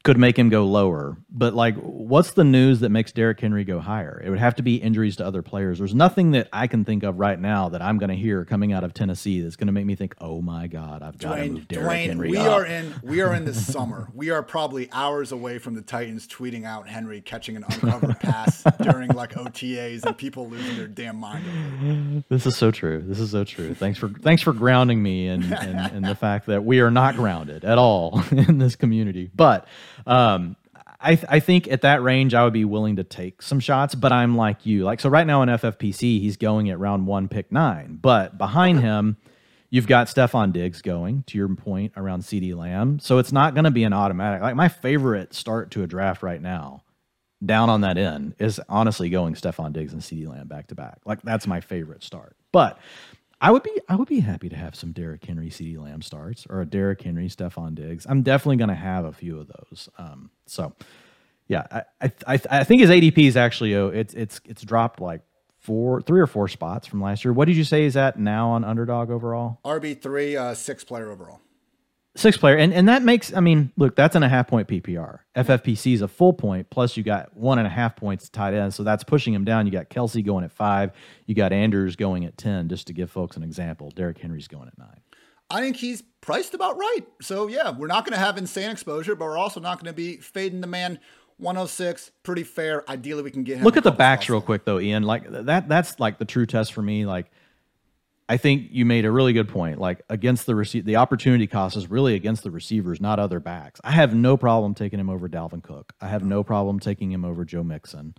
could 0.03 0.17
make 0.17 0.37
him 0.37 0.49
go 0.49 0.65
lower. 0.65 1.17
But 1.29 1.53
like, 1.53 1.75
what's 1.75 2.31
the 2.31 2.43
news 2.43 2.79
that 2.79 2.89
makes 2.89 3.11
Derrick 3.11 3.39
Henry 3.39 3.63
go 3.63 3.79
higher? 3.79 4.21
It 4.23 4.29
would 4.29 4.39
have 4.39 4.55
to 4.55 4.63
be 4.63 4.75
injuries 4.77 5.15
to 5.17 5.25
other 5.25 5.41
players. 5.41 5.77
There's 5.77 5.93
nothing 5.93 6.31
that 6.31 6.49
I 6.51 6.67
can 6.67 6.85
think 6.85 7.03
of 7.03 7.19
right 7.19 7.39
now 7.39 7.69
that 7.69 7.81
I'm 7.81 7.97
going 7.97 8.09
to 8.09 8.15
hear 8.15 8.43
coming 8.43 8.73
out 8.73 8.83
of 8.83 8.93
Tennessee 8.93 9.41
that's 9.41 9.55
going 9.55 9.67
to 9.67 9.73
make 9.73 9.85
me 9.85 9.95
think, 9.95 10.15
oh 10.19 10.41
my 10.41 10.67
god, 10.67 11.03
I've 11.03 11.17
got 11.19 11.35
to 11.35 11.47
move 11.47 11.67
Derrick 11.67 11.85
Dwain, 11.85 12.07
Henry. 12.07 12.29
We 12.31 12.37
up. 12.37 12.47
are 12.47 12.65
in 12.65 12.93
we 13.03 13.21
are 13.21 13.33
in 13.33 13.45
the 13.45 13.53
summer. 13.71 14.09
We 14.13 14.31
are 14.31 14.41
probably 14.41 14.89
hours 14.91 15.31
away 15.31 15.59
from 15.59 15.75
the 15.75 15.81
Titans 15.81 16.27
tweeting 16.27 16.65
out 16.65 16.87
Henry 16.87 17.21
catching 17.21 17.55
an 17.55 17.63
uncovered 17.69 18.19
pass 18.19 18.63
during 18.81 19.11
like 19.11 19.33
OTAs 19.33 20.03
and 20.03 20.17
people 20.17 20.49
losing 20.49 20.77
their 20.77 20.87
damn 20.87 21.17
mind. 21.17 22.23
This 22.29 22.45
is 22.45 22.57
so 22.57 22.71
true. 22.71 23.03
This 23.05 23.19
is 23.19 23.31
so 23.31 23.43
true. 23.43 23.75
Thanks 23.75 23.99
for 23.99 24.09
thanks 24.09 24.41
for 24.41 24.53
grounding 24.53 25.01
me 25.03 25.27
in, 25.27 25.43
in 25.43 26.01
the 26.01 26.15
fact 26.15 26.47
that 26.47 26.65
we 26.65 26.79
are 26.79 26.91
not 26.91 27.15
grounded 27.15 27.63
at 27.63 27.77
all 27.77 28.23
in 28.31 28.57
this 28.57 28.75
community, 28.75 29.29
but. 29.35 29.67
Um, 30.05 30.55
I, 31.03 31.15
th- 31.15 31.27
I 31.29 31.39
think 31.39 31.67
at 31.67 31.81
that 31.81 32.03
range, 32.03 32.33
I 32.33 32.43
would 32.43 32.53
be 32.53 32.65
willing 32.65 32.97
to 32.97 33.03
take 33.03 33.41
some 33.41 33.59
shots, 33.59 33.95
but 33.95 34.11
I'm 34.11 34.37
like 34.37 34.65
you. 34.65 34.83
Like, 34.83 34.99
so 34.99 35.09
right 35.09 35.25
now 35.25 35.41
in 35.41 35.49
FFPC, 35.49 36.19
he's 36.21 36.37
going 36.37 36.69
at 36.69 36.79
round 36.79 37.07
one, 37.07 37.27
pick 37.27 37.51
nine. 37.51 37.97
But 37.99 38.37
behind 38.37 38.81
him, 38.81 39.17
you've 39.71 39.87
got 39.87 40.07
Stefon 40.07 40.53
Diggs 40.53 40.83
going, 40.83 41.23
to 41.27 41.37
your 41.37 41.49
point, 41.55 41.93
around 41.97 42.21
CeeDee 42.21 42.55
Lamb. 42.55 42.99
So 42.99 43.17
it's 43.17 43.31
not 43.31 43.55
going 43.55 43.63
to 43.63 43.71
be 43.71 43.83
an 43.83 43.93
automatic. 43.93 44.41
Like, 44.41 44.55
my 44.55 44.69
favorite 44.69 45.33
start 45.33 45.71
to 45.71 45.81
a 45.81 45.87
draft 45.87 46.21
right 46.21 46.41
now, 46.41 46.83
down 47.43 47.71
on 47.71 47.81
that 47.81 47.97
end, 47.97 48.35
is 48.37 48.61
honestly 48.69 49.09
going 49.09 49.33
Stefon 49.33 49.73
Diggs 49.73 49.93
and 49.93 50.03
CeeDee 50.03 50.27
Lamb 50.27 50.47
back 50.47 50.67
to 50.67 50.75
back. 50.75 50.99
Like, 51.03 51.23
that's 51.23 51.47
my 51.47 51.61
favorite 51.61 52.03
start. 52.03 52.35
But 52.51 52.77
I 53.41 53.49
would 53.49 53.63
be 53.63 53.71
I 53.89 53.95
would 53.95 54.07
be 54.07 54.19
happy 54.19 54.49
to 54.49 54.55
have 54.55 54.75
some 54.75 54.91
Derrick 54.91 55.25
Henry, 55.25 55.49
CeeDee 55.49 55.79
Lamb 55.79 56.03
starts, 56.03 56.45
or 56.47 56.61
a 56.61 56.65
Derrick 56.65 57.01
Henry, 57.01 57.27
Stefon 57.27 57.73
Diggs. 57.73 58.05
I'm 58.07 58.21
definitely 58.21 58.57
going 58.57 58.69
to 58.69 58.75
have 58.75 59.03
a 59.03 59.11
few 59.11 59.39
of 59.39 59.47
those. 59.47 59.89
Um, 59.97 60.29
so, 60.45 60.73
yeah, 61.47 61.83
I, 61.99 62.11
I 62.27 62.39
I 62.49 62.63
think 62.63 62.81
his 62.81 62.91
ADP 62.91 63.17
is 63.17 63.35
actually 63.35 63.75
oh, 63.75 63.87
it's 63.87 64.13
it's 64.13 64.39
it's 64.45 64.61
dropped 64.61 65.01
like 65.01 65.21
four, 65.57 66.01
three 66.01 66.21
or 66.21 66.27
four 66.27 66.47
spots 66.47 66.87
from 66.87 67.01
last 67.01 67.25
year. 67.25 67.33
What 67.33 67.45
did 67.45 67.55
you 67.55 67.63
say 67.63 67.85
is 67.85 67.95
that 67.95 68.19
now 68.19 68.49
on 68.49 68.63
underdog 68.63 69.09
overall? 69.09 69.59
RB 69.65 69.99
three, 69.99 70.37
uh, 70.37 70.53
six 70.53 70.83
player 70.83 71.09
overall. 71.09 71.39
Six 72.15 72.35
player, 72.35 72.57
and 72.57 72.73
and 72.73 72.89
that 72.89 73.03
makes 73.03 73.33
I 73.33 73.39
mean, 73.39 73.71
look, 73.77 73.95
that's 73.95 74.17
in 74.17 74.23
a 74.23 74.27
half 74.27 74.47
point 74.47 74.67
PPR. 74.67 75.19
FFPC 75.35 75.93
is 75.93 76.01
a 76.01 76.09
full 76.09 76.33
point, 76.33 76.69
plus 76.69 76.97
you 76.97 77.03
got 77.03 77.35
one 77.37 77.57
and 77.57 77.65
a 77.65 77.69
half 77.69 77.95
points 77.95 78.27
tied 78.27 78.53
in, 78.53 78.69
so 78.71 78.83
that's 78.83 79.05
pushing 79.05 79.33
him 79.33 79.45
down. 79.45 79.65
You 79.65 79.71
got 79.71 79.89
Kelce 79.89 80.25
going 80.25 80.43
at 80.43 80.51
five, 80.51 80.91
you 81.25 81.35
got 81.35 81.53
Andrews 81.53 81.95
going 81.95 82.25
at 82.25 82.37
ten. 82.37 82.67
Just 82.67 82.87
to 82.87 82.93
give 82.93 83.09
folks 83.09 83.37
an 83.37 83.43
example, 83.43 83.91
Derrick 83.91 84.17
Henry's 84.17 84.49
going 84.49 84.67
at 84.67 84.77
nine. 84.77 84.99
I 85.49 85.61
think 85.61 85.77
he's 85.77 86.03
priced 86.19 86.53
about 86.53 86.77
right. 86.77 87.01
So 87.21 87.47
yeah, 87.47 87.71
we're 87.71 87.87
not 87.87 88.05
going 88.05 88.13
to 88.13 88.19
have 88.19 88.37
insane 88.37 88.71
exposure, 88.71 89.15
but 89.15 89.25
we're 89.25 89.37
also 89.37 89.61
not 89.61 89.77
going 89.77 89.91
to 89.91 89.95
be 89.95 90.17
fading 90.17 90.59
the 90.59 90.67
man 90.67 90.99
106, 91.41 92.11
pretty 92.23 92.43
fair. 92.43 92.89
Ideally, 92.89 93.23
we 93.23 93.31
can 93.31 93.43
get 93.43 93.57
him. 93.57 93.63
Look 93.63 93.77
at 93.77 93.83
the 93.83 93.91
backs 93.91 94.29
real 94.29 94.41
quick, 94.41 94.63
though, 94.63 94.79
Ian. 94.79 95.03
Like 95.03 95.29
that. 95.29 95.67
That's 95.67 95.99
like 95.99 96.19
the 96.19 96.25
true 96.25 96.45
test 96.45 96.71
for 96.73 96.81
me. 96.81 97.05
Like 97.05 97.31
I 98.31 98.37
think 98.37 98.69
you 98.71 98.85
made 98.85 99.03
a 99.03 99.11
really 99.11 99.33
good 99.33 99.49
point. 99.49 99.77
Like 99.77 100.03
against 100.07 100.45
the 100.45 100.55
receive, 100.55 100.85
the 100.85 100.95
opportunity 100.95 101.47
cost 101.47 101.75
is 101.75 101.89
really 101.89 102.15
against 102.15 102.43
the 102.43 102.49
receivers, 102.49 103.01
not 103.01 103.19
other 103.19 103.41
backs. 103.41 103.81
I 103.83 103.91
have 103.91 104.15
no 104.15 104.37
problem 104.37 104.73
taking 104.73 105.01
him 105.01 105.09
over 105.09 105.27
Dalvin 105.27 105.61
Cook. 105.61 105.91
I 105.99 106.07
have 106.07 106.23
no 106.23 106.41
problem 106.41 106.79
taking 106.79 107.11
him 107.11 107.25
over 107.25 107.43
Joe 107.43 107.61
Mixon. 107.61 108.15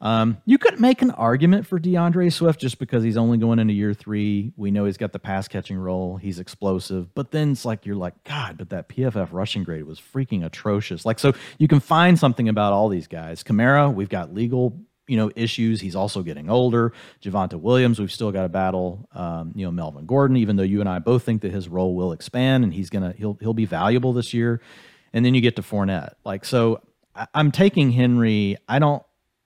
Um, 0.00 0.38
you 0.46 0.56
could 0.56 0.80
make 0.80 1.02
an 1.02 1.10
argument 1.10 1.66
for 1.66 1.78
D'Andre 1.78 2.30
Swift 2.30 2.60
just 2.60 2.78
because 2.78 3.04
he's 3.04 3.18
only 3.18 3.36
going 3.36 3.58
into 3.58 3.74
year 3.74 3.92
three. 3.92 4.54
We 4.56 4.70
know 4.70 4.86
he's 4.86 4.96
got 4.96 5.12
the 5.12 5.18
pass 5.18 5.48
catching 5.48 5.76
role. 5.76 6.16
He's 6.16 6.38
explosive, 6.38 7.14
but 7.14 7.30
then 7.30 7.52
it's 7.52 7.66
like 7.66 7.84
you're 7.84 7.94
like, 7.94 8.24
God, 8.24 8.56
but 8.56 8.70
that 8.70 8.88
PFF 8.88 9.28
rushing 9.32 9.64
grade 9.64 9.84
was 9.84 10.00
freaking 10.00 10.46
atrocious. 10.46 11.04
Like, 11.04 11.18
so 11.18 11.34
you 11.58 11.68
can 11.68 11.80
find 11.80 12.18
something 12.18 12.48
about 12.48 12.72
all 12.72 12.88
these 12.88 13.06
guys. 13.06 13.42
Kamara, 13.42 13.92
we've 13.92 14.08
got 14.08 14.32
legal 14.32 14.80
you 15.06 15.16
know 15.16 15.30
issues. 15.36 15.80
He's 15.80 15.96
also 15.96 16.22
getting 16.22 16.48
older. 16.50 16.92
Javonte 17.22 17.60
Williams, 17.60 17.98
we've 17.98 18.12
still 18.12 18.32
got 18.32 18.42
to 18.42 18.48
battle. 18.48 19.08
Um, 19.14 19.52
you 19.54 19.64
know 19.64 19.72
Melvin 19.72 20.06
Gordon, 20.06 20.36
even 20.36 20.56
though 20.56 20.62
you 20.62 20.80
and 20.80 20.88
I 20.88 20.98
both 20.98 21.22
think 21.22 21.42
that 21.42 21.52
his 21.52 21.68
role 21.68 21.94
will 21.94 22.12
expand 22.12 22.64
and 22.64 22.72
he's 22.72 22.90
gonna 22.90 23.14
he'll 23.16 23.38
he'll 23.40 23.54
be 23.54 23.66
valuable 23.66 24.12
this 24.12 24.32
year. 24.32 24.60
And 25.12 25.24
then 25.24 25.34
you 25.34 25.40
get 25.40 25.56
to 25.56 25.62
Fournette. 25.62 26.14
Like 26.24 26.44
so, 26.44 26.80
I, 27.14 27.26
I'm 27.34 27.52
taking 27.52 27.90
Henry. 27.90 28.56
I 28.68 28.78
don't 28.78 29.02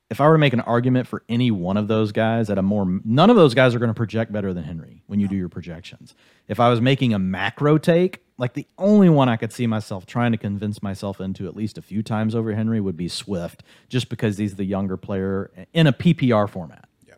if 0.09 0.21
I 0.21 0.29
were 0.29 0.35
to 0.35 0.38
make 0.38 0.53
an 0.53 0.61
argument 0.61 1.09
for 1.09 1.23
any 1.29 1.51
one 1.51 1.77
of 1.77 1.88
those 1.88 2.12
guys 2.12 2.49
at 2.49 2.59
a 2.59 2.62
more 2.62 3.01
none 3.05 3.31
of 3.31 3.37
those 3.37 3.55
guys 3.55 3.75
are 3.75 3.79
going 3.79 3.90
to 3.90 3.95
project 3.95 4.33
better 4.33 4.55
than 4.55 4.64
Henry 4.64 5.03
when 5.07 5.19
you 5.19 5.29
do 5.29 5.37
your 5.37 5.49
projections. 5.49 6.14
If 6.49 6.61
I 6.61 6.69
was 6.69 6.81
making 6.81 7.12
a 7.12 7.19
macro 7.19 7.77
take, 7.79 8.23
like 8.38 8.55
the 8.55 8.66
only 8.79 9.09
one 9.09 9.29
I 9.29 9.37
could 9.37 9.53
see 9.53 9.66
myself 9.66 10.07
trying 10.07 10.33
to 10.33 10.38
convince 10.38 10.83
myself 10.83 11.21
into 11.21 11.49
at 11.49 11.57
least 11.57 11.77
a 11.79 11.83
few 11.83 12.03
times 12.03 12.35
over 12.35 12.55
Henry 12.55 12.81
would 12.81 12.97
be 12.97 13.09
Swift, 13.09 13.62
just 13.88 14.09
because 14.09 14.38
he's 14.38 14.55
the 14.57 14.64
younger 14.64 14.97
player 14.97 15.51
in 15.73 15.87
a 15.87 15.92
PPR 15.92 16.49
format. 16.49 16.88
Yeah. 17.07 17.14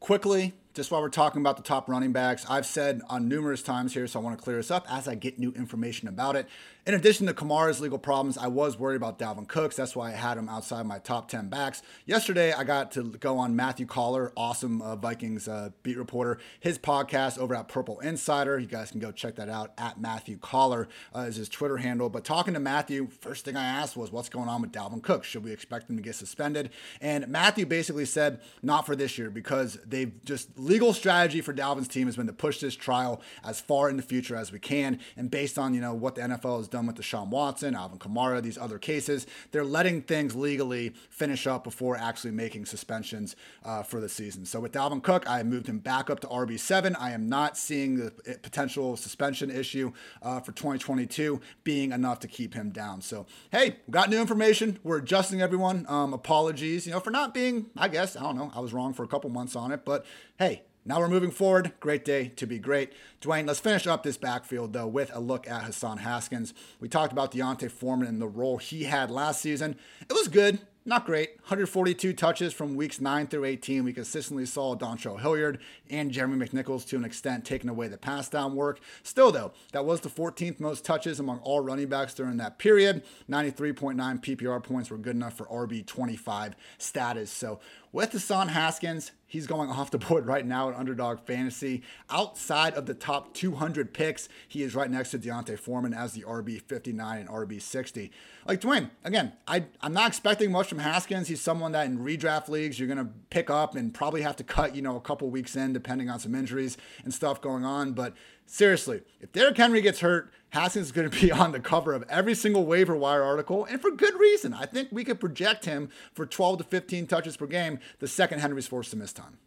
Quickly, 0.00 0.52
just 0.76 0.90
while 0.90 1.00
we're 1.00 1.08
talking 1.08 1.40
about 1.40 1.56
the 1.56 1.62
top 1.62 1.88
running 1.88 2.12
backs, 2.12 2.44
I've 2.50 2.66
said 2.66 3.00
on 3.08 3.28
numerous 3.28 3.62
times 3.62 3.94
here, 3.94 4.06
so 4.06 4.20
I 4.20 4.22
want 4.22 4.36
to 4.36 4.44
clear 4.44 4.58
this 4.58 4.70
up 4.70 4.86
as 4.90 5.08
I 5.08 5.14
get 5.14 5.38
new 5.38 5.50
information 5.52 6.06
about 6.06 6.36
it. 6.36 6.46
In 6.86 6.94
addition 6.94 7.26
to 7.26 7.34
Kamara's 7.34 7.80
legal 7.80 7.98
problems, 7.98 8.38
I 8.38 8.46
was 8.46 8.78
worried 8.78 8.94
about 8.94 9.18
Dalvin 9.18 9.48
Cooks. 9.48 9.74
That's 9.74 9.96
why 9.96 10.10
I 10.10 10.12
had 10.12 10.38
him 10.38 10.48
outside 10.48 10.86
my 10.86 11.00
top 11.00 11.28
10 11.28 11.48
backs. 11.48 11.82
Yesterday, 12.04 12.52
I 12.52 12.62
got 12.62 12.92
to 12.92 13.04
go 13.04 13.38
on 13.38 13.56
Matthew 13.56 13.86
Coller, 13.86 14.32
awesome 14.36 14.80
uh, 14.80 14.94
Vikings 14.94 15.48
uh, 15.48 15.70
beat 15.82 15.96
reporter, 15.96 16.38
his 16.60 16.78
podcast 16.78 17.38
over 17.38 17.56
at 17.56 17.66
Purple 17.66 17.98
Insider. 18.00 18.56
You 18.60 18.68
guys 18.68 18.92
can 18.92 19.00
go 19.00 19.10
check 19.10 19.34
that 19.34 19.48
out 19.48 19.72
at 19.78 20.00
Matthew 20.00 20.38
Coller 20.38 20.86
uh, 21.12 21.20
is 21.20 21.34
his 21.34 21.48
Twitter 21.48 21.78
handle. 21.78 22.08
But 22.08 22.22
talking 22.22 22.54
to 22.54 22.60
Matthew, 22.60 23.08
first 23.20 23.44
thing 23.44 23.56
I 23.56 23.66
asked 23.66 23.96
was, 23.96 24.12
what's 24.12 24.28
going 24.28 24.48
on 24.48 24.60
with 24.60 24.70
Dalvin 24.70 25.02
Cooks? 25.02 25.26
Should 25.26 25.42
we 25.42 25.52
expect 25.52 25.90
him 25.90 25.96
to 25.96 26.02
get 26.02 26.14
suspended? 26.14 26.70
And 27.00 27.26
Matthew 27.26 27.66
basically 27.66 28.04
said, 28.04 28.40
not 28.62 28.86
for 28.86 28.94
this 28.94 29.18
year 29.18 29.30
because 29.30 29.76
they've 29.84 30.22
just 30.24 30.56
legal 30.66 30.92
strategy 30.92 31.40
for 31.40 31.54
Dalvin's 31.54 31.88
team 31.88 32.06
has 32.06 32.16
been 32.16 32.26
to 32.26 32.32
push 32.32 32.60
this 32.60 32.74
trial 32.74 33.22
as 33.44 33.60
far 33.60 33.88
in 33.88 33.96
the 33.96 34.02
future 34.02 34.36
as 34.36 34.52
we 34.52 34.58
can. 34.58 34.98
And 35.16 35.30
based 35.30 35.58
on, 35.58 35.74
you 35.74 35.80
know, 35.80 35.94
what 35.94 36.16
the 36.16 36.22
NFL 36.22 36.58
has 36.58 36.68
done 36.68 36.86
with 36.86 36.96
Deshaun 36.96 37.28
Watson, 37.28 37.74
Alvin 37.74 37.98
Kamara, 37.98 38.42
these 38.42 38.58
other 38.58 38.78
cases. 38.78 39.26
They're 39.52 39.64
letting 39.64 40.02
things 40.02 40.34
legally 40.34 40.90
finish 41.10 41.46
up 41.46 41.64
before 41.64 41.96
actually 41.96 42.32
making 42.32 42.66
suspensions 42.66 43.36
uh, 43.64 43.82
for 43.82 44.00
the 44.00 44.08
season. 44.08 44.44
So 44.44 44.60
with 44.60 44.72
Dalvin 44.72 45.02
Cook, 45.02 45.28
I 45.28 45.42
moved 45.42 45.68
him 45.68 45.78
back 45.78 46.10
up 46.10 46.20
to 46.20 46.26
RB7. 46.26 46.96
I 46.98 47.12
am 47.12 47.28
not 47.28 47.56
seeing 47.56 47.96
the 47.96 48.10
potential 48.42 48.96
suspension 48.96 49.50
issue 49.50 49.92
uh, 50.22 50.40
for 50.40 50.52
2022 50.52 51.40
being 51.64 51.92
enough 51.92 52.20
to 52.20 52.28
keep 52.28 52.54
him 52.54 52.70
down. 52.70 53.00
So, 53.00 53.26
hey, 53.50 53.76
we 53.86 53.92
got 53.92 54.10
new 54.10 54.20
information. 54.20 54.78
We're 54.82 54.98
adjusting 54.98 55.40
everyone. 55.40 55.86
Um, 55.88 56.12
apologies, 56.12 56.86
you 56.86 56.92
know, 56.92 57.00
for 57.00 57.10
not 57.10 57.34
being, 57.34 57.66
I 57.76 57.88
guess, 57.88 58.16
I 58.16 58.22
don't 58.22 58.36
know, 58.36 58.50
I 58.54 58.60
was 58.60 58.72
wrong 58.72 58.92
for 58.92 59.04
a 59.04 59.08
couple 59.08 59.30
months 59.30 59.56
on 59.56 59.70
it, 59.72 59.84
but 59.84 60.04
hey, 60.38 60.55
now 60.86 61.00
we're 61.00 61.08
moving 61.08 61.32
forward. 61.32 61.72
Great 61.80 62.04
day 62.04 62.28
to 62.36 62.46
be 62.46 62.58
great. 62.58 62.92
Dwain, 63.20 63.46
let's 63.46 63.60
finish 63.60 63.86
up 63.86 64.04
this 64.04 64.16
backfield, 64.16 64.72
though, 64.72 64.86
with 64.86 65.10
a 65.14 65.20
look 65.20 65.48
at 65.48 65.64
Hassan 65.64 65.98
Haskins. 65.98 66.54
We 66.78 66.88
talked 66.88 67.12
about 67.12 67.32
D'Onta 67.32 67.68
Foreman 67.70 68.06
and 68.06 68.22
the 68.22 68.28
role 68.28 68.58
he 68.58 68.84
had 68.84 69.10
last 69.10 69.40
season. 69.40 69.76
It 70.08 70.12
was 70.12 70.28
good 70.28 70.60
not 70.88 71.04
great. 71.04 71.30
142 71.40 72.12
touches 72.12 72.52
from 72.52 72.76
weeks 72.76 73.00
9 73.00 73.26
through 73.26 73.44
18. 73.44 73.82
We 73.82 73.92
consistently 73.92 74.46
saw 74.46 74.76
Dontrell 74.76 75.20
Hilliard 75.20 75.58
and 75.90 76.12
Jeremy 76.12 76.46
McNichols 76.46 76.86
to 76.86 76.96
an 76.96 77.04
extent 77.04 77.44
taking 77.44 77.68
away 77.68 77.88
the 77.88 77.98
pass 77.98 78.28
down 78.28 78.54
work. 78.54 78.78
Still, 79.02 79.32
though, 79.32 79.52
that 79.72 79.84
was 79.84 80.00
the 80.00 80.08
14th 80.08 80.60
most 80.60 80.84
touches 80.84 81.18
among 81.18 81.40
all 81.40 81.60
running 81.60 81.88
backs 81.88 82.14
during 82.14 82.36
that 82.36 82.60
period. 82.60 83.02
93.9 83.28 83.96
PPR 83.96 84.62
points 84.62 84.88
were 84.88 84.96
good 84.96 85.16
enough 85.16 85.36
for 85.36 85.46
RB25 85.46 86.52
status. 86.78 87.32
So, 87.32 87.58
with 87.96 88.12
Hassan 88.12 88.48
Haskins, 88.48 89.12
he's 89.26 89.46
going 89.46 89.70
off 89.70 89.90
the 89.90 89.96
board 89.96 90.26
right 90.26 90.44
now 90.44 90.68
in 90.68 90.74
underdog 90.74 91.18
fantasy. 91.20 91.82
Outside 92.10 92.74
of 92.74 92.84
the 92.84 92.92
top 92.92 93.32
200 93.32 93.94
picks, 93.94 94.28
he 94.46 94.62
is 94.62 94.74
right 94.74 94.90
next 94.90 95.12
to 95.12 95.18
D'Onta 95.18 95.58
Foreman 95.58 95.94
as 95.94 96.12
the 96.12 96.20
RB59 96.20 97.20
and 97.20 97.28
RB60 97.28 98.10
like 98.46 98.60
Dwain, 98.60 98.90
again, 99.04 99.32
I, 99.46 99.64
I'm 99.80 99.92
not 99.92 100.08
expecting 100.08 100.52
much 100.52 100.68
from 100.68 100.78
Haskins. 100.78 101.28
He's 101.28 101.40
someone 101.40 101.72
that 101.72 101.86
in 101.86 101.98
redraft 101.98 102.48
leagues 102.48 102.78
you're 102.78 102.86
going 102.86 103.04
to 103.04 103.12
pick 103.30 103.50
up 103.50 103.74
and 103.74 103.92
probably 103.92 104.22
have 104.22 104.36
to 104.36 104.44
cut, 104.44 104.76
you 104.76 104.82
know, 104.82 104.96
a 104.96 105.00
couple 105.00 105.28
weeks 105.30 105.56
in, 105.56 105.72
depending 105.72 106.08
on 106.08 106.20
some 106.20 106.34
injuries 106.34 106.76
and 107.04 107.12
stuff 107.12 107.40
going 107.40 107.64
on. 107.64 107.92
But 107.92 108.14
seriously, 108.46 109.02
if 109.20 109.32
Derrick 109.32 109.56
Henry 109.56 109.80
gets 109.80 110.00
hurt, 110.00 110.32
Haskins 110.50 110.86
is 110.86 110.92
going 110.92 111.10
to 111.10 111.20
be 111.20 111.30
on 111.30 111.52
the 111.52 111.60
cover 111.60 111.92
of 111.92 112.04
every 112.08 112.34
single 112.34 112.64
waiver 112.64 112.96
wire 112.96 113.22
article, 113.22 113.64
and 113.66 113.80
for 113.80 113.90
good 113.90 114.18
reason. 114.18 114.54
I 114.54 114.66
think 114.66 114.88
we 114.90 115.04
could 115.04 115.20
project 115.20 115.64
him 115.64 115.88
for 116.14 116.24
12 116.24 116.58
to 116.58 116.64
15 116.64 117.06
touches 117.06 117.36
per 117.36 117.46
game 117.46 117.78
the 117.98 118.08
second 118.08 118.38
Henry's 118.38 118.66
forced 118.66 118.90
to 118.90 118.96
miss 118.96 119.12
time. 119.12 119.38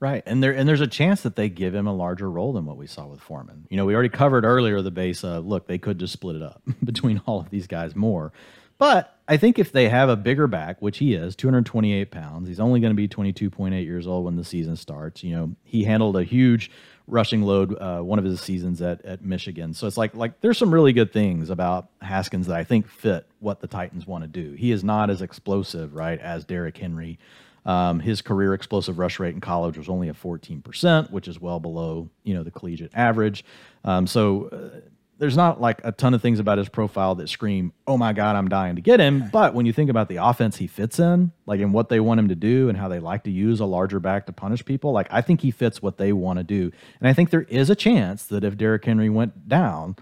Right, 0.00 0.22
and 0.26 0.42
there 0.42 0.52
and 0.52 0.68
there's 0.68 0.80
a 0.80 0.86
chance 0.88 1.22
that 1.22 1.36
they 1.36 1.48
give 1.48 1.74
him 1.74 1.86
a 1.86 1.94
larger 1.94 2.28
role 2.30 2.52
than 2.52 2.66
what 2.66 2.76
we 2.76 2.86
saw 2.86 3.06
with 3.06 3.20
Foreman. 3.20 3.66
You 3.70 3.76
know, 3.76 3.84
we 3.84 3.94
already 3.94 4.08
covered 4.08 4.44
earlier 4.44 4.82
the 4.82 4.90
base. 4.90 5.22
Uh, 5.22 5.38
look, 5.38 5.66
they 5.66 5.78
could 5.78 5.98
just 5.98 6.12
split 6.12 6.36
it 6.36 6.42
up 6.42 6.62
between 6.84 7.22
all 7.26 7.40
of 7.40 7.50
these 7.50 7.66
guys 7.66 7.94
more, 7.94 8.32
But 8.76 9.16
I 9.28 9.36
think 9.36 9.58
if 9.58 9.72
they 9.72 9.88
have 9.88 10.08
a 10.08 10.16
bigger 10.16 10.46
back, 10.46 10.82
which 10.82 10.98
he 10.98 11.14
is, 11.14 11.36
228 11.36 12.10
pounds, 12.10 12.48
he's 12.48 12.60
only 12.60 12.80
going 12.80 12.90
to 12.90 12.96
be 12.96 13.08
22.8 13.08 13.84
years 13.84 14.06
old 14.06 14.24
when 14.24 14.36
the 14.36 14.44
season 14.44 14.76
starts. 14.76 15.22
You 15.22 15.36
know, 15.36 15.56
he 15.62 15.84
handled 15.84 16.16
a 16.16 16.24
huge 16.24 16.70
rushing 17.06 17.42
load 17.42 17.76
uh, 17.78 18.00
one 18.00 18.18
of 18.18 18.24
his 18.24 18.40
seasons 18.40 18.80
at, 18.80 19.04
at 19.04 19.24
Michigan. 19.24 19.74
So 19.74 19.86
it's 19.86 19.96
like 19.96 20.14
like 20.14 20.40
there's 20.40 20.58
some 20.58 20.72
really 20.72 20.92
good 20.92 21.12
things 21.12 21.50
about 21.50 21.88
Haskins 22.00 22.46
that 22.46 22.56
I 22.56 22.64
think 22.64 22.88
fit 22.88 23.26
what 23.40 23.60
the 23.60 23.66
Titans 23.66 24.06
want 24.06 24.24
to 24.24 24.28
do. 24.28 24.52
He 24.52 24.72
is 24.72 24.82
not 24.82 25.10
as 25.10 25.22
explosive, 25.22 25.94
right, 25.94 26.18
as 26.18 26.44
Derrick 26.44 26.76
Henry. 26.76 27.18
Um, 27.66 27.98
his 27.98 28.20
career 28.20 28.52
explosive 28.52 28.98
rush 28.98 29.18
rate 29.18 29.34
in 29.34 29.40
college 29.40 29.78
was 29.78 29.88
only 29.88 30.10
a 30.10 30.12
14%, 30.12 31.10
which 31.10 31.28
is 31.28 31.40
well 31.40 31.60
below 31.60 32.10
you 32.22 32.34
know 32.34 32.42
the 32.42 32.50
collegiate 32.50 32.92
average. 32.94 33.44
Um, 33.84 34.06
so 34.06 34.48
uh, 34.48 34.80
there's 35.18 35.36
not 35.36 35.60
like 35.60 35.80
a 35.84 35.92
ton 35.92 36.14
of 36.14 36.22
things 36.22 36.38
about 36.38 36.58
his 36.58 36.68
profile 36.68 37.14
that 37.16 37.28
scream, 37.28 37.72
"Oh 37.86 37.96
my 37.96 38.12
God, 38.12 38.36
I'm 38.36 38.48
dying 38.48 38.76
to 38.76 38.82
get 38.82 39.00
him." 39.00 39.28
But 39.32 39.54
when 39.54 39.66
you 39.66 39.72
think 39.72 39.90
about 39.90 40.08
the 40.08 40.16
offense 40.16 40.56
he 40.56 40.66
fits 40.66 40.98
in, 40.98 41.32
like 41.46 41.60
in 41.60 41.72
what 41.72 41.88
they 41.88 42.00
want 42.00 42.20
him 42.20 42.28
to 42.28 42.34
do 42.34 42.68
and 42.68 42.76
how 42.76 42.88
they 42.88 42.98
like 42.98 43.24
to 43.24 43.30
use 43.30 43.60
a 43.60 43.64
larger 43.64 44.00
back 44.00 44.26
to 44.26 44.32
punish 44.32 44.64
people, 44.64 44.92
like 44.92 45.08
I 45.10 45.20
think 45.20 45.40
he 45.40 45.50
fits 45.50 45.80
what 45.80 45.98
they 45.98 46.12
want 46.12 46.38
to 46.38 46.44
do. 46.44 46.70
And 47.00 47.08
I 47.08 47.12
think 47.12 47.30
there 47.30 47.42
is 47.42 47.70
a 47.70 47.74
chance 47.74 48.24
that 48.26 48.44
if 48.44 48.56
Derrick 48.56 48.84
Henry 48.84 49.08
went 49.08 49.48
down, 49.48 49.96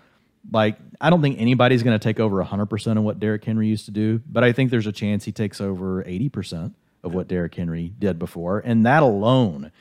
like 0.51 0.77
I 1.01 1.11
don't 1.11 1.23
think 1.23 1.41
anybody's 1.41 1.83
going 1.83 1.99
to 1.99 2.03
take 2.03 2.19
over 2.21 2.43
100% 2.43 2.97
of 2.97 3.03
what 3.03 3.21
Derrick 3.21 3.45
Henry 3.45 3.69
used 3.69 3.85
to 3.87 3.91
do, 3.91 4.21
but 4.27 4.45
I 4.45 4.53
think 4.53 4.71
there's 4.71 4.87
a 4.87 4.93
chance 4.93 5.25
he 5.25 5.33
takes 5.33 5.61
over 5.61 6.03
80% 6.05 6.75
of 7.03 7.15
what 7.15 7.29
Derrick 7.29 7.55
Henry 7.55 7.93
did 7.99 8.19
before, 8.19 8.61
and 8.61 8.87
that 8.87 9.03
alone 9.03 9.73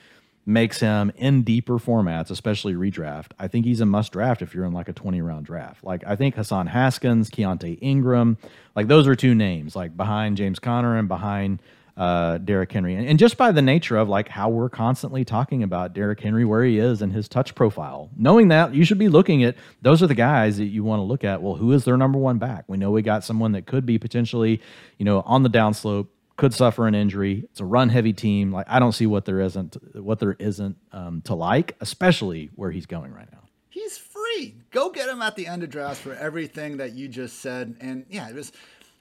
makes 0.46 0.80
him 0.80 1.12
in 1.16 1.44
deeper 1.44 1.78
formats, 1.78 2.32
especially 2.32 2.74
redraft. 2.74 3.32
I 3.40 3.48
think 3.48 3.66
he's 3.66 3.82
a 3.82 3.86
must 3.86 4.12
draft 4.12 4.42
if 4.42 4.54
you're 4.54 4.66
in 4.66 4.74
like 4.74 4.90
a 4.90 4.94
20 4.94 5.22
round 5.22 5.46
draft. 5.46 5.84
Like 5.84 6.04
I 6.06 6.16
think 6.16 6.36
Hassan 6.36 6.68
Haskins, 6.68 7.30
Keaontay 7.30 7.78
Ingram, 7.82 8.38
like 8.76 8.88
those 8.88 9.08
are 9.08 9.16
two 9.16 9.36
names, 9.36 9.76
like 9.76 9.96
behind 9.96 10.38
James 10.38 10.60
Conner 10.60 10.98
and 10.98 11.08
behind 11.08 11.62
uh, 11.98 12.38
Derrick 12.40 12.72
Henry. 12.72 12.96
And, 12.96 13.06
and 13.08 13.20
just 13.20 13.38
by 13.38 13.52
the 13.52 13.62
nature 13.62 13.98
of 13.98 14.10
like 14.10 14.30
how 14.30 14.50
we're 14.50 14.70
constantly 14.70 15.24
talking 15.24 15.62
about 15.62 15.94
Derrick 15.94 16.20
Henry, 16.20 16.46
where 16.46 16.64
he 16.64 16.80
is 16.80 17.02
and 17.02 17.14
his 17.14 17.28
touch 17.28 17.54
profile, 17.54 18.10
knowing 18.18 18.48
that 18.48 18.74
you 18.74 18.86
should 18.86 18.98
be 18.98 19.10
looking 19.10 19.44
at 19.44 19.56
those 19.82 20.02
are 20.02 20.08
the 20.08 20.16
guys 20.16 20.58
that 20.58 20.66
you 20.66 20.84
want 20.84 21.00
to 21.00 21.04
look 21.04 21.24
at. 21.24 21.42
Well, 21.42 21.56
who 21.56 21.72
is 21.74 21.86
their 21.86 21.98
number 21.98 22.18
one 22.18 22.38
back? 22.38 22.66
We 22.68 22.78
know 22.78 22.92
we 22.92 23.02
got 23.02 23.24
someone 23.24 23.52
that 23.52 23.66
could 23.68 23.86
be 23.86 24.00
potentially, 24.00 24.62
you 24.98 25.06
know, 25.06 25.22
on 25.22 25.44
the 25.44 25.50
downslope 25.50 26.08
could 26.42 26.56
suffer 26.56 26.88
an 26.88 26.96
injury. 26.96 27.44
It's 27.52 27.60
a 27.60 27.66
run 27.66 27.90
heavy 27.90 28.14
team. 28.14 28.52
Like 28.52 28.66
I 28.68 28.80
don't 28.80 28.94
see 28.94 29.06
what 29.06 29.26
there 29.26 29.40
isn't 29.42 29.78
what 29.94 30.18
there 30.18 30.36
isn't 30.40 30.76
um, 30.92 31.22
to 31.26 31.36
like, 31.36 31.78
especially 31.82 32.50
where 32.56 32.72
he's 32.72 32.88
going 32.88 33.14
right 33.14 33.32
now. 33.32 33.44
He's 33.70 34.00
free. 34.00 34.56
Go 34.72 34.90
get 34.90 35.08
him 35.08 35.22
at 35.22 35.36
the 35.36 35.46
end 35.46 35.62
of 35.62 35.70
drafts 35.70 36.02
for 36.02 36.16
everything 36.16 36.78
that 36.78 36.94
you 36.94 37.08
just 37.08 37.42
said. 37.42 37.76
And 37.80 38.08
yeah, 38.10 38.28
it 38.28 38.34
was. 38.34 38.52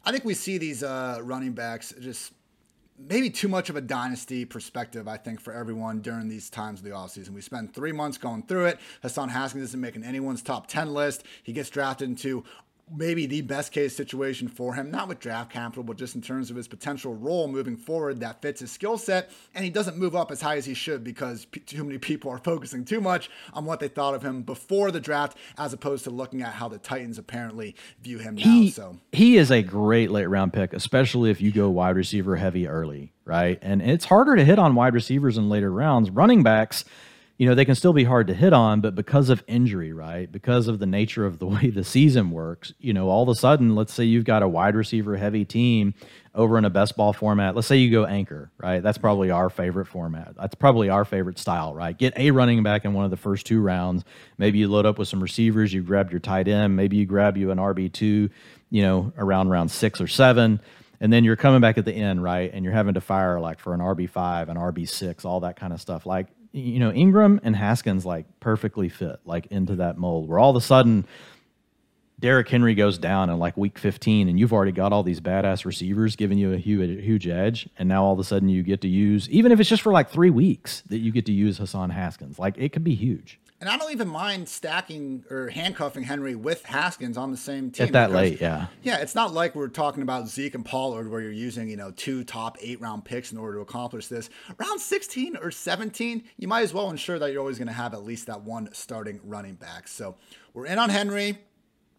I 0.04 0.12
think 0.12 0.26
we 0.26 0.34
see 0.34 0.58
these 0.58 0.82
uh, 0.82 1.20
running 1.22 1.52
backs 1.52 1.94
just 1.98 2.34
maybe 2.98 3.30
too 3.30 3.48
much 3.48 3.70
of 3.70 3.76
a 3.76 3.80
dynasty 3.80 4.44
perspective, 4.44 5.08
I 5.08 5.16
think, 5.16 5.40
for 5.40 5.54
everyone 5.54 6.02
during 6.02 6.28
these 6.28 6.50
times 6.50 6.80
of 6.80 6.84
the 6.84 6.90
offseason. 6.90 7.30
We 7.30 7.40
spend 7.40 7.74
three 7.74 7.92
months 7.92 8.18
going 8.18 8.42
through 8.42 8.66
it. 8.66 8.80
Hassan 9.02 9.30
Haskins 9.30 9.64
isn't 9.64 9.80
making 9.80 10.04
anyone's 10.04 10.42
top 10.42 10.66
10 10.66 10.92
list. 10.92 11.24
He 11.42 11.54
gets 11.54 11.70
drafted 11.70 12.10
into 12.10 12.44
maybe 12.94 13.26
the 13.26 13.40
best 13.42 13.72
case 13.72 13.94
situation 13.94 14.48
for 14.48 14.74
him, 14.74 14.90
not 14.90 15.08
with 15.08 15.20
draft 15.20 15.50
capital, 15.50 15.82
but 15.82 15.96
just 15.96 16.14
in 16.14 16.22
terms 16.22 16.50
of 16.50 16.56
his 16.56 16.68
potential 16.68 17.14
role 17.14 17.48
moving 17.48 17.76
forward 17.76 18.20
that 18.20 18.42
fits 18.42 18.60
his 18.60 18.70
skill 18.70 18.98
set. 18.98 19.30
And 19.54 19.64
he 19.64 19.70
doesn't 19.70 19.96
move 19.96 20.16
up 20.16 20.30
as 20.30 20.40
high 20.40 20.56
as 20.56 20.64
he 20.64 20.74
should 20.74 21.04
because 21.04 21.44
p- 21.46 21.60
too 21.60 21.84
many 21.84 21.98
people 21.98 22.30
are 22.30 22.38
focusing 22.44 22.84
too 22.84 23.00
much 23.00 23.30
on 23.52 23.64
what 23.64 23.80
they 23.80 23.88
thought 23.88 24.14
of 24.14 24.22
him 24.22 24.42
before 24.42 24.90
the 24.90 25.00
draft 25.00 25.36
as 25.58 25.72
opposed 25.72 26.04
to 26.04 26.10
looking 26.10 26.42
at 26.42 26.54
how 26.54 26.68
the 26.68 26.78
Titans 26.78 27.18
apparently 27.18 27.74
view 28.02 28.18
him 28.18 28.36
he, 28.36 28.64
now. 28.64 28.70
So 28.70 28.96
he 29.12 29.36
is 29.36 29.50
a 29.50 29.62
great 29.62 30.10
late 30.10 30.26
round 30.26 30.52
pick, 30.52 30.72
especially 30.72 31.30
if 31.30 31.40
you 31.40 31.52
go 31.52 31.68
wide 31.70 31.96
receiver 31.96 32.36
heavy 32.36 32.66
early, 32.66 33.12
right? 33.24 33.58
And 33.62 33.82
it's 33.82 34.04
harder 34.04 34.36
to 34.36 34.44
hit 34.44 34.58
on 34.58 34.74
wide 34.74 34.94
receivers 34.94 35.38
in 35.38 35.48
later 35.48 35.70
rounds. 35.70 36.10
Running 36.10 36.42
backs 36.42 36.84
you 37.40 37.48
know, 37.48 37.54
they 37.54 37.64
can 37.64 37.74
still 37.74 37.94
be 37.94 38.04
hard 38.04 38.26
to 38.26 38.34
hit 38.34 38.52
on, 38.52 38.82
but 38.82 38.94
because 38.94 39.30
of 39.30 39.42
injury, 39.46 39.94
right? 39.94 40.30
Because 40.30 40.68
of 40.68 40.78
the 40.78 40.84
nature 40.84 41.24
of 41.24 41.38
the 41.38 41.46
way 41.46 41.70
the 41.70 41.82
season 41.82 42.32
works, 42.32 42.74
you 42.78 42.92
know, 42.92 43.08
all 43.08 43.22
of 43.22 43.30
a 43.30 43.34
sudden, 43.34 43.74
let's 43.74 43.94
say 43.94 44.04
you've 44.04 44.26
got 44.26 44.42
a 44.42 44.48
wide 44.48 44.76
receiver 44.76 45.16
heavy 45.16 45.46
team 45.46 45.94
over 46.34 46.58
in 46.58 46.66
a 46.66 46.70
best 46.70 46.98
ball 46.98 47.14
format. 47.14 47.54
Let's 47.54 47.66
say 47.66 47.78
you 47.78 47.90
go 47.90 48.04
anchor, 48.04 48.50
right? 48.58 48.82
That's 48.82 48.98
probably 48.98 49.30
our 49.30 49.48
favorite 49.48 49.86
format. 49.86 50.34
That's 50.36 50.54
probably 50.54 50.90
our 50.90 51.06
favorite 51.06 51.38
style, 51.38 51.74
right? 51.74 51.96
Get 51.96 52.12
a 52.18 52.30
running 52.30 52.62
back 52.62 52.84
in 52.84 52.92
one 52.92 53.06
of 53.06 53.10
the 53.10 53.16
first 53.16 53.46
two 53.46 53.62
rounds. 53.62 54.04
Maybe 54.36 54.58
you 54.58 54.68
load 54.68 54.84
up 54.84 54.98
with 54.98 55.08
some 55.08 55.22
receivers, 55.22 55.72
you 55.72 55.82
grab 55.82 56.10
your 56.10 56.20
tight 56.20 56.46
end, 56.46 56.76
maybe 56.76 56.98
you 56.98 57.06
grab 57.06 57.38
you 57.38 57.50
an 57.52 57.56
RB2, 57.56 58.28
you 58.68 58.82
know, 58.82 59.14
around 59.16 59.48
round 59.48 59.70
six 59.70 59.98
or 59.98 60.08
seven 60.08 60.60
and 61.02 61.10
then 61.10 61.24
you're 61.24 61.36
coming 61.36 61.62
back 61.62 61.78
at 61.78 61.86
the 61.86 61.94
end, 61.94 62.22
right? 62.22 62.50
And 62.52 62.62
you're 62.62 62.74
having 62.74 62.92
to 62.92 63.00
fire 63.00 63.40
like 63.40 63.58
for 63.58 63.72
an 63.72 63.80
RB5, 63.80 64.50
an 64.50 64.58
RB6, 64.58 65.24
all 65.24 65.40
that 65.40 65.56
kind 65.56 65.72
of 65.72 65.80
stuff. 65.80 66.04
Like 66.04 66.26
you 66.52 66.78
know, 66.78 66.92
Ingram 66.92 67.40
and 67.42 67.54
Haskins 67.54 68.04
like 68.04 68.26
perfectly 68.40 68.88
fit 68.88 69.20
like 69.24 69.46
into 69.46 69.76
that 69.76 69.98
mold 69.98 70.28
where 70.28 70.38
all 70.38 70.50
of 70.50 70.56
a 70.56 70.60
sudden 70.60 71.06
Derrick 72.20 72.48
Henry 72.48 72.74
goes 72.74 72.98
down 72.98 73.30
in 73.30 73.38
like 73.38 73.56
week 73.56 73.78
15 73.78 74.28
and 74.28 74.38
you've 74.38 74.52
already 74.52 74.72
got 74.72 74.92
all 74.92 75.02
these 75.02 75.20
badass 75.20 75.64
receivers 75.64 76.16
giving 76.16 76.36
you 76.36 76.52
a 76.52 76.58
huge, 76.58 76.98
a 76.98 77.02
huge 77.02 77.26
edge. 77.26 77.68
And 77.78 77.88
now 77.88 78.04
all 78.04 78.12
of 78.12 78.18
a 78.18 78.24
sudden 78.24 78.48
you 78.50 78.62
get 78.62 78.82
to 78.82 78.88
use, 78.88 79.28
even 79.30 79.52
if 79.52 79.58
it's 79.60 79.70
just 79.70 79.82
for 79.82 79.92
like 79.92 80.10
three 80.10 80.28
weeks, 80.28 80.82
that 80.88 80.98
you 80.98 81.12
get 81.12 81.24
to 81.26 81.32
use 81.32 81.56
Hassan 81.56 81.90
Haskins. 81.90 82.38
Like 82.38 82.58
it 82.58 82.72
could 82.72 82.84
be 82.84 82.94
huge. 82.94 83.39
And 83.60 83.68
I 83.68 83.76
don't 83.76 83.92
even 83.92 84.08
mind 84.08 84.48
stacking 84.48 85.22
or 85.30 85.50
handcuffing 85.50 86.02
Henry 86.02 86.34
with 86.34 86.64
Haskins 86.64 87.18
on 87.18 87.30
the 87.30 87.36
same 87.36 87.70
team. 87.70 87.88
At 87.88 87.92
that 87.92 88.10
late, 88.10 88.40
yeah. 88.40 88.68
Yeah, 88.82 88.98
it's 88.98 89.14
not 89.14 89.34
like 89.34 89.54
we're 89.54 89.68
talking 89.68 90.02
about 90.02 90.28
Zeke 90.28 90.54
and 90.54 90.64
Pollard 90.64 91.10
where 91.10 91.20
you're 91.20 91.30
using, 91.30 91.68
you 91.68 91.76
know, 91.76 91.90
two 91.90 92.24
top 92.24 92.56
eight 92.62 92.80
round 92.80 93.04
picks 93.04 93.32
in 93.32 93.38
order 93.38 93.56
to 93.56 93.60
accomplish 93.60 94.06
this. 94.06 94.30
Round 94.56 94.80
16 94.80 95.36
or 95.36 95.50
17, 95.50 96.24
you 96.38 96.48
might 96.48 96.62
as 96.62 96.72
well 96.72 96.88
ensure 96.88 97.18
that 97.18 97.32
you're 97.32 97.40
always 97.40 97.58
going 97.58 97.68
to 97.68 97.74
have 97.74 97.92
at 97.92 98.02
least 98.02 98.26
that 98.28 98.40
one 98.40 98.70
starting 98.72 99.20
running 99.24 99.56
back. 99.56 99.88
So 99.88 100.16
we're 100.54 100.66
in 100.66 100.78
on 100.78 100.88
Henry 100.88 101.38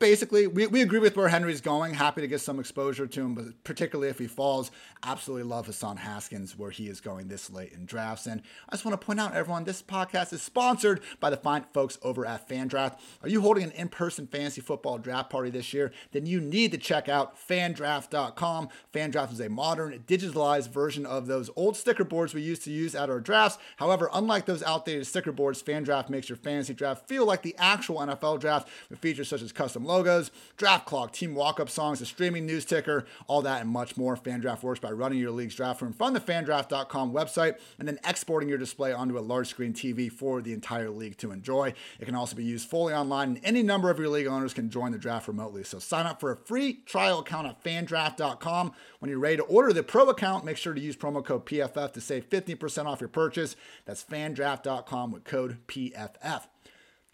basically, 0.01 0.47
we, 0.47 0.67
we 0.67 0.81
agree 0.81 0.99
with 0.99 1.15
where 1.15 1.29
Henry's 1.29 1.61
going. 1.61 1.93
Happy 1.93 2.19
to 2.21 2.27
get 2.27 2.41
some 2.41 2.59
exposure 2.59 3.07
to 3.07 3.21
him, 3.21 3.35
but 3.35 3.63
particularly 3.63 4.09
if 4.09 4.17
he 4.17 4.27
falls, 4.27 4.71
absolutely 5.03 5.43
love 5.43 5.67
Hassan 5.67 5.97
Haskins 5.97 6.57
where 6.57 6.71
he 6.71 6.89
is 6.89 6.99
going 6.99 7.27
this 7.27 7.49
late 7.49 7.71
in 7.71 7.85
drafts. 7.85 8.25
And 8.25 8.41
I 8.67 8.73
just 8.73 8.83
want 8.83 8.99
to 8.99 9.05
point 9.05 9.19
out, 9.19 9.33
everyone, 9.33 9.63
this 9.63 9.81
podcast 9.81 10.33
is 10.33 10.41
sponsored 10.41 11.01
by 11.19 11.29
the 11.29 11.37
fine 11.37 11.65
folks 11.71 11.99
over 12.01 12.25
at 12.25 12.49
FanDraft. 12.49 12.97
Are 13.21 13.29
you 13.29 13.41
holding 13.41 13.63
an 13.63 13.71
in 13.71 13.89
person 13.89 14.25
fantasy 14.25 14.59
football 14.59 14.97
draft 14.97 15.29
party 15.29 15.51
this 15.51 15.71
year? 15.71 15.91
Then 16.11 16.25
you 16.25 16.41
need 16.41 16.71
to 16.71 16.77
check 16.79 17.07
out 17.07 17.37
fandraft.com. 17.37 18.69
FanDraft 18.91 19.33
is 19.33 19.39
a 19.39 19.49
modern, 19.49 20.03
digitalized 20.07 20.69
version 20.69 21.05
of 21.05 21.27
those 21.27 21.51
old 21.55 21.77
sticker 21.77 22.03
boards 22.03 22.33
we 22.33 22.41
used 22.41 22.63
to 22.63 22.71
use 22.71 22.95
at 22.95 23.11
our 23.11 23.19
drafts. 23.19 23.59
However, 23.77 24.09
unlike 24.11 24.47
those 24.47 24.63
outdated 24.63 25.05
sticker 25.05 25.31
boards, 25.31 25.61
FanDraft 25.61 26.09
makes 26.09 26.27
your 26.27 26.37
fantasy 26.37 26.73
draft 26.73 27.07
feel 27.07 27.25
like 27.25 27.43
the 27.43 27.55
actual 27.59 27.99
NFL 27.99 28.39
draft 28.39 28.67
with 28.89 28.97
features 28.97 29.27
such 29.27 29.43
as 29.43 29.51
custom 29.51 29.85
logos, 29.91 30.31
draft 30.55 30.85
clock, 30.85 31.11
team 31.11 31.35
walk-up 31.35 31.69
songs, 31.69 31.99
a 32.01 32.05
streaming 32.05 32.45
news 32.45 32.63
ticker, 32.63 33.05
all 33.27 33.41
that 33.41 33.61
and 33.61 33.69
much 33.69 33.97
more. 33.97 34.15
FanDraft 34.15 34.63
works 34.63 34.79
by 34.79 34.91
running 34.91 35.19
your 35.19 35.31
league's 35.31 35.55
draft 35.55 35.81
room 35.81 35.91
from 35.91 36.13
the 36.13 36.19
fandraft.com 36.19 37.13
website 37.13 37.59
and 37.77 37.87
then 37.87 37.99
exporting 38.05 38.47
your 38.47 38.57
display 38.57 38.93
onto 38.93 39.17
a 39.17 39.21
large 39.21 39.47
screen 39.47 39.73
TV 39.73 40.09
for 40.11 40.41
the 40.41 40.53
entire 40.53 40.89
league 40.89 41.17
to 41.17 41.31
enjoy. 41.31 41.73
It 41.99 42.05
can 42.05 42.15
also 42.15 42.35
be 42.35 42.43
used 42.43 42.69
fully 42.69 42.93
online 42.93 43.29
and 43.29 43.41
any 43.43 43.61
number 43.63 43.89
of 43.89 43.99
your 43.99 44.09
league 44.09 44.27
owners 44.27 44.53
can 44.53 44.69
join 44.69 44.93
the 44.93 44.97
draft 44.97 45.27
remotely. 45.27 45.63
So 45.63 45.79
sign 45.79 46.05
up 46.05 46.19
for 46.19 46.31
a 46.31 46.37
free 46.37 46.81
trial 46.85 47.19
account 47.19 47.47
at 47.47 47.63
fandraft.com. 47.63 48.71
When 48.99 49.09
you're 49.09 49.19
ready 49.19 49.37
to 49.37 49.43
order 49.43 49.73
the 49.73 49.83
pro 49.83 50.09
account, 50.09 50.45
make 50.45 50.57
sure 50.57 50.73
to 50.73 50.81
use 50.81 50.95
promo 50.95 51.23
code 51.23 51.45
PFF 51.45 51.91
to 51.93 52.01
save 52.01 52.29
15% 52.29 52.85
off 52.85 53.01
your 53.01 53.09
purchase. 53.09 53.55
That's 53.85 54.03
fandraft.com 54.03 55.11
with 55.11 55.25
code 55.25 55.57
PFF. 55.67 56.43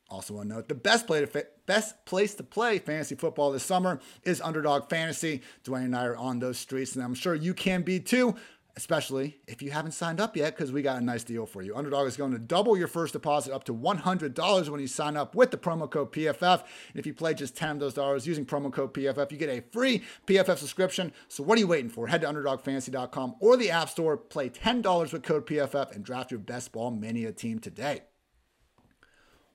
Also, 0.10 0.36
want 0.36 0.50
to 0.50 0.56
note 0.56 0.70
the 0.70 0.76
best 0.76 1.06
play 1.06 1.20
to 1.20 1.28
fit, 1.28 1.57
best 1.68 2.04
place 2.06 2.34
to 2.36 2.44
play 2.44 2.80
fantasy 2.80 3.14
football 3.14 3.52
this 3.52 3.64
summer 3.64 4.00
is 4.24 4.42
Underdog 4.42 4.90
Fantasy. 4.90 5.42
Dwain 5.64 5.86
and 5.86 5.96
I 5.96 6.06
are 6.06 6.18
on 6.18 6.40
those 6.40 6.58
streets, 6.58 6.96
and 6.96 7.04
I'm 7.04 7.14
sure 7.14 7.36
you 7.36 7.54
can 7.54 7.84
be 7.84 8.00
too. 8.00 8.36
Especially 8.76 9.40
if 9.48 9.64
you 9.64 9.72
haven't 9.72 9.94
signed 9.94 10.22
up 10.22 10.38
yet, 10.38 10.56
because 10.56 10.72
we 10.72 10.84
got 10.84 11.02
a 11.02 11.04
nice 11.04 11.24
deal 11.24 11.48
for 11.48 11.64
you. 11.64 11.76
Underdog 11.76 12.08
is 12.08 12.16
going 12.16 12.32
to 12.34 12.38
double 12.38 12.78
your 12.78 12.88
first 12.88 13.14
deposit 13.14 13.52
up 13.52 13.64
to 13.64 13.74
$100 13.74 14.70
when 14.70 14.80
you 14.80 14.86
sign 14.86 15.18
up 15.18 15.34
with 15.34 15.50
the 15.50 15.58
promo 15.58 15.90
code 15.90 16.12
PFF. 16.12 16.60
And 16.60 17.00
if 17.00 17.08
you 17.08 17.16
play 17.16 17.34
just 17.34 17.56
10 17.56 17.72
of 17.72 17.80
those 17.80 17.96
dollars 17.96 18.28
using 18.28 18.46
promo 18.46 18.72
code 18.72 18.94
PFF, 18.94 19.32
you 19.32 19.40
get 19.40 19.50
a 19.50 19.64
free 19.72 20.04
PFF 20.28 20.60
subscription. 20.60 21.12
So 21.28 21.42
what 21.42 21.58
are 21.58 21.62
you 21.62 21.66
waiting 21.66 21.90
for? 21.90 22.06
Head 22.06 22.22
to 22.22 22.28
UnderdogFantasy.com 22.28 23.38
or 23.40 23.58
the 23.58 23.72
App 23.72 23.90
Store, 23.90 24.16
play 24.16 24.48
$10 24.48 25.12
with 25.12 25.24
code 25.24 25.48
PFF, 25.48 25.96
and 25.96 26.06
draft 26.06 26.30
your 26.30 26.40
best 26.40 26.72
ball 26.72 26.92
mania 26.92 27.32
team 27.32 27.58
today. 27.58 28.02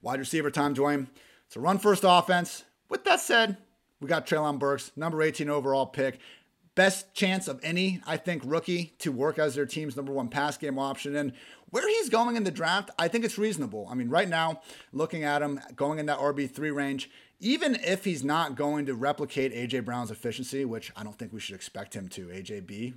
Wide 0.00 0.18
receiver 0.18 0.50
time, 0.50 0.74
Dwain. 0.74 1.06
It's 1.52 1.56
a 1.58 1.60
run 1.60 1.76
first 1.76 2.02
offense. 2.06 2.64
With 2.88 3.04
that 3.04 3.20
said, 3.20 3.58
we 4.00 4.08
got 4.08 4.26
Treylon 4.26 4.58
Burks, 4.58 4.90
number 4.96 5.20
18 5.20 5.50
overall 5.50 5.84
pick. 5.84 6.18
best 6.74 7.12
chance 7.12 7.46
of 7.46 7.60
any, 7.62 8.00
I 8.06 8.16
think, 8.16 8.40
rookie 8.46 8.94
to 9.00 9.12
work 9.12 9.38
as 9.38 9.54
their 9.54 9.66
team's 9.66 9.94
number 9.94 10.14
one 10.14 10.28
pass 10.28 10.56
game 10.56 10.78
option. 10.78 11.14
And 11.14 11.34
where 11.68 11.86
he's 11.86 12.08
going 12.08 12.36
in 12.36 12.44
the 12.44 12.50
draft, 12.50 12.88
I 12.98 13.06
think 13.06 13.26
it's 13.26 13.36
reasonable. 13.36 13.86
I 13.90 13.94
mean, 13.94 14.08
right 14.08 14.30
now, 14.30 14.62
looking 14.94 15.24
at 15.24 15.42
him 15.42 15.60
going 15.76 15.98
in 15.98 16.06
that 16.06 16.20
RB3 16.20 16.74
range, 16.74 17.10
even 17.38 17.74
if 17.74 18.06
he's 18.06 18.24
not 18.24 18.56
going 18.56 18.86
to 18.86 18.94
replicate 18.94 19.52
AJ 19.52 19.84
Brown's 19.84 20.10
efficiency, 20.10 20.64
which 20.64 20.90
I 20.96 21.04
don't 21.04 21.18
think 21.18 21.34
we 21.34 21.40
should 21.40 21.54
expect 21.54 21.94
him 21.94 22.08
to, 22.08 22.28
AJB, 22.28 22.94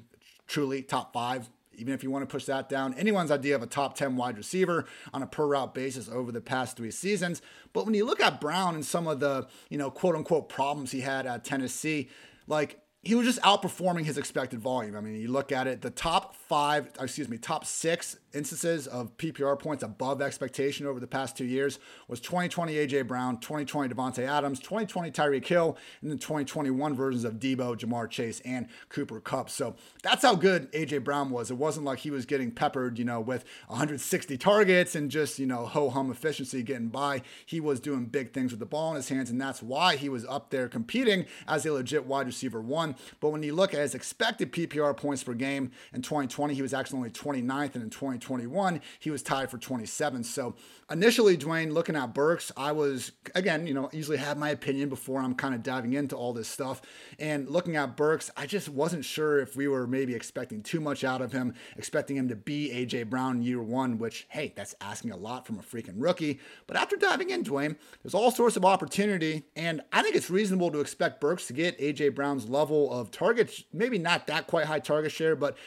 truly 0.47 0.81
top 0.81 1.11
five. 1.11 1.49
Even 1.77 1.93
if 1.93 2.03
you 2.03 2.11
want 2.11 2.27
to 2.27 2.31
push 2.31 2.45
that 2.45 2.69
down, 2.69 2.93
anyone's 2.95 3.31
idea 3.31 3.55
of 3.55 3.63
a 3.63 3.67
top 3.67 3.95
10 3.95 4.15
wide 4.15 4.37
receiver 4.37 4.85
on 5.13 5.21
a 5.21 5.27
per 5.27 5.45
route 5.45 5.73
basis 5.73 6.09
over 6.09 6.31
the 6.31 6.41
past 6.41 6.77
three 6.77 6.91
seasons. 6.91 7.41
But 7.73 7.85
when 7.85 7.93
you 7.93 8.05
look 8.05 8.21
at 8.21 8.41
Brown 8.41 8.75
and 8.75 8.85
some 8.85 9.07
of 9.07 9.19
the, 9.19 9.47
you 9.69 9.77
know, 9.77 9.91
quote 9.91 10.15
unquote 10.15 10.49
problems 10.49 10.91
he 10.91 11.01
had 11.01 11.25
at 11.25 11.43
Tennessee, 11.43 12.09
like 12.47 12.79
he 13.05 13.13
was 13.13 13.27
just 13.27 13.41
outperforming 13.41 14.03
his 14.03 14.17
expected 14.17 14.59
volume. 14.59 14.95
I 14.95 15.01
mean, 15.01 15.15
you 15.15 15.31
look 15.31 15.51
at 15.51 15.67
it, 15.67 15.81
the 15.81 15.91
top 15.91 16.35
five, 16.35 16.89
excuse 16.99 17.29
me, 17.29 17.37
top 17.37 17.63
six 17.63 18.17
instances 18.35 18.87
of 18.87 19.15
PPR 19.17 19.57
points 19.57 19.83
above 19.83 20.21
expectation 20.21 20.85
over 20.85 20.99
the 20.99 21.07
past 21.07 21.37
two 21.37 21.45
years 21.45 21.79
was 22.07 22.19
2020 22.19 22.73
AJ 22.73 23.07
Brown, 23.07 23.39
2020 23.39 23.93
Davante 23.93 24.27
Adams, 24.27 24.59
2020 24.59 25.11
Tyreek 25.11 25.45
Hill, 25.45 25.77
and 26.01 26.11
then 26.11 26.17
2021 26.17 26.93
versions 26.95 27.23
of 27.23 27.35
Deebo, 27.35 27.77
Ja'Marr 27.77 28.09
Chase, 28.09 28.41
and 28.41 28.67
Cooper 28.89 29.19
Kupp. 29.19 29.49
So 29.49 29.75
that's 30.03 30.23
how 30.23 30.35
good 30.35 30.71
AJ 30.73 31.03
Brown 31.03 31.29
was. 31.29 31.49
It 31.49 31.57
wasn't 31.57 31.85
like 31.85 31.99
he 31.99 32.11
was 32.11 32.25
getting 32.25 32.51
peppered, 32.51 32.99
you 32.99 33.05
know, 33.05 33.19
with 33.19 33.45
160 33.67 34.37
targets 34.37 34.95
and 34.95 35.09
just, 35.09 35.39
you 35.39 35.45
know, 35.45 35.65
ho 35.65 35.89
hum 35.89 36.11
efficiency 36.11 36.61
getting 36.63 36.89
by. 36.89 37.21
He 37.45 37.59
was 37.59 37.79
doing 37.79 38.05
big 38.05 38.33
things 38.33 38.51
with 38.51 38.59
the 38.59 38.65
ball 38.65 38.91
in 38.91 38.97
his 38.97 39.09
hands, 39.09 39.29
and 39.29 39.39
that's 39.39 39.63
why 39.63 39.95
he 39.95 40.09
was 40.09 40.25
up 40.25 40.49
there 40.49 40.67
competing 40.67 41.25
as 41.47 41.65
a 41.65 41.71
legit 41.73 42.05
wide 42.05 42.25
receiver 42.25 42.61
one. 42.61 42.95
But 43.19 43.29
when 43.29 43.43
you 43.43 43.53
look 43.55 43.73
at 43.73 43.79
his 43.79 43.95
expected 43.95 44.51
PPR 44.51 44.95
points 44.95 45.23
per 45.23 45.33
game 45.33 45.71
in 45.93 46.01
2020, 46.01 46.53
he 46.53 46.61
was 46.61 46.73
actually 46.73 46.97
only 46.97 47.09
29th, 47.11 47.75
and 47.75 47.83
in 47.83 47.89
2021, 48.25 48.81
he 48.99 49.11
was 49.11 49.21
tied 49.21 49.49
for 49.49 49.57
27th. 49.57 50.25
So 50.25 50.55
initially, 50.91 51.37
Dwain, 51.37 51.71
looking 51.71 51.95
at 51.95 52.13
Burks, 52.13 52.51
I 52.57 52.71
was, 52.71 53.11
again, 53.33 53.67
you 53.67 53.73
know, 53.73 53.89
usually 53.93 54.17
have 54.17 54.37
my 54.37 54.49
opinion 54.49 54.89
before 54.89 55.21
I'm 55.21 55.35
kind 55.35 55.53
of 55.53 55.63
diving 55.63 55.93
into 55.93 56.15
all 56.15 56.33
this 56.33 56.47
stuff. 56.47 56.81
And 57.19 57.49
looking 57.49 57.75
at 57.75 57.95
Burks, 57.95 58.31
I 58.35 58.45
just 58.45 58.69
wasn't 58.69 59.05
sure 59.05 59.39
if 59.39 59.55
we 59.55 59.67
were 59.67 59.87
maybe 59.87 60.15
expecting 60.15 60.61
too 60.61 60.79
much 60.79 61.03
out 61.03 61.21
of 61.21 61.31
him, 61.31 61.53
expecting 61.77 62.17
him 62.17 62.27
to 62.29 62.35
be 62.35 62.71
AJ 62.73 63.09
Brown 63.09 63.41
year 63.41 63.61
one, 63.61 63.97
which, 63.97 64.25
hey, 64.29 64.53
that's 64.55 64.75
asking 64.81 65.11
a 65.11 65.17
lot 65.17 65.45
from 65.45 65.59
a 65.59 65.63
freaking 65.63 65.95
rookie. 65.95 66.39
But 66.67 66.77
after 66.77 66.95
diving 66.95 67.29
in, 67.29 67.43
Dwain, 67.43 67.75
there's 68.03 68.13
all 68.13 68.31
sorts 68.31 68.57
of 68.57 68.65
opportunity. 68.65 69.43
And 69.55 69.81
I 69.93 70.01
think 70.01 70.15
it's 70.15 70.29
reasonable 70.29 70.71
to 70.71 70.79
expect 70.79 71.21
Burks 71.21 71.47
to 71.47 71.53
get 71.53 71.79
AJ 71.79 72.15
Brown's 72.15 72.49
level 72.49 72.91
of 72.91 73.11
targets, 73.11 73.63
maybe 73.71 73.97
not 73.97 74.27
that 74.27 74.47
quite 74.47 74.65
high 74.65 74.79
target 74.79 75.11
share, 75.11 75.35
but 75.35 75.57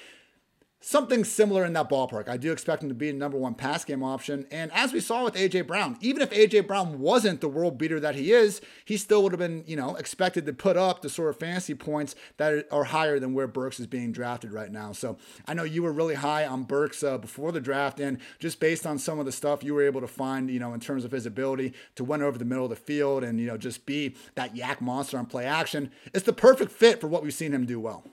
something 0.81 1.25
similar 1.25 1.65
in 1.65 1.73
that 1.73 1.91
ballpark. 1.91 2.29
I 2.29 2.37
do 2.37 2.53
expect 2.53 2.83
him 2.83 2.89
to 2.89 2.95
be 2.95 3.09
a 3.09 3.13
number 3.13 3.37
one 3.37 3.55
pass 3.55 3.85
game 3.85 4.03
option. 4.03 4.47
And 4.51 4.71
as 4.73 4.93
we 4.93 5.01
saw 5.01 5.25
with 5.25 5.35
AJ 5.35 5.67
Brown, 5.67 5.97
even 6.01 6.23
if 6.23 6.31
AJ 6.31 6.67
Brown 6.67 7.01
wasn't 7.01 7.41
the 7.41 7.49
world 7.49 7.79
beater 7.79 7.99
that 8.01 8.15
he 8.15 8.33
is, 8.33 8.61
he 8.85 8.97
still 8.97 9.23
would 9.23 9.33
have 9.33 9.41
been, 9.41 9.65
you 9.67 9.77
know, 9.77 9.97
expected 9.97 10.47
to 10.47 10.53
put 10.53 10.77
up 10.77 11.03
the 11.03 11.09
sort 11.09 11.31
of 11.31 11.39
fantasy 11.39 11.75
points 11.75 12.15
that 12.37 12.67
are 12.71 12.85
higher 12.85 13.19
than 13.19 13.35
where 13.35 13.49
Burks 13.49 13.81
is 13.81 13.87
being 13.87 14.13
drafted 14.13 14.53
right 14.53 14.71
now. 14.71 14.93
So 14.93 15.17
I 15.47 15.55
know 15.55 15.65
you 15.65 15.83
were 15.83 15.93
really 15.93 16.15
high 16.15 16.47
on 16.47 16.63
Burks 16.63 17.03
uh, 17.03 17.19
before 17.19 17.51
the 17.51 17.61
draft, 17.61 17.99
and 17.99 18.19
just 18.39 18.61
based 18.61 18.87
on 18.87 18.99
some 18.99 19.19
of 19.19 19.27
the 19.27 19.33
stuff 19.33 19.65
you 19.65 19.75
were 19.75 19.83
able 19.83 20.01
to 20.01 20.07
find, 20.07 20.51
you 20.51 20.61
know, 20.61 20.73
in 20.75 20.81
terms 20.81 21.05
of 21.05 21.11
his 21.11 21.27
ability 21.27 21.73
to 21.97 22.05
win 22.05 22.23
over 22.23 22.39
the 22.39 22.45
middle 22.45 22.65
of 22.65 22.71
the 22.71 22.77
field 22.77 23.25
and 23.25 23.41
you 23.41 23.47
know 23.47 23.57
just 23.57 23.87
be 23.87 24.15
that 24.35 24.55
YAC 24.55 24.81
monster 24.81 25.19
on 25.19 25.27
play 25.27 25.45
action, 25.45 25.91
it's 26.15 26.25
the 26.25 26.33
perfect 26.33 26.71
fit 26.71 27.01
for 27.01 27.09
what 27.09 27.23
we've 27.23 27.35
seen 27.35 27.53
him 27.53 27.67
do 27.67 27.81
well. 27.81 28.05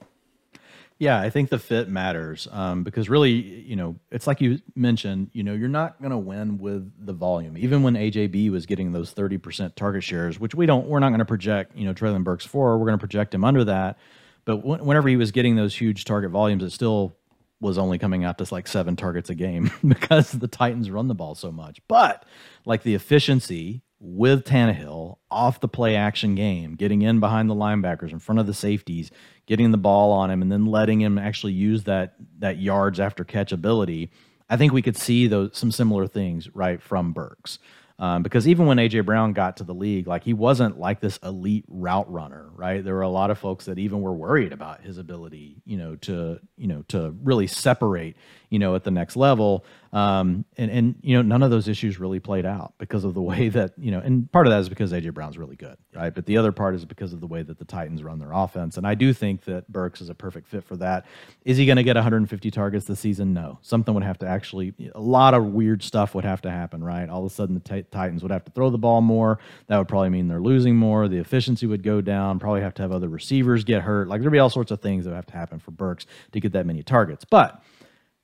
Yeah, 0.98 1.20
I 1.20 1.30
think 1.30 1.50
the 1.50 1.60
fit 1.60 1.90
matters 1.90 2.48
um, 2.52 2.84
because 2.84 3.10
really, 3.10 3.32
you 3.32 3.76
know, 3.76 3.98
it's 4.12 4.28
like 4.28 4.40
you 4.40 4.60
mentioned, 4.76 5.30
you 5.34 5.44
know, 5.44 5.54
you're 5.54 5.68
not 5.68 6.00
going 6.00 6.12
to 6.12 6.18
win 6.18 6.58
with 6.58 6.90
the 7.06 7.12
volume. 7.12 7.58
Even 7.58 7.84
when 7.84 7.96
AJB 7.96 8.50
was 8.50 8.66
getting 8.66 8.94
those 8.94 9.14
30% 9.14 9.76
target 9.76 10.04
shares, 10.04 10.40
which 10.40 10.56
we 10.56 10.66
don't, 10.66 10.88
we're 10.88 11.00
not 11.00 11.10
going 11.10 11.20
to 11.20 11.26
project, 11.26 11.76
you 11.76 11.86
know, 11.86 11.94
Treylon 11.94 12.24
Burks 12.24 12.46
for, 12.46 12.78
we're 12.78 12.86
going 12.86 12.98
to 12.98 13.02
project 13.06 13.34
him 13.34 13.44
under 13.44 13.66
that. 13.66 13.98
But 14.46 14.64
whenever 14.64 15.10
he 15.10 15.18
was 15.18 15.32
getting 15.32 15.56
those 15.56 15.76
huge 15.76 16.06
target 16.06 16.32
volumes, 16.32 16.64
it 16.64 16.70
still 16.70 17.18
was 17.60 17.78
only 17.78 17.98
coming 17.98 18.24
out 18.24 18.38
to 18.38 18.54
like 18.54 18.68
seven 18.68 18.96
targets 18.96 19.30
a 19.30 19.36
game 19.36 19.72
because 19.88 20.32
the 20.32 20.48
Titans 20.48 20.90
run 20.90 21.10
the 21.10 21.16
ball 21.16 21.36
so 21.36 21.52
much. 21.52 21.82
But 21.90 22.24
like 22.66 22.84
the 22.84 22.96
efficiency 22.96 23.82
with 24.00 24.44
Tannehill 24.44 25.18
off 25.32 25.60
the 25.60 25.68
play 25.68 25.96
action 25.96 26.36
game, 26.36 26.76
getting 26.76 27.02
in 27.02 27.20
behind 27.20 27.50
the 27.50 27.56
linebackers, 27.56 28.12
in 28.12 28.20
front 28.20 28.40
of 28.40 28.48
the 28.48 28.54
safeties, 28.54 29.12
getting 29.46 29.72
the 29.72 29.78
ball 29.78 30.12
on 30.12 30.30
him, 30.30 30.42
and 30.42 30.52
then 30.52 30.66
letting 30.66 31.02
him 31.02 31.18
actually 31.18 31.54
use 31.54 31.84
that 31.86 32.16
that 32.40 32.58
yards 32.58 33.00
after 33.00 33.24
catch 33.24 33.52
ability. 33.52 34.12
I 34.50 34.58
think 34.58 34.74
we 34.74 34.82
could 34.82 34.98
see 34.98 35.28
those 35.28 35.52
some 35.54 35.72
similar 35.72 36.08
things 36.08 36.54
right 36.54 36.82
from 36.82 37.14
Burks. 37.14 37.60
Um, 37.98 38.24
because 38.24 38.46
even 38.46 38.66
when 38.66 38.78
AJ 38.78 39.06
Brown 39.06 39.32
got 39.32 39.58
to 39.58 39.64
the 39.64 39.74
league, 39.74 40.06
like 40.06 40.24
he 40.24 40.34
wasn't 40.34 40.78
like 40.78 41.00
this 41.00 41.18
elite 41.24 41.64
route 41.70 42.12
runner, 42.12 42.50
right? 42.54 42.84
There 42.84 42.94
were 42.94 43.02
a 43.02 43.10
lot 43.10 43.32
of 43.32 43.40
folks 43.40 43.66
that 43.66 43.80
even 43.80 44.02
were 44.02 44.14
worried 44.14 44.52
about 44.52 44.82
his 44.82 44.98
ability, 44.98 45.62
you 45.66 45.78
know, 45.78 45.96
to 45.98 46.40
you 46.58 46.68
know 46.68 46.84
to 46.90 47.16
really 47.24 47.48
separate, 47.48 48.18
you 48.50 48.60
know, 48.60 48.76
at 48.76 48.84
the 48.84 48.92
next 48.92 49.16
level. 49.16 49.66
Um, 49.96 50.44
and 50.58 50.70
and 50.70 50.96
you 51.02 51.16
know 51.16 51.22
none 51.22 51.42
of 51.42 51.52
those 51.52 51.70
issues 51.70 52.02
really 52.02 52.20
played 52.20 52.46
out 52.46 52.74
because 52.78 53.06
of 53.06 53.14
the 53.14 53.22
way 53.32 53.48
that 53.48 53.72
you 53.78 53.92
know, 53.92 54.00
and 54.00 54.30
part 54.30 54.46
of 54.46 54.52
that 54.52 54.60
is 54.60 54.68
because 54.68 54.92
AJ 54.92 55.14
Brown's 55.14 55.38
really 55.38 55.56
good, 55.56 55.78
right? 55.96 56.14
But 56.14 56.26
the 56.26 56.36
other 56.36 56.52
part 56.52 56.76
is 56.76 56.84
because 56.84 57.14
of 57.14 57.22
the 57.22 57.28
way 57.28 57.44
that 57.44 57.58
the 57.58 57.64
Titans 57.64 58.04
run 58.04 58.20
their 58.20 58.34
offense, 58.34 58.76
and 58.76 58.86
I 58.86 58.94
do 58.94 59.14
think 59.14 59.46
that 59.46 59.72
Burks 59.72 60.02
is 60.02 60.10
a 60.10 60.14
perfect 60.14 60.50
fit 60.50 60.66
for 60.66 60.76
that. 60.78 61.06
Is 61.46 61.56
he 61.56 61.66
going 61.66 61.78
to 61.78 61.84
get 61.84 61.96
150 61.96 62.52
targets 62.52 62.86
this 62.88 63.00
season? 63.00 63.34
No, 63.34 63.58
something 63.62 63.94
would 63.94 64.04
have 64.04 64.18
to 64.20 64.28
actually, 64.28 64.74
a 64.94 65.00
lot 65.00 65.34
of 65.34 65.46
weird 65.46 65.82
stuff 65.82 66.14
would 66.14 66.26
have 66.26 66.42
to 66.42 66.52
happen, 66.52 66.84
right? 66.84 67.08
All 67.08 67.26
of 67.26 67.32
a 67.32 67.34
sudden 67.34 67.56
the 67.56 67.62
t- 67.62 67.86
Titans 67.90 68.22
would 68.22 68.34
have 68.34 68.44
to 68.44 68.52
throw 68.52 68.70
the 68.70 68.78
ball 68.78 69.00
more. 69.00 69.40
That 69.68 69.78
would 69.78 69.88
probably 69.88 70.10
mean 70.10 70.28
they're 70.28 70.42
losing 70.42 70.76
more. 70.76 71.08
The 71.08 71.20
efficiency 71.20 71.68
would 71.68 71.84
go 71.84 72.02
down. 72.02 72.38
Probably 72.40 72.60
have 72.60 72.74
to 72.76 72.82
have 72.82 72.92
other 72.92 73.08
receivers 73.08 73.64
get 73.64 73.84
hurt. 73.84 74.10
Like 74.10 74.20
there'd 74.20 74.34
be 74.34 74.40
all 74.40 74.50
sorts 74.50 74.72
of 74.72 74.82
things 74.82 75.06
that 75.06 75.12
would 75.12 75.16
have 75.16 75.26
to 75.28 75.38
happen 75.38 75.60
for 75.60 75.72
Burks 75.72 76.06
to 76.34 76.42
get 76.42 76.52
that 76.52 76.66
many 76.66 76.84
targets, 76.84 77.24
but 77.24 77.64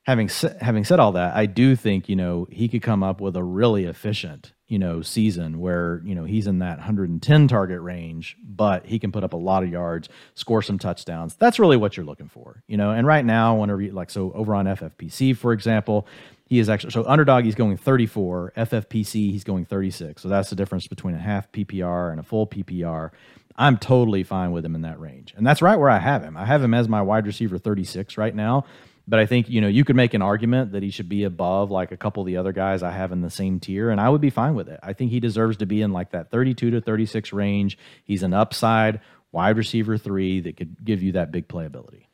having 0.04 0.30
having 0.60 0.84
said 0.84 1.00
all 1.00 1.12
that, 1.14 1.36
I 1.36 1.46
do 1.46 1.76
think 1.76 2.10
you 2.10 2.16
know 2.16 2.48
he 2.52 2.68
could 2.68 2.82
come 2.82 3.04
up 3.04 3.22
with 3.22 3.36
a 3.36 3.44
really 3.44 3.86
efficient 3.86 4.54
you 4.68 4.80
know 4.80 5.02
season 5.02 5.60
where 5.60 6.02
you 6.06 6.16
know 6.16 6.24
he's 6.24 6.48
in 6.48 6.60
that 6.60 6.78
110 6.78 7.48
target 7.48 7.82
range, 7.82 8.38
but 8.44 8.86
he 8.86 9.00
can 9.00 9.12
put 9.12 9.24
up 9.24 9.34
a 9.34 9.38
lot 9.38 9.64
of 9.64 9.70
yards, 9.70 10.10
score 10.34 10.62
some 10.62 10.80
touchdowns. 10.80 11.36
That's 11.36 11.60
really 11.60 11.78
what 11.78 11.98
you're 11.98 12.06
looking 12.06 12.30
for, 12.30 12.64
you 12.68 12.78
know. 12.78 12.92
And 12.92 13.06
right 13.06 13.26
now, 13.26 13.56
whenever 13.56 13.82
you 13.82 13.92
like, 13.92 14.10
so 14.10 14.32
over 14.32 14.56
on 14.56 14.66
FFPC, 14.66 15.36
for 15.36 15.54
example, 15.54 16.08
he 16.46 16.60
is 16.60 16.70
actually 16.70 16.92
so 16.92 17.06
underdog. 17.06 17.46
He's 17.46 17.56
going 17.56 17.78
34. 17.78 18.54
FFPC, 18.58 19.32
he's 19.32 19.44
going 19.44 19.66
36. 19.66 20.22
So 20.22 20.28
that's 20.28 20.50
the 20.50 20.56
difference 20.56 20.88
between 20.88 21.16
a 21.16 21.20
half 21.20 21.52
PPR 21.52 22.12
and 22.12 22.20
a 22.20 22.24
full 22.24 22.48
PPR. 22.48 23.12
I'm 23.58 23.78
totally 23.78 24.24
fine 24.24 24.52
with 24.52 24.66
him 24.66 24.76
in 24.76 24.82
that 24.82 25.00
range, 25.00 25.34
and 25.36 25.46
that's 25.46 25.62
right 25.62 25.78
where 25.78 25.90
I 25.90 26.00
have 26.00 26.24
him. 26.24 26.38
I 26.38 26.46
have 26.46 26.64
him 26.64 26.74
as 26.74 26.88
my 26.88 27.02
wide 27.02 27.28
receiver 27.28 27.58
36 27.58 28.18
right 28.18 28.34
now. 28.34 28.66
But 29.08 29.20
I 29.20 29.26
think, 29.26 29.50
you 29.50 29.62
know, 29.62 29.68
you 29.68 29.84
could 29.84 29.96
make 29.96 30.14
an 30.14 30.22
argument 30.22 30.72
that 30.74 30.84
he 30.84 30.90
should 30.90 31.10
be 31.10 31.24
above 31.24 31.72
like 31.72 31.92
a 31.92 31.98
couple 31.98 32.22
of 32.22 32.28
the 32.28 32.38
other 32.38 32.54
guys 32.54 32.84
I 32.84 32.92
have 32.92 33.12
in 33.12 33.22
the 33.22 33.30
same 33.30 33.60
tier, 33.60 33.90
and 33.90 34.00
I 34.00 34.10
would 34.10 34.22
be 34.22 34.30
fine 34.30 34.56
with 34.56 34.70
it. 34.70 34.80
I 34.84 34.94
think 34.94 35.12
he 35.12 35.20
deserves 35.20 35.58
to 35.58 35.66
be 35.66 35.82
in 35.82 35.92
like 35.92 36.12
that 36.12 36.32
32 36.32 36.72
to 36.72 36.82
36 36.82 37.34
range. 37.34 37.78
He's 38.04 38.24
an 38.24 38.34
upside 38.34 39.02
wide 39.32 39.58
receiver 39.58 39.98
three 39.98 40.42
that 40.42 40.58
could 40.58 40.84
give 40.84 41.02
you 41.02 41.14
that 41.14 41.32
big 41.32 41.48
playability. 41.48 42.06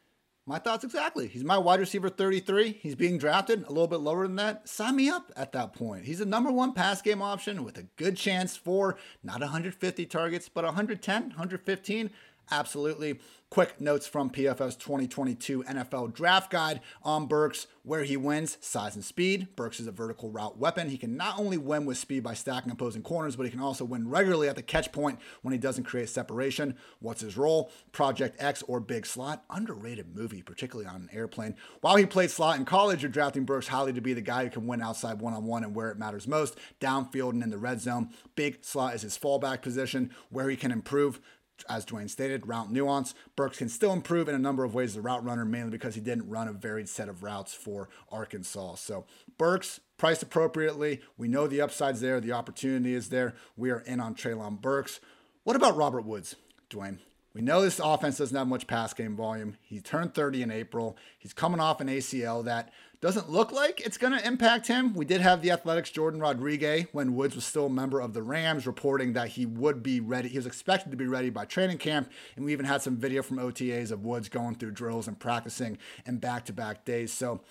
My 0.45 0.59
thoughts 0.59 0.85
exactly. 0.85 1.27
He's 1.27 1.43
my 1.43 1.57
wide 1.57 1.81
receiver 1.81 2.07
33. 2.07 2.79
He's 2.81 2.95
being 2.95 3.17
drafted 3.17 3.65
a 3.65 3.69
little 3.69 3.87
bit 3.87 3.99
lower 3.99 4.25
than 4.25 4.37
that. 4.37 4.69
Sign 4.69 4.95
me 4.95 5.09
up 5.09 5.29
at 5.35 5.51
that 5.51 5.73
point. 5.73 6.05
He's 6.05 6.21
a 6.21 6.25
number 6.25 6.49
one 6.53 6.71
pass 6.71 7.01
game 7.01 7.21
option 7.21 7.65
with 7.65 7.77
a 7.77 7.83
good 7.97 8.15
chance 8.15 8.55
for 8.55 8.97
not 9.21 9.41
150 9.41 10.05
targets, 10.05 10.47
but 10.47 10.63
110, 10.63 11.21
115. 11.23 12.11
Absolutely. 12.49 13.19
Quick 13.49 13.79
notes 13.79 14.05
from 14.05 14.29
PFF's 14.29 14.75
2022 14.75 15.63
NFL 15.63 16.13
Draft 16.13 16.51
Guide 16.51 16.81
on 17.01 17.27
Burks, 17.27 17.67
where 17.81 18.03
he 18.03 18.17
wins 18.17 18.57
size 18.59 18.93
and 18.93 19.05
speed. 19.05 19.47
Burks 19.55 19.79
is 19.79 19.87
a 19.87 19.91
vertical 19.91 20.29
route 20.29 20.57
weapon. 20.57 20.89
He 20.89 20.97
can 20.97 21.15
not 21.15 21.39
only 21.39 21.57
win 21.57 21.85
with 21.85 21.97
speed 21.97 22.23
by 22.23 22.33
stacking 22.33 22.73
opposing 22.73 23.03
corners, 23.03 23.37
but 23.37 23.45
he 23.45 23.49
can 23.49 23.61
also 23.61 23.85
win 23.85 24.09
regularly 24.09 24.49
at 24.49 24.57
the 24.57 24.61
catch 24.61 24.91
point 24.91 25.17
when 25.43 25.53
he 25.53 25.57
doesn't 25.57 25.85
create 25.85 26.09
separation. 26.09 26.75
What's 26.99 27.21
his 27.21 27.37
role? 27.37 27.71
Project 27.93 28.35
X 28.37 28.63
or 28.67 28.81
Big 28.81 29.05
Slot. 29.05 29.45
Underrated 29.49 30.13
movie, 30.13 30.41
particularly 30.41 30.89
on 30.89 30.95
an 31.03 31.09
airplane. 31.13 31.55
While 31.79 31.95
he 31.95 32.05
played 32.05 32.31
slot 32.31 32.59
in 32.59 32.65
college, 32.65 33.01
you're 33.01 33.09
drafting 33.09 33.45
Burks 33.45 33.69
highly 33.69 33.93
to 33.93 34.01
be 34.01 34.13
the 34.13 34.19
guy 34.19 34.43
who 34.43 34.49
can 34.49 34.67
win 34.67 34.81
outside 34.81 35.21
one 35.21 35.33
on 35.33 35.45
one 35.45 35.63
and 35.63 35.73
where 35.73 35.89
it 35.89 35.97
matters 35.97 36.27
most, 36.27 36.57
downfield 36.81 37.29
and 37.29 37.43
in 37.43 37.49
the 37.49 37.57
red 37.57 37.79
zone. 37.79 38.09
Big 38.35 38.65
Slot 38.65 38.93
is 38.93 39.03
his 39.03 39.17
fallback 39.17 39.61
position 39.61 40.11
where 40.29 40.49
he 40.49 40.57
can 40.57 40.73
improve 40.73 41.21
as 41.69 41.85
Dwain 41.85 42.09
stated, 42.09 42.47
route 42.47 42.71
nuance. 42.71 43.13
Burks 43.35 43.57
can 43.57 43.69
still 43.69 43.93
improve 43.93 44.27
in 44.29 44.35
a 44.35 44.39
number 44.39 44.63
of 44.63 44.73
ways 44.73 44.91
as 44.91 44.97
a 44.97 45.01
route 45.01 45.23
runner, 45.23 45.45
mainly 45.45 45.71
because 45.71 45.95
he 45.95 46.01
didn't 46.01 46.29
run 46.29 46.47
a 46.47 46.53
varied 46.53 46.89
set 46.89 47.09
of 47.09 47.23
routes 47.23 47.53
for 47.53 47.89
Arkansas. 48.11 48.75
So 48.75 49.05
Burks 49.37 49.79
priced 49.97 50.23
appropriately. 50.23 51.01
We 51.17 51.27
know 51.27 51.47
the 51.47 51.61
upside's 51.61 52.01
there, 52.01 52.19
the 52.19 52.31
opportunity 52.31 52.93
is 52.93 53.09
there. 53.09 53.35
We 53.55 53.71
are 53.71 53.79
in 53.79 53.99
on 53.99 54.15
Treylon 54.15 54.61
Burks. 54.61 54.99
What 55.43 55.55
about 55.55 55.77
Robert 55.77 56.05
Woods, 56.05 56.35
Dwayne? 56.69 56.99
We 57.37 57.43
know 57.43 57.61
this 57.61 57.77
offense 57.77 58.17
doesn't 58.17 58.35
have 58.35 58.47
much 58.47 58.65
pass 58.65 58.95
game 58.95 59.15
volume. 59.15 59.57
He 59.61 59.79
turned 59.79 60.15
30 60.15 60.41
in 60.41 60.49
April. 60.49 60.97
He's 61.19 61.33
coming 61.33 61.59
off 61.59 61.79
an 61.79 61.87
ACL 61.87 62.43
that 62.45 62.73
doesn't 62.99 63.29
look 63.29 63.51
like 63.51 63.79
it's 63.79 63.99
going 63.99 64.17
to 64.17 64.27
impact 64.27 64.65
him. 64.65 64.95
We 64.95 65.05
did 65.05 65.21
have 65.21 65.43
the 65.43 65.51
Athletics 65.51 65.91
Jordan 65.91 66.19
Rodriguez 66.19 66.87
when 66.93 67.13
Woods 67.13 67.35
was 67.35 67.45
still 67.45 67.67
a 67.67 67.69
member 67.69 67.99
of 67.99 68.15
the 68.15 68.23
Rams 68.23 68.65
reporting 68.65 69.13
that 69.13 69.27
he 69.27 69.45
would 69.45 69.83
be 69.83 69.99
ready. 69.99 70.29
He 70.29 70.39
was 70.39 70.47
expected 70.47 70.89
to 70.89 70.97
be 70.97 71.05
ready 71.05 71.29
by 71.29 71.45
training 71.45 71.77
camp. 71.77 72.09
And 72.35 72.43
we 72.43 72.53
even 72.53 72.65
had 72.65 72.81
some 72.81 72.97
video 72.97 73.21
from 73.21 73.37
OTAs 73.37 73.91
of 73.91 74.03
Woods 74.03 74.29
going 74.29 74.55
through 74.55 74.71
drills 74.71 75.07
and 75.07 75.19
practicing 75.19 75.77
in 76.07 76.17
back 76.17 76.43
to 76.45 76.53
back 76.53 76.85
days. 76.85 77.13
So 77.13 77.41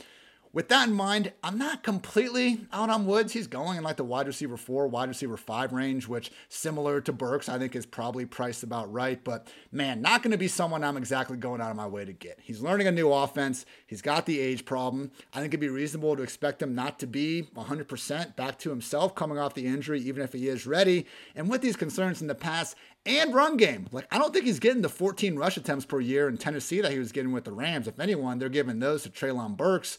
with 0.52 0.68
that 0.68 0.88
in 0.88 0.94
mind, 0.94 1.32
I'm 1.42 1.58
not 1.58 1.82
completely 1.82 2.66
out 2.72 2.90
on 2.90 3.06
Woods. 3.06 3.32
He's 3.32 3.46
going 3.46 3.78
in 3.78 3.84
like 3.84 3.96
the 3.96 4.04
wide 4.04 4.26
receiver 4.26 4.56
four, 4.56 4.88
wide 4.88 5.08
receiver 5.08 5.36
five 5.36 5.72
range, 5.72 6.08
which 6.08 6.30
similar 6.48 7.00
to 7.02 7.12
Burks, 7.12 7.48
I 7.48 7.58
think 7.58 7.76
is 7.76 7.86
probably 7.86 8.24
priced 8.24 8.62
about 8.62 8.92
right. 8.92 9.22
But 9.22 9.48
man, 9.70 10.00
not 10.00 10.22
going 10.22 10.32
to 10.32 10.38
be 10.38 10.48
someone 10.48 10.82
I'm 10.82 10.96
exactly 10.96 11.36
going 11.36 11.60
out 11.60 11.70
of 11.70 11.76
my 11.76 11.86
way 11.86 12.04
to 12.04 12.12
get. 12.12 12.38
He's 12.42 12.60
learning 12.60 12.86
a 12.86 12.92
new 12.92 13.12
offense. 13.12 13.66
He's 13.86 14.02
got 14.02 14.26
the 14.26 14.40
age 14.40 14.64
problem. 14.64 15.10
I 15.32 15.40
think 15.40 15.50
it'd 15.50 15.60
be 15.60 15.68
reasonable 15.68 16.16
to 16.16 16.22
expect 16.22 16.62
him 16.62 16.74
not 16.74 16.98
to 17.00 17.06
be 17.06 17.48
100% 17.54 18.36
back 18.36 18.58
to 18.60 18.70
himself 18.70 19.14
coming 19.14 19.38
off 19.38 19.54
the 19.54 19.66
injury, 19.66 20.00
even 20.00 20.22
if 20.22 20.32
he 20.32 20.48
is 20.48 20.66
ready. 20.66 21.06
And 21.34 21.50
with 21.50 21.60
these 21.60 21.76
concerns 21.76 22.20
in 22.20 22.28
the 22.28 22.34
past, 22.34 22.76
and 23.06 23.32
run 23.34 23.56
game. 23.56 23.86
Like, 23.92 24.08
I 24.10 24.18
don't 24.18 24.34
think 24.34 24.46
he's 24.46 24.58
getting 24.58 24.82
the 24.82 24.88
14 24.88 25.36
rush 25.36 25.56
attempts 25.56 25.84
per 25.84 26.00
year 26.00 26.28
in 26.28 26.36
Tennessee 26.36 26.80
that 26.80 26.90
he 26.90 26.98
was 26.98 27.12
getting 27.12 27.32
with 27.32 27.44
the 27.44 27.52
Rams. 27.52 27.86
If 27.86 28.00
anyone, 28.00 28.38
they're 28.38 28.48
giving 28.48 28.80
those 28.80 29.04
to 29.04 29.10
Treylon 29.10 29.56
Burks 29.56 29.96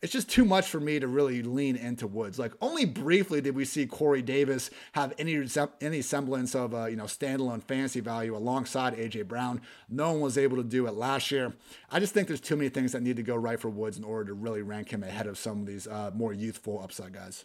it's 0.00 0.12
just 0.12 0.28
too 0.28 0.44
much 0.44 0.68
for 0.68 0.78
me 0.78 1.00
to 1.00 1.08
really 1.08 1.42
lean 1.42 1.76
into 1.76 2.06
Woods. 2.06 2.38
Like 2.38 2.52
only 2.60 2.84
briefly 2.84 3.40
did 3.40 3.54
we 3.54 3.64
see 3.64 3.86
Corey 3.86 4.22
Davis 4.22 4.70
have 4.92 5.12
any 5.18 5.44
any 5.80 6.02
semblance 6.02 6.54
of 6.54 6.72
a 6.72 6.88
you 6.90 6.96
know 6.96 7.04
standalone 7.04 7.62
fantasy 7.62 8.00
value 8.00 8.36
alongside 8.36 8.96
AJ 8.96 9.26
Brown. 9.26 9.60
No 9.88 10.12
one 10.12 10.20
was 10.20 10.38
able 10.38 10.56
to 10.58 10.64
do 10.64 10.86
it 10.86 10.94
last 10.94 11.30
year. 11.30 11.52
I 11.90 11.98
just 11.98 12.14
think 12.14 12.28
there's 12.28 12.40
too 12.40 12.56
many 12.56 12.68
things 12.68 12.92
that 12.92 13.02
need 13.02 13.16
to 13.16 13.22
go 13.22 13.34
right 13.34 13.58
for 13.58 13.68
Woods 13.68 13.98
in 13.98 14.04
order 14.04 14.26
to 14.26 14.34
really 14.34 14.62
rank 14.62 14.92
him 14.92 15.02
ahead 15.02 15.26
of 15.26 15.36
some 15.36 15.60
of 15.60 15.66
these 15.66 15.86
uh, 15.86 16.12
more 16.14 16.32
youthful 16.32 16.80
upside 16.82 17.12
guys. 17.12 17.44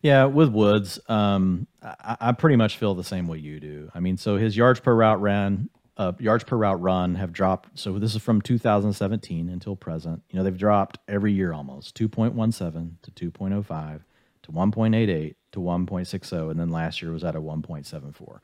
Yeah, 0.00 0.26
with 0.26 0.50
Woods, 0.50 1.00
um, 1.08 1.66
I, 1.82 2.16
I, 2.20 2.32
pretty 2.32 2.54
much 2.54 2.76
feel 2.76 2.94
the 2.94 3.02
same 3.02 3.26
way 3.26 3.38
you 3.38 3.58
do. 3.58 3.90
I 3.94 4.00
mean, 4.00 4.16
so 4.16 4.36
his 4.36 4.56
yards 4.56 4.78
per 4.78 4.94
route 4.94 5.20
ran 5.20 5.68
uh, 5.98 6.12
yards 6.20 6.44
per 6.44 6.56
route 6.56 6.80
run 6.80 7.16
have 7.16 7.32
dropped. 7.32 7.76
So 7.78 7.98
this 7.98 8.14
is 8.14 8.22
from 8.22 8.40
2017 8.40 9.48
until 9.48 9.76
present. 9.76 10.22
You 10.30 10.38
know, 10.38 10.44
they've 10.44 10.56
dropped 10.56 10.98
every 11.08 11.32
year 11.32 11.52
almost 11.52 11.98
2.17 11.98 12.92
to 13.02 13.30
2.05 13.30 14.00
to 14.42 14.52
1.88 14.52 15.34
to 15.52 15.60
1.60, 15.60 16.50
and 16.50 16.60
then 16.60 16.70
last 16.70 17.02
year 17.02 17.10
was 17.10 17.24
at 17.24 17.34
a 17.34 17.40
1.74. 17.40 18.38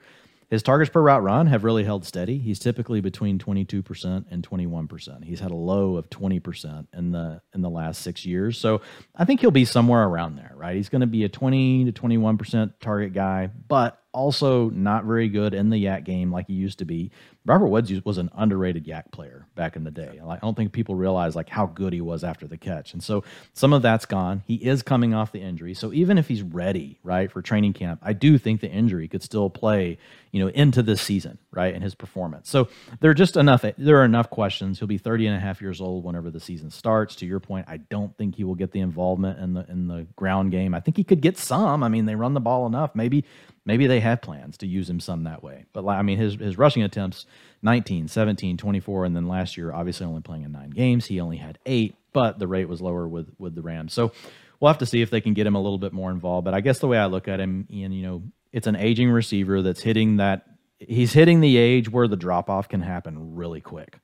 His 0.51 0.63
targets 0.63 0.91
per 0.91 1.01
route 1.01 1.23
run 1.23 1.47
have 1.47 1.65
really 1.65 1.85
held 1.85 2.05
steady. 2.05 2.39
He's 2.39 2.59
typically 2.59 3.01
between 3.01 3.39
22% 3.39 4.25
and 4.31 4.49
21%. 4.49 5.25
He's 5.25 5.41
had 5.41 5.51
a 5.51 5.57
low 5.57 5.97
of 5.97 6.11
20% 6.11 6.87
in 6.93 7.13
the 7.13 7.41
in 7.55 7.63
the 7.63 7.71
last 7.71 8.03
6 8.03 8.27
years. 8.27 8.59
So, 8.59 8.83
I 9.17 9.25
think 9.25 9.41
he'll 9.41 9.51
be 9.51 9.65
somewhere 9.65 10.05
around 10.05 10.37
there, 10.37 10.53
right? 10.55 10.77
He's 10.77 10.91
going 10.91 11.01
to 11.01 11.07
be 11.07 11.25
a 11.25 11.29
20 11.29 11.87
to 11.87 11.93
21% 11.93 12.75
target 12.81 13.15
guy, 13.15 13.47
but 13.47 14.04
also 14.15 14.71
not 14.71 15.05
very 15.05 15.29
good 15.29 15.53
in 15.53 15.69
the 15.69 15.85
YAC 15.85 16.05
game 16.05 16.33
like 16.33 16.47
he 16.47 16.55
used 16.55 16.79
to 16.79 16.85
be. 16.85 17.11
Robert 17.47 17.67
Woods 17.67 17.93
was 18.07 18.17
an 18.17 18.31
underrated 18.35 18.87
YAC 18.87 19.13
player 19.13 19.47
back 19.55 19.77
in 19.77 19.85
the 19.85 19.91
day. 19.91 20.19
I 20.27 20.37
don't 20.37 20.57
think 20.57 20.73
people 20.73 20.95
realize 20.95 21.37
like 21.37 21.51
how 21.51 21.67
good 21.67 21.93
he 21.93 22.01
was 22.01 22.25
after 22.25 22.47
the 22.47 22.57
catch. 22.57 22.95
And 22.95 23.03
so 23.03 23.23
some 23.53 23.75
of 23.75 23.83
that's 23.83 24.07
gone. 24.07 24.43
He 24.47 24.55
is 24.55 24.83
coming 24.83 25.13
off 25.13 25.33
the 25.33 25.43
injury. 25.43 25.75
So 25.75 25.93
even 25.93 26.17
if 26.17 26.27
he's 26.27 26.41
ready, 26.41 26.99
right, 27.03 27.31
for 27.31 27.43
training 27.43 27.75
camp, 27.75 28.01
I 28.03 28.15
do 28.15 28.39
think 28.39 28.63
the 28.63 28.71
injury 28.71 29.09
could 29.09 29.23
still 29.23 29.51
play, 29.51 29.99
you 30.33 30.43
know, 30.43 30.49
into 30.49 30.83
this 30.83 31.03
season, 31.03 31.37
right, 31.51 31.75
in 31.75 31.83
his 31.83 31.95
performance. 31.95 32.49
So 32.49 32.69
there 33.01 33.11
are 33.11 33.15
just 33.15 33.37
enough 33.37 33.63
there 33.77 34.01
are 34.01 34.05
enough 34.05 34.31
questions. 34.31 34.79
He'll 34.79 34.89
be 34.89 34.97
30 34.97 35.27
and 35.27 35.37
a 35.37 35.41
half 35.41 35.61
years 35.61 35.83
old 35.83 36.03
whenever 36.05 36.31
the 36.31 36.41
season 36.41 36.71
starts. 36.71 37.15
To 37.17 37.27
your 37.27 37.41
point, 37.41 37.67
I 37.69 37.77
don't 37.77 38.17
think 38.17 38.37
he 38.37 38.45
will 38.45 38.55
get 38.55 38.73
the 38.73 38.81
involvement 38.81 39.39
in 39.39 39.53
the 39.53 39.67
in 39.69 39.87
the 39.87 40.07
ground 40.17 40.51
game. 40.51 40.75
I 40.75 40.81
think 40.81 40.97
he 40.97 41.05
could 41.05 41.21
get 41.21 41.37
some. 41.37 41.83
I 41.83 41.89
mean, 41.89 42.07
they 42.07 42.15
run 42.15 42.33
the 42.33 42.41
ball 42.41 42.67
enough. 42.67 42.95
Maybe 42.95 43.25
maybe 43.65 43.87
they 43.87 44.01
have 44.01 44.23
plans 44.23 44.57
to 44.59 44.67
use 44.67 44.89
him 44.89 45.01
some 45.01 45.25
that 45.25 45.43
way. 45.43 45.65
But 45.73 45.87
I 45.87 46.03
mean, 46.03 46.19
his 46.19 46.35
his 46.35 46.59
rushing 46.59 46.83
attempts 46.83 47.27
19, 47.63 48.09
17, 48.09 48.57
24, 48.57 49.05
and 49.05 49.17
then 49.17 49.29
last 49.29 49.57
year, 49.57 49.73
obviously 49.73 50.07
only 50.07 50.21
playing 50.21 50.43
in 50.43 50.53
nine 50.53 50.71
games, 50.71 51.07
he 51.07 51.21
only 51.21 51.39
had 51.39 51.59
eight, 51.67 51.97
but 52.13 52.39
the 52.39 52.47
rate 52.47 52.69
was 52.69 52.81
lower 52.81 53.09
with 53.09 53.29
with 53.39 53.55
the 53.55 53.63
Rams. 53.63 53.93
So 53.93 54.13
we'll 54.61 54.71
have 54.71 54.79
to 54.79 54.87
see 54.87 55.03
if 55.03 55.11
they 55.11 55.21
can 55.21 55.35
get 55.35 55.47
him 55.47 55.55
a 55.55 55.61
little 55.61 55.79
bit 55.79 55.93
more 55.93 56.11
involved. 56.11 56.45
But 56.45 56.55
I 56.55 56.61
guess 56.61 56.79
the 56.79 56.89
way 56.89 56.99
I 56.99 57.07
look 57.07 57.29
at 57.29 57.41
him, 57.41 57.67
Ian, 57.71 57.93
you 57.93 58.03
know, 58.03 58.23
it's 58.53 58.67
an 58.67 58.77
aging 58.77 59.11
receiver 59.11 59.63
that's 59.63 59.83
hitting 59.83 60.19
that. 60.19 60.47
He's 60.79 61.13
hitting 61.13 61.41
the 61.41 61.57
age 61.57 61.91
where 61.91 62.09
the 62.09 62.17
drop 62.17 62.51
off 62.51 62.69
can 62.69 62.83
happen 62.83 63.37
really 63.37 63.61
quick. 63.61 64.01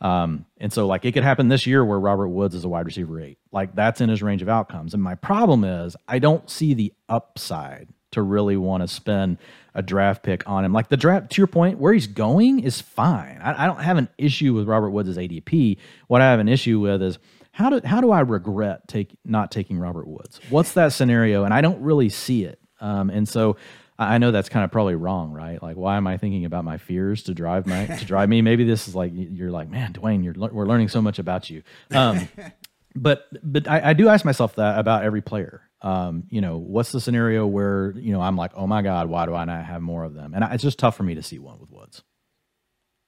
Um, 0.00 0.44
and 0.58 0.72
so 0.72 0.86
like 0.86 1.04
it 1.04 1.12
could 1.12 1.22
happen 1.22 1.48
this 1.48 1.66
year 1.66 1.84
where 1.84 1.98
Robert 1.98 2.28
Woods 2.28 2.54
is 2.54 2.64
a 2.64 2.68
wide 2.68 2.86
receiver 2.86 3.20
eight. 3.20 3.38
Like 3.52 3.74
that's 3.74 4.00
in 4.00 4.08
his 4.08 4.22
range 4.22 4.42
of 4.42 4.48
outcomes. 4.48 4.92
And 4.92 5.02
my 5.02 5.14
problem 5.14 5.64
is 5.64 5.96
I 6.08 6.18
don't 6.18 6.48
see 6.50 6.74
the 6.74 6.92
upside 7.08 7.88
to 8.14 8.22
really 8.22 8.56
want 8.56 8.82
to 8.82 8.88
spend 8.88 9.38
a 9.74 9.82
draft 9.82 10.22
pick 10.22 10.48
on 10.48 10.64
him. 10.64 10.72
Like 10.72 10.88
the 10.88 10.96
draft, 10.96 11.30
to 11.32 11.40
your 11.40 11.46
point, 11.46 11.78
where 11.78 11.92
he's 11.92 12.06
going 12.06 12.60
is 12.60 12.80
fine. 12.80 13.40
I, 13.42 13.64
I 13.64 13.66
don't 13.66 13.80
have 13.80 13.96
an 13.96 14.08
issue 14.18 14.54
with 14.54 14.66
Robert 14.66 14.90
Woods' 14.90 15.16
ADP. 15.16 15.78
What 16.06 16.20
I 16.20 16.30
have 16.30 16.40
an 16.40 16.48
issue 16.48 16.80
with 16.80 17.02
is 17.02 17.18
how 17.52 17.70
do 17.70 17.80
how 17.86 18.00
do 18.00 18.10
I 18.10 18.20
regret 18.20 18.88
take 18.88 19.16
not 19.24 19.50
taking 19.50 19.78
Robert 19.78 20.06
Woods? 20.06 20.40
What's 20.50 20.72
that 20.72 20.92
scenario? 20.92 21.44
And 21.44 21.54
I 21.54 21.60
don't 21.60 21.80
really 21.80 22.08
see 22.08 22.44
it. 22.44 22.58
Um, 22.80 23.10
and 23.10 23.28
so 23.28 23.56
I 23.98 24.18
know 24.18 24.32
that's 24.32 24.48
kind 24.48 24.64
of 24.64 24.72
probably 24.72 24.96
wrong, 24.96 25.32
right? 25.32 25.62
Like, 25.62 25.76
why 25.76 25.96
am 25.96 26.06
I 26.06 26.16
thinking 26.16 26.44
about 26.44 26.64
my 26.64 26.78
fears 26.78 27.22
to 27.24 27.34
drive 27.34 27.66
my 27.66 27.86
to 27.86 28.04
drive 28.04 28.28
me? 28.28 28.42
Maybe 28.42 28.64
this 28.64 28.88
is 28.88 28.94
like 28.94 29.12
you're 29.14 29.52
like, 29.52 29.70
man, 29.70 29.92
Dwain, 29.92 30.24
you're 30.24 30.34
we're 30.34 30.66
learning 30.66 30.88
so 30.88 31.00
much 31.00 31.18
about 31.18 31.48
you. 31.48 31.62
Um, 31.92 32.28
but 32.96 33.26
but 33.42 33.68
I, 33.68 33.90
I 33.90 33.92
do 33.92 34.08
ask 34.08 34.24
myself 34.24 34.56
that 34.56 34.78
about 34.78 35.04
every 35.04 35.22
player 35.22 35.62
um, 35.84 36.24
you 36.30 36.40
know, 36.40 36.56
what's 36.56 36.92
the 36.92 37.00
scenario 37.00 37.46
where, 37.46 37.92
you 37.98 38.12
know, 38.14 38.22
I'm 38.22 38.36
like, 38.36 38.52
oh 38.54 38.66
my 38.66 38.80
God, 38.80 39.06
why 39.08 39.26
do 39.26 39.34
I 39.34 39.44
not 39.44 39.66
have 39.66 39.82
more 39.82 40.02
of 40.02 40.14
them? 40.14 40.32
And 40.34 40.42
I, 40.42 40.54
it's 40.54 40.62
just 40.62 40.78
tough 40.78 40.96
for 40.96 41.02
me 41.02 41.14
to 41.14 41.22
see 41.22 41.38
one 41.38 41.60
with 41.60 41.70
Woods. 41.70 42.02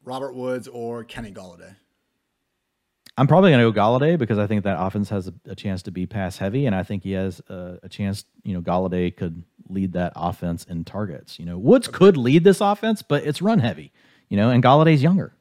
Robert 0.04 0.34
Woods 0.34 0.68
or 0.68 1.02
Kenny 1.02 1.32
Golladay? 1.32 1.74
I'm 3.16 3.26
probably 3.26 3.50
going 3.50 3.64
to 3.64 3.72
go 3.72 3.80
Golladay 3.80 4.18
because 4.18 4.38
I 4.38 4.46
think 4.46 4.64
that 4.64 4.76
offense 4.78 5.08
has 5.08 5.26
a, 5.26 5.32
a 5.46 5.54
chance 5.54 5.82
to 5.84 5.90
be 5.90 6.04
pass 6.04 6.36
heavy, 6.36 6.66
and 6.66 6.76
I 6.76 6.82
think 6.82 7.02
he 7.02 7.12
has 7.12 7.40
a, 7.48 7.78
a, 7.82 7.88
chance. 7.88 8.26
You 8.44 8.52
know, 8.52 8.60
Golladay 8.60 9.16
could 9.16 9.42
lead 9.70 9.94
that 9.94 10.12
offense 10.14 10.64
in 10.64 10.84
targets. 10.84 11.38
You 11.38 11.46
know, 11.46 11.56
Woods 11.56 11.88
could 11.88 12.18
lead 12.18 12.44
this 12.44 12.60
offense, 12.60 13.00
but 13.00 13.24
it's 13.24 13.40
run 13.40 13.58
heavy. 13.58 13.90
You 14.28 14.36
know, 14.36 14.50
and 14.50 14.62
Golladay's 14.62 15.02
younger. 15.02 15.34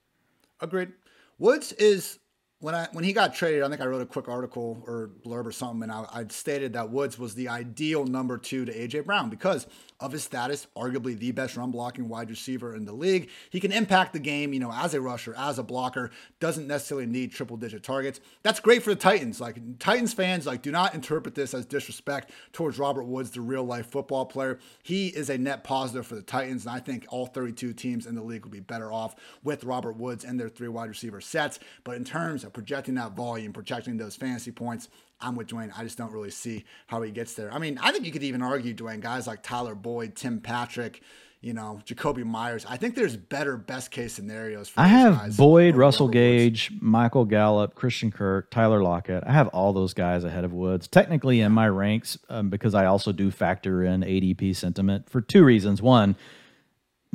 Agreed. 0.62 0.94
Woods 1.38 1.74
is 1.74 2.18
when 2.60 2.74
I 2.74 2.88
when 2.94 3.04
he 3.04 3.12
got 3.12 3.36
traded, 3.36 3.64
I 3.64 3.70
think 3.70 3.82
I 3.82 3.86
wrote 3.86 4.02
a 4.02 4.06
quick 4.06 4.30
article 4.30 4.82
or 4.88 5.10
blurb 5.26 5.46
or 5.46 5.52
something, 5.52 5.84
and 5.84 5.92
I, 5.92 6.06
I 6.12 6.26
stated 6.30 6.74
that 6.74 6.90
Woods 6.90 7.20
was 7.20 7.36
the 7.36 7.50
ideal 7.50 8.06
number 8.06 8.38
two 8.38 8.64
to 8.64 8.74
AJ 8.74 9.06
Brown 9.06 9.30
because 9.30 9.68
of 10.00 10.14
his 10.14 10.24
status, 10.24 10.68
arguably 10.76 11.18
the 11.18 11.32
best 11.32 11.58
run 11.58 11.72
blocking 11.72 12.08
wide 12.08 12.30
receiver 12.30 12.74
in 12.76 12.86
the 12.86 12.94
league. 12.94 13.30
He 13.50 13.60
can 13.60 13.72
impact 13.72 14.14
the 14.14 14.20
game, 14.20 14.54
you 14.54 14.60
know, 14.60 14.72
as 14.72 14.94
a 14.94 15.02
rusher, 15.02 15.34
as 15.38 15.60
a 15.60 15.64
blocker, 15.64 16.12
doesn't 16.40 16.68
necessarily 16.68 17.06
need 17.06 17.32
triple 17.32 17.58
digit 17.58 17.84
targets. 17.84 18.20
That's 18.44 18.60
great 18.62 18.84
for 18.84 18.90
the 18.92 19.00
Titans. 19.00 19.42
Like 19.42 19.80
Titans 19.80 20.14
fans, 20.14 20.46
like 20.46 20.62
do 20.62 20.72
not 20.72 20.96
interpret 20.96 21.36
this 21.36 21.54
as 21.54 21.66
disrespect 21.66 22.32
towards 22.54 22.80
Robert 22.80 23.04
Woods, 23.04 23.32
the 23.32 23.42
real 23.42 23.64
life 23.64 23.88
football 23.88 24.26
player. 24.26 24.60
He 24.82 25.08
is 25.10 25.30
a 25.30 25.38
net 25.38 25.66
positive 25.66 26.08
for 26.08 26.16
the 26.16 26.22
Titans, 26.22 26.66
and 26.66 26.74
I 26.74 26.80
think 26.80 27.06
all 27.10 27.26
32 27.26 27.74
teams 27.74 28.06
in 28.06 28.16
the 28.16 28.24
league 28.24 28.46
would 28.46 28.52
be 28.52 28.62
better 28.62 28.94
off 28.94 29.16
with 29.44 29.66
Robert 29.66 29.98
Woods 29.98 30.24
and 30.24 30.40
their 30.40 30.50
three 30.50 30.70
wide 30.70 30.90
receiver 30.90 31.20
sets. 31.20 31.60
But 31.84 31.98
in 31.98 32.06
terms 32.06 32.45
projecting 32.50 32.96
that 32.96 33.16
volume, 33.16 33.54
projecting 33.54 33.98
those 33.98 34.16
fantasy 34.16 34.52
points, 34.52 34.90
I'm 35.22 35.36
with 35.36 35.48
Dwain. 35.48 35.72
I 35.78 35.84
just 35.84 35.98
don't 35.98 36.12
really 36.12 36.32
see 36.32 36.66
how 36.88 37.02
he 37.02 37.12
gets 37.12 37.34
there. 37.34 37.52
I 37.54 37.60
mean, 37.60 37.78
I 37.82 37.92
think 37.92 38.06
you 38.06 38.12
could 38.12 38.24
even 38.24 38.42
argue, 38.42 38.74
Dwain, 38.74 39.00
guys 39.00 39.28
like 39.28 39.44
Tyler 39.44 39.76
Boyd, 39.76 40.16
Tim 40.16 40.40
Patrick, 40.42 41.02
you 41.42 41.54
know, 41.54 41.80
Jakobi 41.86 42.26
Meyers. 42.26 42.66
I 42.68 42.78
think 42.78 42.96
there's 42.96 43.16
better 43.16 43.56
best 43.56 43.92
case 43.92 44.14
scenarios 44.14 44.68
for 44.68 44.82
I 44.82 44.88
have 44.88 45.38
Boyd, 45.38 45.76
Russell 45.76 46.08
Gage, 46.08 46.72
Woods. 46.72 46.82
Michael 46.82 47.26
Gallup, 47.26 47.76
Christian 47.76 48.12
Kirk, 48.12 48.50
Tyler 48.50 48.82
Lockett. 48.82 49.24
I 49.26 49.32
have 49.32 49.48
all 49.50 49.72
those 49.72 49.94
guys 49.94 50.24
ahead 50.24 50.44
of 50.44 50.54
Woods. 50.54 50.88
Technically 50.88 51.42
in 51.42 51.52
my 51.52 51.70
ranks, 51.70 52.18
um, 52.30 52.50
because 52.50 52.74
I 52.74 52.86
also 52.86 53.12
do 53.12 53.30
factor 53.30 53.84
in 53.84 54.02
ADP 54.02 54.56
sentiment 54.56 55.08
for 55.10 55.22
two 55.22 55.44
reasons. 55.44 55.82
One, 55.84 56.16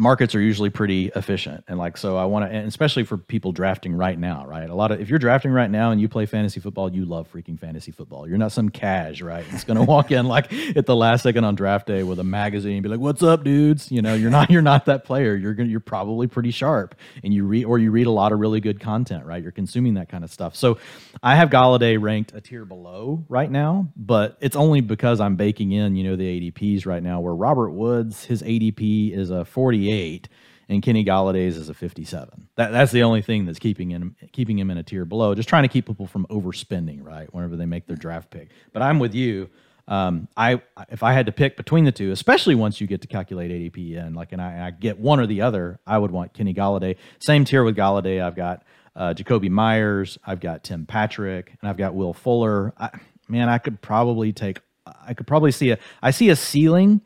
markets 0.01 0.35
are 0.35 0.41
usually 0.41 0.71
pretty 0.71 1.11
efficient. 1.15 1.65
And 1.69 1.79
like 1.79 1.97
so 1.97 2.17
i 2.17 2.25
want 2.25 2.51
to 2.51 2.57
especially 2.59 3.05
for 3.05 3.19
people 3.19 3.53
drafting 3.53 3.95
right 3.95 4.19
now 4.19 4.47
right? 4.47 4.69
A 4.69 4.75
lot 4.75 4.91
of 4.91 5.01
if 5.01 5.09
you're 5.09 5.19
drafting 5.19 5.53
right 5.53 5.71
now 5.71 5.91
and 5.91 6.01
you 6.01 6.09
play 6.09 6.27
fantasy 6.27 6.59
football 6.59 6.93
you 6.93 7.05
love 7.05 7.31
freaking 7.33 7.59
fantasy 7.59 7.93
football. 7.93 8.27
You're 8.27 8.39
not 8.39 8.53
some 8.53 8.71
cash 8.71 9.21
right? 9.21 9.45
It's 9.51 9.65
going 9.65 9.77
to 9.77 9.85
walk 9.85 10.11
in 10.11 10.27
like 10.27 10.53
at 10.77 10.87
the 10.87 10.97
last 10.97 11.23
second 11.23 11.45
on 11.45 11.55
draft 11.55 11.87
day 11.87 12.03
with 12.03 12.19
a 12.19 12.25
magazine 12.25 12.75
and 12.75 12.83
be 12.83 12.89
like 12.89 13.01
what's 13.01 13.23
up 13.23 13.45
dudes? 13.45 13.93
You 13.93 14.03
know 14.03 14.15
you're 14.15 14.31
not 14.31 14.51
you're 14.51 14.63
not 14.63 14.87
that 14.87 15.05
player. 15.05 15.37
You're 15.37 15.55
gonna, 15.55 15.69
you're 15.69 15.81
probably 15.81 16.27
pretty 16.27 16.51
sharp. 16.51 16.95
And 17.23 17.35
you 17.35 17.45
read 17.45 17.67
or 17.67 17.79
you 17.79 17.91
read 17.91 18.07
a 18.07 18.11
lot 18.11 18.33
of 18.33 18.41
really 18.41 18.61
good 18.61 18.81
content 18.81 19.27
right? 19.27 19.43
You're 19.43 19.53
consuming 19.53 19.95
that 19.95 20.09
kind 20.09 20.25
of 20.25 20.33
stuff. 20.33 20.57
So 20.57 20.79
i 21.23 21.37
have 21.37 21.51
Golladay 21.51 22.01
ranked 22.01 22.33
a 22.35 22.41
tier 22.41 22.65
below 22.65 23.25
right 23.29 23.51
now 23.51 23.89
but 23.97 24.37
it's 24.41 24.57
only 24.57 24.81
because 24.81 25.21
i'm 25.21 25.37
baking 25.37 25.73
in 25.73 25.97
you 25.97 26.05
know 26.05 26.17
the 26.17 26.41
adps 26.41 26.87
right 26.87 27.03
now 27.03 27.21
where 27.21 27.35
robert 27.35 27.71
woods 27.71 28.25
his 28.25 28.43
adp 28.43 29.13
is 29.13 29.31
a 29.31 29.45
48 29.45 29.90
48 29.91 30.29
and 30.69 30.83
Kenny 30.83 31.05
Golladay's 31.05 31.57
is 31.57 31.69
a 31.69 31.75
57. 31.75 32.49
That, 32.55 32.71
that's 32.71 32.93
the 32.93 33.03
only 33.03 33.23
thing 33.23 33.45
that's 33.45 33.59
keeping 33.59 33.91
him 33.91 34.15
keeping 34.33 34.59
him 34.59 34.71
in 34.71 34.79
a 34.79 34.83
tier 34.85 35.05
below. 35.05 35.35
Just 35.35 35.49
trying 35.49 35.65
to 35.65 35.69
keep 35.69 35.87
people 35.87 36.07
from 36.07 36.27
overspending, 36.31 37.05
right? 37.05 37.33
Whenever 37.35 37.57
they 37.57 37.67
make 37.67 37.87
their 37.87 37.97
draft 37.97 38.31
pick. 38.31 38.51
But 38.73 38.83
I'm 38.83 39.01
with 39.01 39.15
you. 39.15 39.51
Um, 39.89 40.29
I 40.37 40.63
if 40.89 41.03
I 41.03 41.13
had 41.13 41.27
to 41.27 41.33
pick 41.33 41.57
between 41.57 41.85
the 41.85 41.93
two, 41.93 42.13
especially 42.13 42.55
once 42.55 42.81
you 42.81 42.87
get 42.87 43.01
to 43.01 43.09
calculate 43.09 43.51
ADP 43.51 43.99
and 43.99 44.15
like, 44.15 44.31
and 44.31 44.41
I, 44.41 44.69
I 44.69 44.71
get 44.71 45.01
one 45.01 45.19
or 45.19 45.27
the 45.27 45.43
other, 45.43 45.81
I 45.85 45.99
would 45.99 46.13
want 46.13 46.35
Kenny 46.35 46.55
Golladay. 46.55 46.97
Same 47.19 47.45
tier 47.45 47.65
with 47.65 47.77
Golladay. 47.77 48.23
I've 48.23 48.37
got 48.37 48.63
uh, 48.95 49.13
Jakobi 49.15 49.51
Meyers, 49.51 50.19
I've 50.25 50.39
got 50.39 50.63
Tim 50.63 50.87
Patrick, 50.87 51.53
and 51.61 51.69
I've 51.69 51.77
got 51.77 51.95
Will 51.95 52.13
Fuller. 52.13 52.73
I, 52.79 52.91
man, 53.29 53.49
I 53.49 53.59
could 53.59 53.83
probably 53.83 54.33
take. 54.33 54.61
I 54.87 55.15
could 55.15 55.27
probably 55.27 55.51
see 55.51 55.73
a. 55.73 55.79
I 56.01 56.13
see 56.13 56.29
a 56.31 56.37
ceiling 56.37 57.01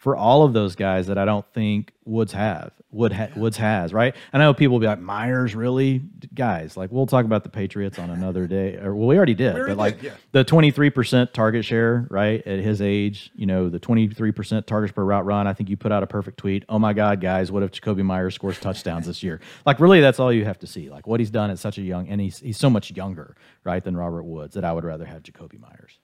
for 0.00 0.16
all 0.16 0.44
of 0.44 0.54
those 0.54 0.76
guys 0.76 1.08
that 1.08 1.18
I 1.18 1.26
don't 1.26 1.44
think 1.52 1.92
Woods 2.06 2.32
have. 2.32 2.72
Wood 2.90 3.12
ha- 3.12 3.28
Woods 3.36 3.58
has 3.58 3.92
right. 3.92 4.16
I 4.32 4.38
know 4.38 4.54
people 4.54 4.72
will 4.72 4.80
be 4.80 4.86
like 4.86 4.98
Meyers, 4.98 5.54
really, 5.54 6.02
guys. 6.34 6.74
Like 6.74 6.90
we'll 6.90 7.06
talk 7.06 7.26
about 7.26 7.44
the 7.44 7.50
Patriots 7.50 7.98
on 7.98 8.08
another 8.08 8.46
day, 8.46 8.76
or 8.82 8.96
well, 8.96 9.06
we 9.06 9.16
already 9.18 9.34
did. 9.34 9.54
We 9.54 9.60
already 9.60 9.74
but 9.74 9.78
like 9.78 9.96
did, 10.00 10.06
yeah. 10.06 10.12
the 10.32 10.42
twenty 10.42 10.70
three 10.70 10.88
percent 10.88 11.34
target 11.34 11.66
share, 11.66 12.06
right 12.10 12.44
at 12.46 12.60
his 12.60 12.80
age, 12.80 13.30
you 13.36 13.44
know, 13.44 13.68
the 13.68 13.78
twenty 13.78 14.08
three 14.08 14.32
percent 14.32 14.66
targets 14.66 14.92
per 14.92 15.04
route 15.04 15.26
run. 15.26 15.46
I 15.46 15.52
think 15.52 15.68
you 15.68 15.76
put 15.76 15.92
out 15.92 16.02
a 16.02 16.06
perfect 16.06 16.38
tweet. 16.38 16.64
Oh 16.70 16.78
my 16.78 16.94
God, 16.94 17.20
guys, 17.20 17.52
what 17.52 17.62
if 17.62 17.70
Jakobi 17.70 18.02
Meyers 18.02 18.34
scores 18.34 18.58
touchdowns 18.58 19.06
this 19.06 19.22
year? 19.22 19.40
Like 19.66 19.78
really, 19.78 20.00
that's 20.00 20.18
all 20.18 20.32
you 20.32 20.46
have 20.46 20.58
to 20.60 20.66
see. 20.66 20.88
Like 20.88 21.06
what 21.06 21.20
he's 21.20 21.30
done 21.30 21.50
at 21.50 21.58
such 21.58 21.76
a 21.76 21.82
young, 21.82 22.08
and 22.08 22.20
he's 22.20 22.38
he's 22.38 22.56
so 22.56 22.70
much 22.70 22.90
younger, 22.90 23.36
right, 23.62 23.84
than 23.84 23.96
Robert 23.96 24.24
Woods. 24.24 24.54
That 24.54 24.64
I 24.64 24.72
would 24.72 24.84
rather 24.84 25.04
have 25.04 25.22
Jakobi 25.22 25.60
Meyers. 25.60 25.99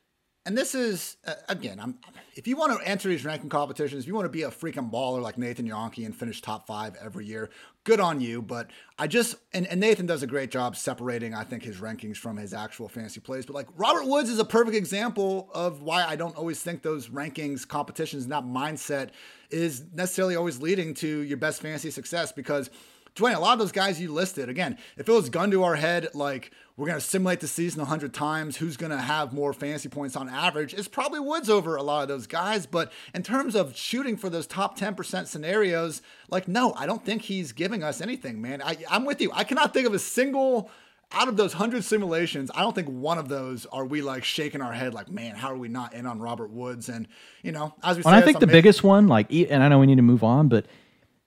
And 0.46 0.56
this 0.56 0.76
is 0.76 1.16
uh, 1.26 1.34
again, 1.48 1.80
I'm 1.80 1.98
if 2.36 2.46
you 2.46 2.56
want 2.56 2.78
to 2.78 2.88
enter 2.88 3.08
these 3.08 3.24
ranking 3.24 3.48
competitions, 3.48 4.04
if 4.04 4.06
you 4.06 4.14
want 4.14 4.26
to 4.26 4.30
be 4.30 4.42
a 4.42 4.50
freaking 4.50 4.92
baller 4.92 5.20
like 5.20 5.36
Nathan 5.36 5.68
Jahnke 5.68 6.06
and 6.06 6.14
finish 6.14 6.40
top 6.40 6.68
five 6.68 6.94
every 7.02 7.26
year, 7.26 7.50
good 7.82 7.98
on 7.98 8.20
you. 8.20 8.40
But 8.40 8.70
I 8.96 9.08
just 9.08 9.34
and, 9.52 9.66
and 9.66 9.80
Nathan 9.80 10.06
does 10.06 10.22
a 10.22 10.26
great 10.26 10.52
job 10.52 10.76
separating, 10.76 11.34
I 11.34 11.42
think, 11.42 11.64
his 11.64 11.78
rankings 11.78 12.16
from 12.16 12.36
his 12.36 12.54
actual 12.54 12.88
fantasy 12.88 13.18
plays. 13.18 13.44
But 13.44 13.54
like 13.54 13.66
Robert 13.74 14.06
Woods 14.06 14.30
is 14.30 14.38
a 14.38 14.44
perfect 14.44 14.76
example 14.76 15.50
of 15.52 15.82
why 15.82 16.04
I 16.04 16.14
don't 16.14 16.36
always 16.36 16.62
think 16.62 16.82
those 16.82 17.08
rankings 17.08 17.66
competitions 17.66 18.22
and 18.22 18.32
that 18.32 18.44
mindset 18.44 19.10
is 19.50 19.82
necessarily 19.92 20.36
always 20.36 20.62
leading 20.62 20.94
to 20.94 21.08
your 21.22 21.38
best 21.38 21.60
fantasy 21.60 21.90
success 21.90 22.30
because 22.30 22.70
Dwain, 23.16 23.34
a 23.34 23.40
lot 23.40 23.54
of 23.54 23.58
those 23.58 23.72
guys 23.72 24.00
you 24.00 24.12
listed, 24.12 24.48
again, 24.48 24.78
if 24.96 25.08
it 25.08 25.12
was 25.12 25.30
gun 25.30 25.50
to 25.50 25.64
our 25.64 25.74
head, 25.74 26.08
like 26.14 26.50
we're 26.76 26.86
going 26.86 26.98
to 26.98 27.04
simulate 27.04 27.40
the 27.40 27.48
season 27.48 27.80
100 27.80 28.12
times, 28.12 28.58
who's 28.58 28.76
going 28.76 28.92
to 28.92 28.98
have 28.98 29.32
more 29.32 29.54
fantasy 29.54 29.88
points 29.88 30.14
on 30.14 30.28
average, 30.28 30.74
it's 30.74 30.86
probably 30.86 31.20
Woods 31.20 31.48
over 31.48 31.76
a 31.76 31.82
lot 31.82 32.02
of 32.02 32.08
those 32.08 32.26
guys. 32.26 32.66
But 32.66 32.92
in 33.14 33.22
terms 33.22 33.56
of 33.56 33.74
shooting 33.74 34.18
for 34.18 34.28
those 34.28 34.46
top 34.46 34.78
10% 34.78 35.26
scenarios, 35.26 36.02
like, 36.28 36.46
no, 36.46 36.74
I 36.74 36.84
don't 36.84 37.04
think 37.04 37.22
he's 37.22 37.52
giving 37.52 37.82
us 37.82 38.02
anything, 38.02 38.42
man. 38.42 38.60
I, 38.62 38.76
I'm 38.90 39.06
with 39.06 39.22
you. 39.22 39.30
I 39.32 39.44
cannot 39.44 39.72
think 39.72 39.86
of 39.86 39.94
a 39.94 39.98
single 39.98 40.70
out 41.12 41.28
of 41.28 41.36
those 41.36 41.54
100 41.54 41.84
simulations, 41.84 42.50
I 42.54 42.62
don't 42.62 42.74
think 42.74 42.88
one 42.88 43.16
of 43.18 43.28
those 43.28 43.64
are 43.66 43.84
we 43.84 44.02
like 44.02 44.24
shaking 44.24 44.60
our 44.60 44.72
head 44.72 44.92
like, 44.92 45.08
man, 45.08 45.36
how 45.36 45.52
are 45.52 45.56
we 45.56 45.68
not 45.68 45.94
in 45.94 46.04
on 46.04 46.18
Robert 46.18 46.50
Woods? 46.50 46.88
And, 46.88 47.06
you 47.42 47.52
know, 47.52 47.74
as 47.82 47.96
we 47.96 48.02
Well, 48.02 48.12
said, 48.12 48.22
I 48.22 48.26
think 48.26 48.40
the 48.40 48.46
biggest 48.46 48.82
one, 48.82 49.06
like, 49.06 49.32
and 49.32 49.62
I 49.62 49.68
know 49.68 49.78
we 49.78 49.86
need 49.86 49.96
to 49.96 50.02
move 50.02 50.24
on, 50.24 50.48
but 50.48 50.66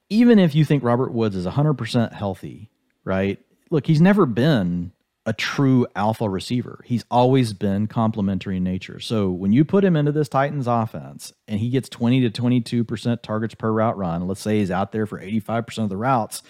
even 0.10 0.40
if 0.40 0.56
you 0.56 0.66
think 0.66 0.84
Robert 0.84 1.12
Woods 1.14 1.36
is 1.36 1.46
100% 1.46 2.14
healthy, 2.14 2.70
right? 3.04 3.40
Look, 3.70 3.86
he's 3.86 4.02
never 4.02 4.26
been 4.26 4.92
a 5.26 5.34
true 5.34 5.86
alpha 5.96 6.28
receiver. 6.28 6.82
He's 6.86 7.06
always 7.12 7.54
been 7.54 7.86
complementary 7.88 8.58
in 8.58 8.64
nature. 8.64 9.00
So 9.00 9.30
when 9.30 9.54
you 9.54 9.64
put 9.64 9.84
him 9.84 9.96
into 9.96 10.12
this 10.12 10.28
Titans 10.28 10.66
offense 10.66 11.34
and 11.48 11.60
he 11.60 11.70
gets 11.70 11.88
20 11.90 12.28
to 12.28 12.42
22% 12.42 13.22
targets 13.22 13.54
per 13.54 13.72
route 13.72 13.98
run, 13.98 14.28
let's 14.28 14.42
say 14.42 14.58
he's 14.60 14.72
out 14.72 14.92
there 14.92 15.06
for 15.06 15.22
85% 15.22 15.84
of 15.84 15.90
the 15.90 15.98
routes, 15.98 16.42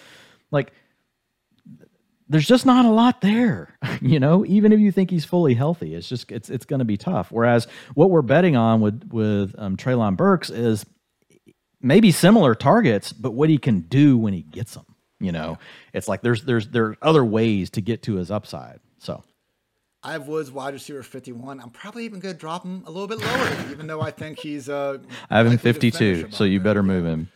like 0.50 0.72
there's 2.30 2.46
just 2.46 2.64
not 2.64 2.86
a 2.86 2.90
lot 2.90 3.20
there, 3.20 3.76
you 4.00 4.20
know. 4.20 4.46
Even 4.46 4.72
if 4.72 4.80
you 4.80 4.92
think 4.92 5.10
he's 5.10 5.24
fully 5.24 5.52
healthy, 5.52 5.94
it's 5.94 6.08
just 6.08 6.30
it's 6.30 6.48
it's 6.48 6.64
going 6.64 6.78
to 6.78 6.84
be 6.84 6.96
tough. 6.96 7.30
Whereas 7.32 7.66
what 7.94 8.08
we're 8.08 8.22
betting 8.22 8.56
on 8.56 8.80
with 8.80 9.10
with 9.12 9.54
um, 9.58 9.76
Treylon 9.76 10.16
Burks 10.16 10.48
is 10.48 10.86
maybe 11.82 12.10
similar 12.10 12.54
targets, 12.54 13.12
but 13.12 13.32
what 13.32 13.48
he 13.48 13.58
can 13.58 13.80
do 13.80 14.16
when 14.18 14.32
he 14.32 14.42
gets 14.42 14.74
them. 14.74 14.86
You 15.18 15.32
know, 15.32 15.58
it's 15.92 16.08
like 16.08 16.22
there's 16.22 16.44
there's 16.44 16.68
there 16.68 16.86
are 16.86 16.96
other 17.02 17.24
ways 17.24 17.68
to 17.70 17.82
get 17.82 18.02
to 18.04 18.14
his 18.14 18.30
upside. 18.30 18.80
So 18.98 19.22
I 20.02 20.12
have 20.12 20.28
Woods 20.28 20.50
wide 20.50 20.72
receiver 20.72 21.02
51. 21.02 21.60
I'm 21.60 21.68
probably 21.70 22.06
even 22.06 22.20
going 22.20 22.34
to 22.34 22.40
drop 22.40 22.64
him 22.64 22.84
a 22.86 22.90
little 22.90 23.06
bit 23.06 23.18
lower, 23.18 23.70
even 23.70 23.86
though 23.86 24.00
I 24.00 24.10
think 24.12 24.38
he's. 24.38 24.70
Uh, 24.70 24.98
I 25.28 25.36
have 25.36 25.46
him 25.46 25.52
likely 25.52 25.72
to 25.72 25.80
finish 25.98 26.20
52, 26.22 26.30
so 26.36 26.44
you 26.44 26.58
better 26.58 26.82
move 26.82 27.04
him. 27.04 27.30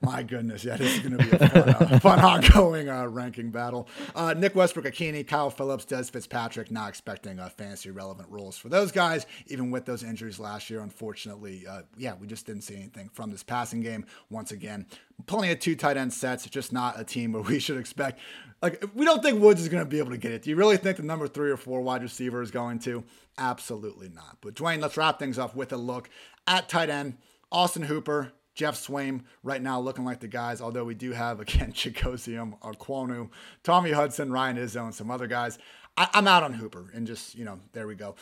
My 0.00 0.22
goodness, 0.22 0.64
yeah, 0.64 0.76
this 0.76 0.96
is 0.96 1.00
going 1.00 1.18
to 1.18 1.24
be 1.24 1.30
a 1.32 1.48
fun, 1.48 1.68
uh, 1.68 1.98
fun 2.00 2.20
ongoing 2.20 2.88
uh, 2.88 3.06
ranking 3.08 3.50
battle. 3.50 3.88
Uh, 4.14 4.34
Nick 4.34 4.54
Westbrook-Ikhine, 4.54 5.26
Kyle 5.26 5.50
Philips, 5.50 5.84
Dez 5.84 6.10
Fitzpatrick, 6.10 6.70
not 6.70 6.88
expecting 6.88 7.40
uh, 7.40 7.48
fantasy 7.48 7.90
relevant 7.90 8.28
roles 8.30 8.56
for 8.56 8.68
those 8.68 8.92
guys, 8.92 9.26
even 9.48 9.70
with 9.72 9.84
those 9.84 10.04
injuries 10.04 10.38
last 10.38 10.70
year. 10.70 10.80
Unfortunately, 10.80 11.66
uh, 11.66 11.82
yeah, 11.96 12.14
we 12.20 12.28
just 12.28 12.46
didn't 12.46 12.62
see 12.62 12.76
anything 12.76 13.08
from 13.08 13.30
this 13.30 13.42
passing 13.42 13.80
game. 13.80 14.06
Once 14.30 14.52
again, 14.52 14.86
plenty 15.26 15.50
of 15.50 15.58
two 15.58 15.74
tight 15.74 15.96
end 15.96 16.12
sets, 16.12 16.46
just 16.46 16.72
not 16.72 17.00
a 17.00 17.04
team 17.04 17.32
where 17.32 17.42
we 17.42 17.58
should 17.58 17.78
expect. 17.78 18.20
Like, 18.62 18.84
we 18.94 19.04
don't 19.04 19.22
think 19.22 19.42
Woods 19.42 19.60
is 19.60 19.68
going 19.68 19.84
to 19.84 19.90
be 19.90 19.98
able 19.98 20.12
to 20.12 20.18
get 20.18 20.32
it. 20.32 20.42
Do 20.42 20.50
you 20.50 20.56
really 20.56 20.76
think 20.76 20.98
the 20.98 21.02
number 21.02 21.26
three 21.26 21.50
or 21.50 21.56
four 21.56 21.80
wide 21.80 22.02
receiver 22.02 22.42
is 22.42 22.50
going 22.50 22.78
to? 22.80 23.04
Absolutely 23.38 24.08
not. 24.08 24.38
But 24.40 24.54
Dwain, 24.54 24.80
let's 24.80 24.96
wrap 24.96 25.18
things 25.18 25.38
up 25.38 25.56
with 25.56 25.72
a 25.72 25.76
look 25.76 26.08
at 26.46 26.68
tight 26.68 26.90
end. 26.90 27.18
Austin 27.52 27.82
Hooper, 27.82 28.32
Geoff 28.56 28.74
Swaim 28.74 29.20
right 29.42 29.62
now 29.62 29.78
looking 29.78 30.04
like 30.04 30.20
the 30.20 30.28
guys, 30.28 30.60
although 30.60 30.84
we 30.84 30.94
do 30.94 31.12
have, 31.12 31.40
again, 31.46 31.72
Chigoziem 31.72 32.58
Okonkwo, 32.60 33.30
Tommy 33.62 33.92
Hudson, 33.92 34.32
Ryan 34.32 34.56
Izzo, 34.56 34.84
and 34.84 34.94
some 34.94 35.10
other 35.10 35.28
guys. 35.28 35.58
I, 35.96 36.08
I'm 36.14 36.26
out 36.26 36.42
on 36.42 36.54
Hooper 36.54 36.90
and 36.92 37.06
just, 37.06 37.36
you 37.36 37.44
know, 37.44 37.60
there 37.72 37.86
we 37.86 37.94
go. 37.94 38.16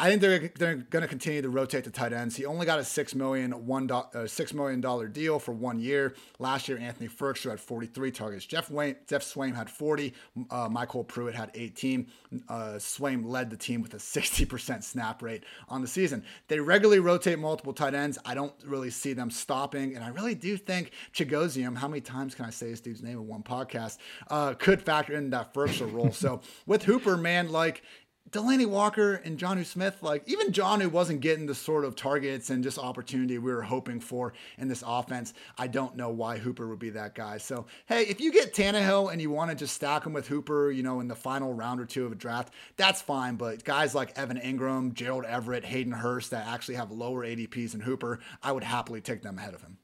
I 0.00 0.08
think 0.08 0.20
they're, 0.20 0.50
they're 0.56 0.74
going 0.76 1.02
to 1.02 1.08
continue 1.08 1.42
to 1.42 1.48
rotate 1.48 1.82
the 1.82 1.90
tight 1.90 2.12
ends. 2.12 2.36
He 2.36 2.46
only 2.46 2.66
got 2.66 2.78
a 2.78 2.84
six 2.84 3.16
million 3.16 3.66
one 3.66 3.90
uh, 3.90 4.26
six 4.28 4.54
million 4.54 4.80
dollar 4.80 5.08
deal 5.08 5.40
for 5.40 5.52
one 5.52 5.80
year. 5.80 6.14
Last 6.38 6.68
year, 6.68 6.78
Anthony 6.78 7.08
Firkser 7.08 7.50
had 7.50 7.58
43 7.58 8.12
targets. 8.12 8.46
Jeff 8.46 8.70
Wayne, 8.70 8.94
Geoff 9.08 9.22
Swaim 9.22 9.56
had 9.56 9.68
40. 9.68 10.14
Uh, 10.50 10.68
MyCole 10.68 11.06
Pruitt 11.06 11.34
had 11.34 11.50
18. 11.54 12.06
Uh, 12.48 12.54
Swaim 12.76 13.24
led 13.26 13.50
the 13.50 13.56
team 13.56 13.82
with 13.82 13.92
a 13.94 13.96
60% 13.96 14.84
snap 14.84 15.20
rate 15.20 15.42
on 15.68 15.82
the 15.82 15.88
season. 15.88 16.24
They 16.46 16.60
regularly 16.60 17.00
rotate 17.00 17.40
multiple 17.40 17.72
tight 17.72 17.94
ends. 17.94 18.18
I 18.24 18.34
don't 18.34 18.54
really 18.64 18.90
see 18.90 19.14
them 19.14 19.32
stopping, 19.32 19.96
and 19.96 20.04
I 20.04 20.08
really 20.08 20.36
do 20.36 20.56
think 20.56 20.92
Chigoziem. 21.12 21.76
How 21.76 21.88
many 21.88 22.02
times 22.02 22.36
can 22.36 22.44
I 22.44 22.50
say 22.50 22.70
this 22.70 22.80
dude's 22.80 23.02
name 23.02 23.18
in 23.18 23.26
one 23.26 23.42
podcast? 23.42 23.98
Uh, 24.30 24.54
could 24.54 24.80
factor 24.80 25.14
in 25.14 25.30
that 25.30 25.52
Ferkster 25.52 25.92
role. 25.92 26.12
so 26.12 26.40
with 26.66 26.84
Hooper, 26.84 27.16
man, 27.16 27.50
like 27.50 27.82
Delanie 28.30 28.66
Walker 28.66 29.14
and 29.14 29.38
Jonnu 29.38 29.64
Smith, 29.64 30.02
like 30.02 30.22
even 30.26 30.52
Jonnu 30.52 30.90
wasn't 30.90 31.20
getting 31.20 31.46
the 31.46 31.54
sort 31.54 31.84
of 31.84 31.96
targets 31.96 32.50
and 32.50 32.62
just 32.62 32.78
opportunity 32.78 33.38
we 33.38 33.52
were 33.52 33.62
hoping 33.62 34.00
for 34.00 34.34
in 34.58 34.68
this 34.68 34.84
offense. 34.86 35.32
I 35.56 35.66
don't 35.66 35.96
know 35.96 36.10
why 36.10 36.36
Hooper 36.36 36.68
would 36.68 36.78
be 36.78 36.90
that 36.90 37.14
guy. 37.14 37.38
So, 37.38 37.66
hey, 37.86 38.02
if 38.02 38.20
you 38.20 38.30
get 38.30 38.54
Tannehill 38.54 39.12
and 39.12 39.22
you 39.22 39.30
want 39.30 39.50
to 39.50 39.56
just 39.56 39.74
stack 39.74 40.04
him 40.04 40.12
with 40.12 40.28
Hooper, 40.28 40.70
you 40.70 40.82
know, 40.82 41.00
in 41.00 41.08
the 41.08 41.14
final 41.14 41.54
round 41.54 41.80
or 41.80 41.86
two 41.86 42.04
of 42.04 42.12
a 42.12 42.16
draft, 42.16 42.52
that's 42.76 43.00
fine. 43.00 43.36
But 43.36 43.64
guys 43.64 43.94
like 43.94 44.18
Evan 44.18 44.38
Engram, 44.38 44.92
Gerald 44.92 45.24
Everett, 45.24 45.64
Hayden 45.64 45.92
Hurst 45.92 46.30
that 46.30 46.46
actually 46.46 46.74
have 46.74 46.90
lower 46.90 47.24
ADPs 47.24 47.72
than 47.72 47.80
Hooper, 47.80 48.20
I 48.42 48.52
would 48.52 48.64
happily 48.64 49.00
take 49.00 49.22
them 49.22 49.38
ahead 49.38 49.54
of 49.54 49.62
him. 49.62 49.78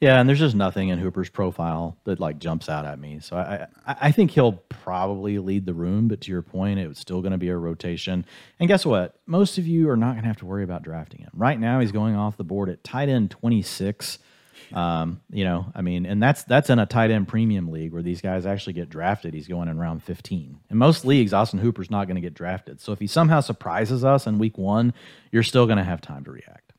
Yeah, 0.00 0.20
and 0.20 0.28
there's 0.28 0.38
just 0.38 0.54
nothing 0.54 0.88
in 0.88 0.98
Hooper's 0.98 1.28
profile 1.28 1.96
that 2.04 2.20
like 2.20 2.38
jumps 2.38 2.68
out 2.68 2.86
at 2.86 2.98
me. 2.98 3.20
So 3.20 3.36
I 3.36 3.66
I, 3.86 4.12
think 4.12 4.30
he'll 4.30 4.52
probably 4.52 5.38
lead 5.38 5.66
the 5.66 5.74
room, 5.74 6.08
but 6.08 6.20
to 6.22 6.30
your 6.30 6.42
point, 6.42 6.78
it's 6.78 7.00
still 7.00 7.20
going 7.20 7.32
to 7.32 7.38
be 7.38 7.48
a 7.48 7.56
rotation. 7.56 8.24
And 8.60 8.68
guess 8.68 8.86
what? 8.86 9.18
Most 9.26 9.58
of 9.58 9.66
you 9.66 9.90
are 9.90 9.96
not 9.96 10.12
going 10.12 10.22
to 10.22 10.28
have 10.28 10.38
to 10.38 10.46
worry 10.46 10.64
about 10.64 10.82
drafting 10.82 11.20
him. 11.20 11.30
Right 11.34 11.58
now, 11.58 11.80
he's 11.80 11.92
going 11.92 12.14
off 12.14 12.36
the 12.36 12.44
board 12.44 12.68
at 12.68 12.84
tight 12.84 13.08
end 13.08 13.30
26. 13.30 14.18
Um, 14.72 15.22
you 15.30 15.44
know, 15.44 15.66
I 15.74 15.80
mean, 15.80 16.04
and 16.04 16.22
that's 16.22 16.44
that's 16.44 16.70
in 16.70 16.78
a 16.78 16.86
tight 16.86 17.10
end 17.10 17.28
premium 17.28 17.70
league 17.70 17.92
where 17.92 18.02
these 18.02 18.20
guys 18.20 18.46
actually 18.46 18.74
get 18.74 18.88
drafted. 18.88 19.34
He's 19.34 19.48
going 19.48 19.68
in 19.68 19.78
round 19.78 20.02
15. 20.02 20.60
In 20.70 20.76
most 20.76 21.04
leagues, 21.04 21.32
Austin 21.32 21.58
Hooper's 21.58 21.90
not 21.90 22.06
going 22.06 22.16
to 22.16 22.20
get 22.20 22.34
drafted. 22.34 22.80
So 22.80 22.92
if 22.92 22.98
he 22.98 23.06
somehow 23.06 23.40
surprises 23.40 24.04
us 24.04 24.26
in 24.26 24.38
week 24.38 24.58
one, 24.58 24.92
you're 25.32 25.42
still 25.42 25.66
going 25.66 25.78
to 25.78 25.84
have 25.84 26.00
time 26.00 26.24
to 26.24 26.30
react. 26.30 26.72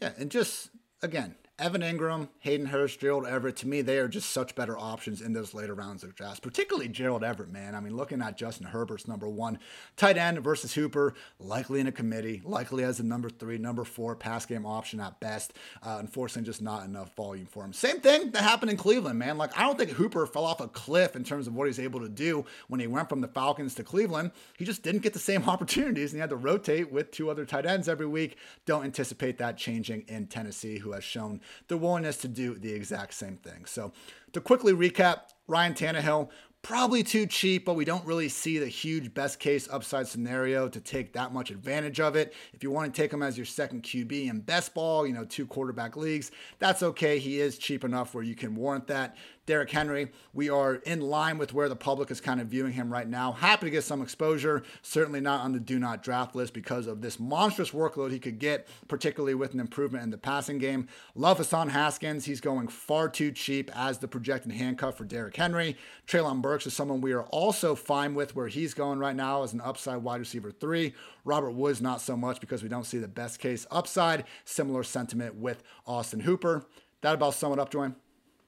Yeah, 0.00 0.12
and 0.18 0.30
just 0.30 0.70
again, 1.02 1.34
Evan 1.60 1.80
Engram, 1.80 2.28
Hayden 2.38 2.66
Hurst, 2.66 3.00
Gerald 3.00 3.26
Everett, 3.26 3.56
to 3.56 3.66
me, 3.66 3.82
they 3.82 3.98
are 3.98 4.06
just 4.06 4.30
such 4.30 4.54
better 4.54 4.78
options 4.78 5.20
in 5.20 5.32
those 5.32 5.54
later 5.54 5.74
rounds 5.74 6.04
of 6.04 6.14
drafts, 6.14 6.38
particularly 6.38 6.88
Gerald 6.88 7.24
Everett, 7.24 7.50
man. 7.50 7.74
I 7.74 7.80
mean, 7.80 7.96
looking 7.96 8.22
at 8.22 8.36
Justin 8.36 8.68
Herbert's 8.68 9.08
number 9.08 9.28
one 9.28 9.58
tight 9.96 10.16
end 10.16 10.38
versus 10.38 10.74
Hooper, 10.74 11.14
likely 11.40 11.80
in 11.80 11.88
a 11.88 11.92
committee, 11.92 12.42
likely 12.44 12.84
as 12.84 13.00
a 13.00 13.02
number 13.02 13.28
three, 13.28 13.58
number 13.58 13.82
four 13.82 14.14
pass 14.14 14.46
game 14.46 14.64
option 14.64 15.00
at 15.00 15.18
best. 15.18 15.52
Uh, 15.82 15.96
unfortunately, 15.98 16.46
just 16.46 16.62
not 16.62 16.84
enough 16.84 17.16
volume 17.16 17.46
for 17.46 17.64
him. 17.64 17.72
Same 17.72 17.98
thing 17.98 18.30
that 18.30 18.44
happened 18.44 18.70
in 18.70 18.76
Cleveland, 18.76 19.18
man. 19.18 19.36
Like, 19.36 19.58
I 19.58 19.62
don't 19.62 19.76
think 19.76 19.90
Hooper 19.90 20.28
fell 20.28 20.44
off 20.44 20.60
a 20.60 20.68
cliff 20.68 21.16
in 21.16 21.24
terms 21.24 21.48
of 21.48 21.56
what 21.56 21.66
he's 21.66 21.80
able 21.80 21.98
to 21.98 22.08
do 22.08 22.44
when 22.68 22.78
he 22.78 22.86
went 22.86 23.08
from 23.08 23.20
the 23.20 23.26
Falcons 23.26 23.74
to 23.74 23.82
Cleveland. 23.82 24.30
He 24.56 24.64
just 24.64 24.84
didn't 24.84 25.02
get 25.02 25.12
the 25.12 25.18
same 25.18 25.42
opportunities 25.48 26.12
and 26.12 26.18
he 26.18 26.20
had 26.20 26.30
to 26.30 26.36
rotate 26.36 26.92
with 26.92 27.10
two 27.10 27.30
other 27.30 27.44
tight 27.44 27.66
ends 27.66 27.88
every 27.88 28.06
week. 28.06 28.36
Don't 28.64 28.84
anticipate 28.84 29.38
that 29.38 29.56
changing 29.56 30.04
in 30.06 30.28
Tennessee, 30.28 30.78
who 30.78 30.92
has 30.92 31.02
shown 31.02 31.40
the 31.68 31.76
willingness 31.76 32.16
to 32.18 32.28
do 32.28 32.54
the 32.54 32.72
exact 32.72 33.14
same 33.14 33.36
thing. 33.36 33.64
So, 33.64 33.92
to 34.32 34.40
quickly 34.40 34.72
recap, 34.72 35.20
Ryan 35.46 35.74
Tannehill, 35.74 36.28
probably 36.62 37.02
too 37.02 37.26
cheap, 37.26 37.64
but 37.64 37.74
we 37.74 37.84
don't 37.84 38.04
really 38.04 38.28
see 38.28 38.58
the 38.58 38.66
huge 38.66 39.14
best 39.14 39.38
case 39.38 39.68
upside 39.70 40.06
scenario 40.06 40.68
to 40.68 40.80
take 40.80 41.12
that 41.12 41.32
much 41.32 41.50
advantage 41.50 42.00
of 42.00 42.16
it. 42.16 42.34
If 42.52 42.62
you 42.62 42.70
want 42.70 42.92
to 42.92 43.00
take 43.00 43.12
him 43.12 43.22
as 43.22 43.36
your 43.36 43.46
second 43.46 43.82
QB 43.82 44.28
in 44.28 44.40
best 44.40 44.74
ball, 44.74 45.06
you 45.06 45.12
know, 45.12 45.24
two 45.24 45.46
quarterback 45.46 45.96
leagues, 45.96 46.30
that's 46.58 46.82
okay. 46.82 47.18
He 47.18 47.40
is 47.40 47.58
cheap 47.58 47.84
enough 47.84 48.14
where 48.14 48.24
you 48.24 48.34
can 48.34 48.54
warrant 48.54 48.86
that. 48.88 49.16
Derrick 49.48 49.70
Henry, 49.70 50.10
we 50.34 50.50
are 50.50 50.74
in 50.74 51.00
line 51.00 51.38
with 51.38 51.54
where 51.54 51.70
the 51.70 51.74
public 51.74 52.10
is 52.10 52.20
kind 52.20 52.38
of 52.38 52.48
viewing 52.48 52.74
him 52.74 52.92
right 52.92 53.08
now. 53.08 53.32
Happy 53.32 53.64
to 53.64 53.70
get 53.70 53.82
some 53.82 54.02
exposure. 54.02 54.62
Certainly 54.82 55.22
not 55.22 55.40
on 55.40 55.52
the 55.52 55.58
do 55.58 55.78
not 55.78 56.02
draft 56.02 56.36
list 56.36 56.52
because 56.52 56.86
of 56.86 57.00
this 57.00 57.18
monstrous 57.18 57.70
workload 57.70 58.10
he 58.10 58.18
could 58.18 58.38
get, 58.38 58.68
particularly 58.88 59.34
with 59.34 59.54
an 59.54 59.60
improvement 59.60 60.04
in 60.04 60.10
the 60.10 60.18
passing 60.18 60.58
game. 60.58 60.86
Love 61.14 61.38
Hassan 61.38 61.70
Haskins. 61.70 62.26
He's 62.26 62.42
going 62.42 62.68
far 62.68 63.08
too 63.08 63.32
cheap 63.32 63.70
as 63.74 63.96
the 63.96 64.06
projected 64.06 64.52
handcuff 64.52 64.98
for 64.98 65.06
Derrick 65.06 65.36
Henry. 65.36 65.78
Treylon 66.06 66.42
Burks 66.48 66.66
is 66.66 66.72
someone 66.72 67.02
we 67.02 67.12
are 67.12 67.24
also 67.24 67.74
fine 67.74 68.14
with 68.14 68.34
where 68.34 68.48
he's 68.48 68.72
going 68.72 68.98
right 68.98 69.14
now 69.14 69.42
as 69.42 69.52
an 69.52 69.60
upside 69.60 69.98
wide 69.98 70.18
receiver 70.18 70.50
three. 70.50 70.94
Robert 71.26 71.50
Woods, 71.50 71.82
not 71.82 72.00
so 72.00 72.16
much 72.16 72.40
because 72.40 72.62
we 72.62 72.70
don't 72.70 72.86
see 72.86 72.96
the 72.96 73.06
best 73.06 73.38
case 73.38 73.66
upside. 73.70 74.24
Similar 74.46 74.82
sentiment 74.82 75.34
with 75.34 75.62
Austin 75.86 76.20
Hooper. 76.20 76.64
That 77.02 77.12
about 77.16 77.34
sum 77.34 77.52
it 77.52 77.58
up, 77.58 77.70
Join. 77.70 77.96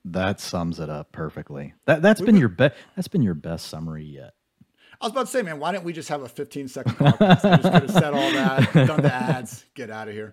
That 0.02 0.40
sums 0.40 0.80
it 0.80 0.88
up 0.88 1.12
perfectly. 1.12 1.74
That 1.84 2.00
that's 2.00 2.20
we 2.20 2.26
been 2.26 2.38
your 2.38 2.48
best. 2.48 2.74
That's 2.96 3.06
been 3.06 3.20
your 3.20 3.34
best 3.34 3.66
summary 3.66 4.06
yet. 4.06 4.32
I 4.98 5.04
was 5.04 5.12
about 5.12 5.26
to 5.26 5.32
say, 5.32 5.42
man, 5.42 5.60
why 5.60 5.72
didn't 5.72 5.84
we 5.84 5.92
just 5.92 6.08
have 6.08 6.22
a 6.22 6.28
15 6.30 6.68
second 6.68 6.94
podcast? 6.94 7.44
I 7.44 7.56
just 7.58 7.70
could 7.70 7.82
have 7.82 7.90
said 7.90 8.14
all 8.14 8.32
that, 8.32 8.72
done 8.86 9.02
the 9.02 9.12
ads, 9.12 9.66
get 9.74 9.90
out 9.90 10.08
of 10.08 10.14
here. 10.14 10.32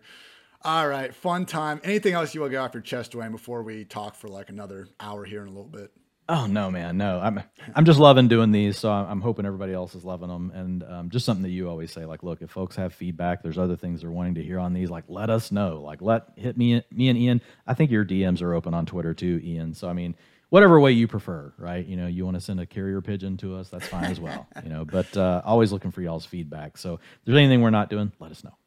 All 0.61 0.87
right, 0.87 1.13
fun 1.13 1.45
time. 1.45 1.81
Anything 1.83 2.13
else 2.13 2.33
you 2.33 2.39
want 2.39 2.51
to 2.51 2.55
get 2.55 2.61
off 2.61 2.73
your 2.73 2.79
chest, 2.79 3.11
Dwain, 3.11 3.33
before 3.33 3.61
we 3.61 3.83
talk 3.83 4.15
for 4.15 4.29
like 4.29 4.47
another 4.47 4.87
hour 5.01 5.25
here 5.25 5.41
in 5.41 5.49
a 5.49 5.51
little 5.51 5.65
bit? 5.65 5.91
Oh 6.29 6.45
no, 6.45 6.69
man, 6.69 6.97
no. 6.97 7.21
I'm 7.21 7.41
I'm 7.73 7.85
just 7.85 7.99
loving 7.99 8.27
doing 8.27 8.51
these, 8.51 8.77
so 8.77 8.91
I'm 8.91 9.21
hoping 9.21 9.45
everybody 9.45 9.71
else 9.71 9.95
is 9.95 10.03
loving 10.03 10.27
them. 10.27 10.51
And 10.53 10.83
um, 10.83 11.09
just 11.09 11.25
something 11.25 11.43
that 11.43 11.51
you 11.51 11.69
always 11.69 11.91
say, 11.91 12.05
like, 12.05 12.21
look, 12.21 12.41
if 12.41 12.51
folks 12.51 12.75
have 12.75 12.93
feedback, 12.93 13.41
there's 13.41 13.57
other 13.57 13.77
things 13.77 14.01
they're 14.01 14.11
wanting 14.11 14.35
to 14.35 14.43
hear 14.43 14.59
on 14.59 14.73
these, 14.73 14.89
like, 14.89 15.05
let 15.07 15.29
us 15.29 15.53
know. 15.53 15.81
Like, 15.81 16.01
let 16.01 16.25
hit 16.35 16.57
me, 16.57 16.83
me 16.91 17.07
and 17.07 17.17
Ian. 17.17 17.41
I 17.65 17.75
think 17.75 17.91
your 17.91 18.03
DMs 18.03 18.41
are 18.41 18.53
open 18.53 18.73
on 18.73 18.85
Twitter 18.85 19.13
too, 19.13 19.39
Ian. 19.41 19.73
So 19.73 19.87
I 19.87 19.93
mean, 19.93 20.15
whatever 20.49 20.79
way 20.81 20.91
you 20.91 21.07
prefer, 21.07 21.53
right? 21.57 21.85
You 21.85 21.95
know, 21.95 22.07
you 22.07 22.25
want 22.25 22.35
to 22.35 22.41
send 22.41 22.59
a 22.59 22.65
carrier 22.65 23.01
pigeon 23.01 23.37
to 23.37 23.55
us, 23.55 23.69
that's 23.69 23.87
fine 23.87 24.05
as 24.05 24.19
well. 24.19 24.47
You 24.63 24.69
know, 24.69 24.83
but 24.83 25.15
uh, 25.15 25.41
always 25.45 25.71
looking 25.71 25.91
for 25.91 26.01
y'all's 26.01 26.25
feedback. 26.25 26.77
So 26.77 26.95
if 26.95 26.99
there's 27.25 27.37
anything 27.37 27.61
we're 27.61 27.69
not 27.69 27.89
doing, 27.89 28.11
let 28.19 28.31
us 28.31 28.43
know. 28.43 28.57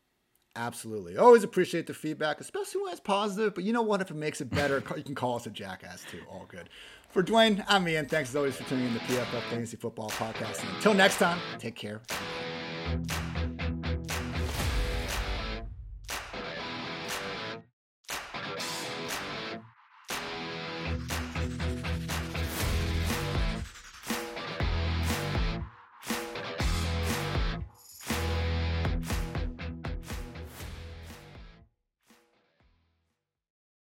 Absolutely. 0.56 1.16
Always 1.16 1.44
appreciate 1.44 1.86
the 1.86 1.94
feedback, 1.94 2.40
especially 2.40 2.82
when 2.82 2.92
it's 2.92 3.00
positive. 3.00 3.54
But 3.54 3.64
you 3.64 3.72
know 3.72 3.82
what? 3.82 4.00
If 4.00 4.10
it 4.10 4.16
makes 4.16 4.40
it 4.40 4.50
better, 4.50 4.82
you 4.96 5.02
can 5.04 5.14
call 5.14 5.36
us 5.36 5.46
a 5.46 5.50
jackass 5.50 6.04
too. 6.10 6.20
All 6.28 6.46
good. 6.48 6.68
For 7.10 7.24
Dwain, 7.24 7.64
I'm 7.66 7.88
Ian. 7.88 8.06
Thanks 8.06 8.30
as 8.30 8.36
always 8.36 8.56
for 8.56 8.62
tuning 8.68 8.86
in 8.86 8.94
to 8.94 9.00
PFF 9.00 9.42
Fantasy 9.50 9.76
Football 9.76 10.10
Podcast. 10.10 10.62
And 10.64 10.76
until 10.76 10.94
next 10.94 11.18
time, 11.18 11.40
take 11.58 11.74
care. 11.74 12.00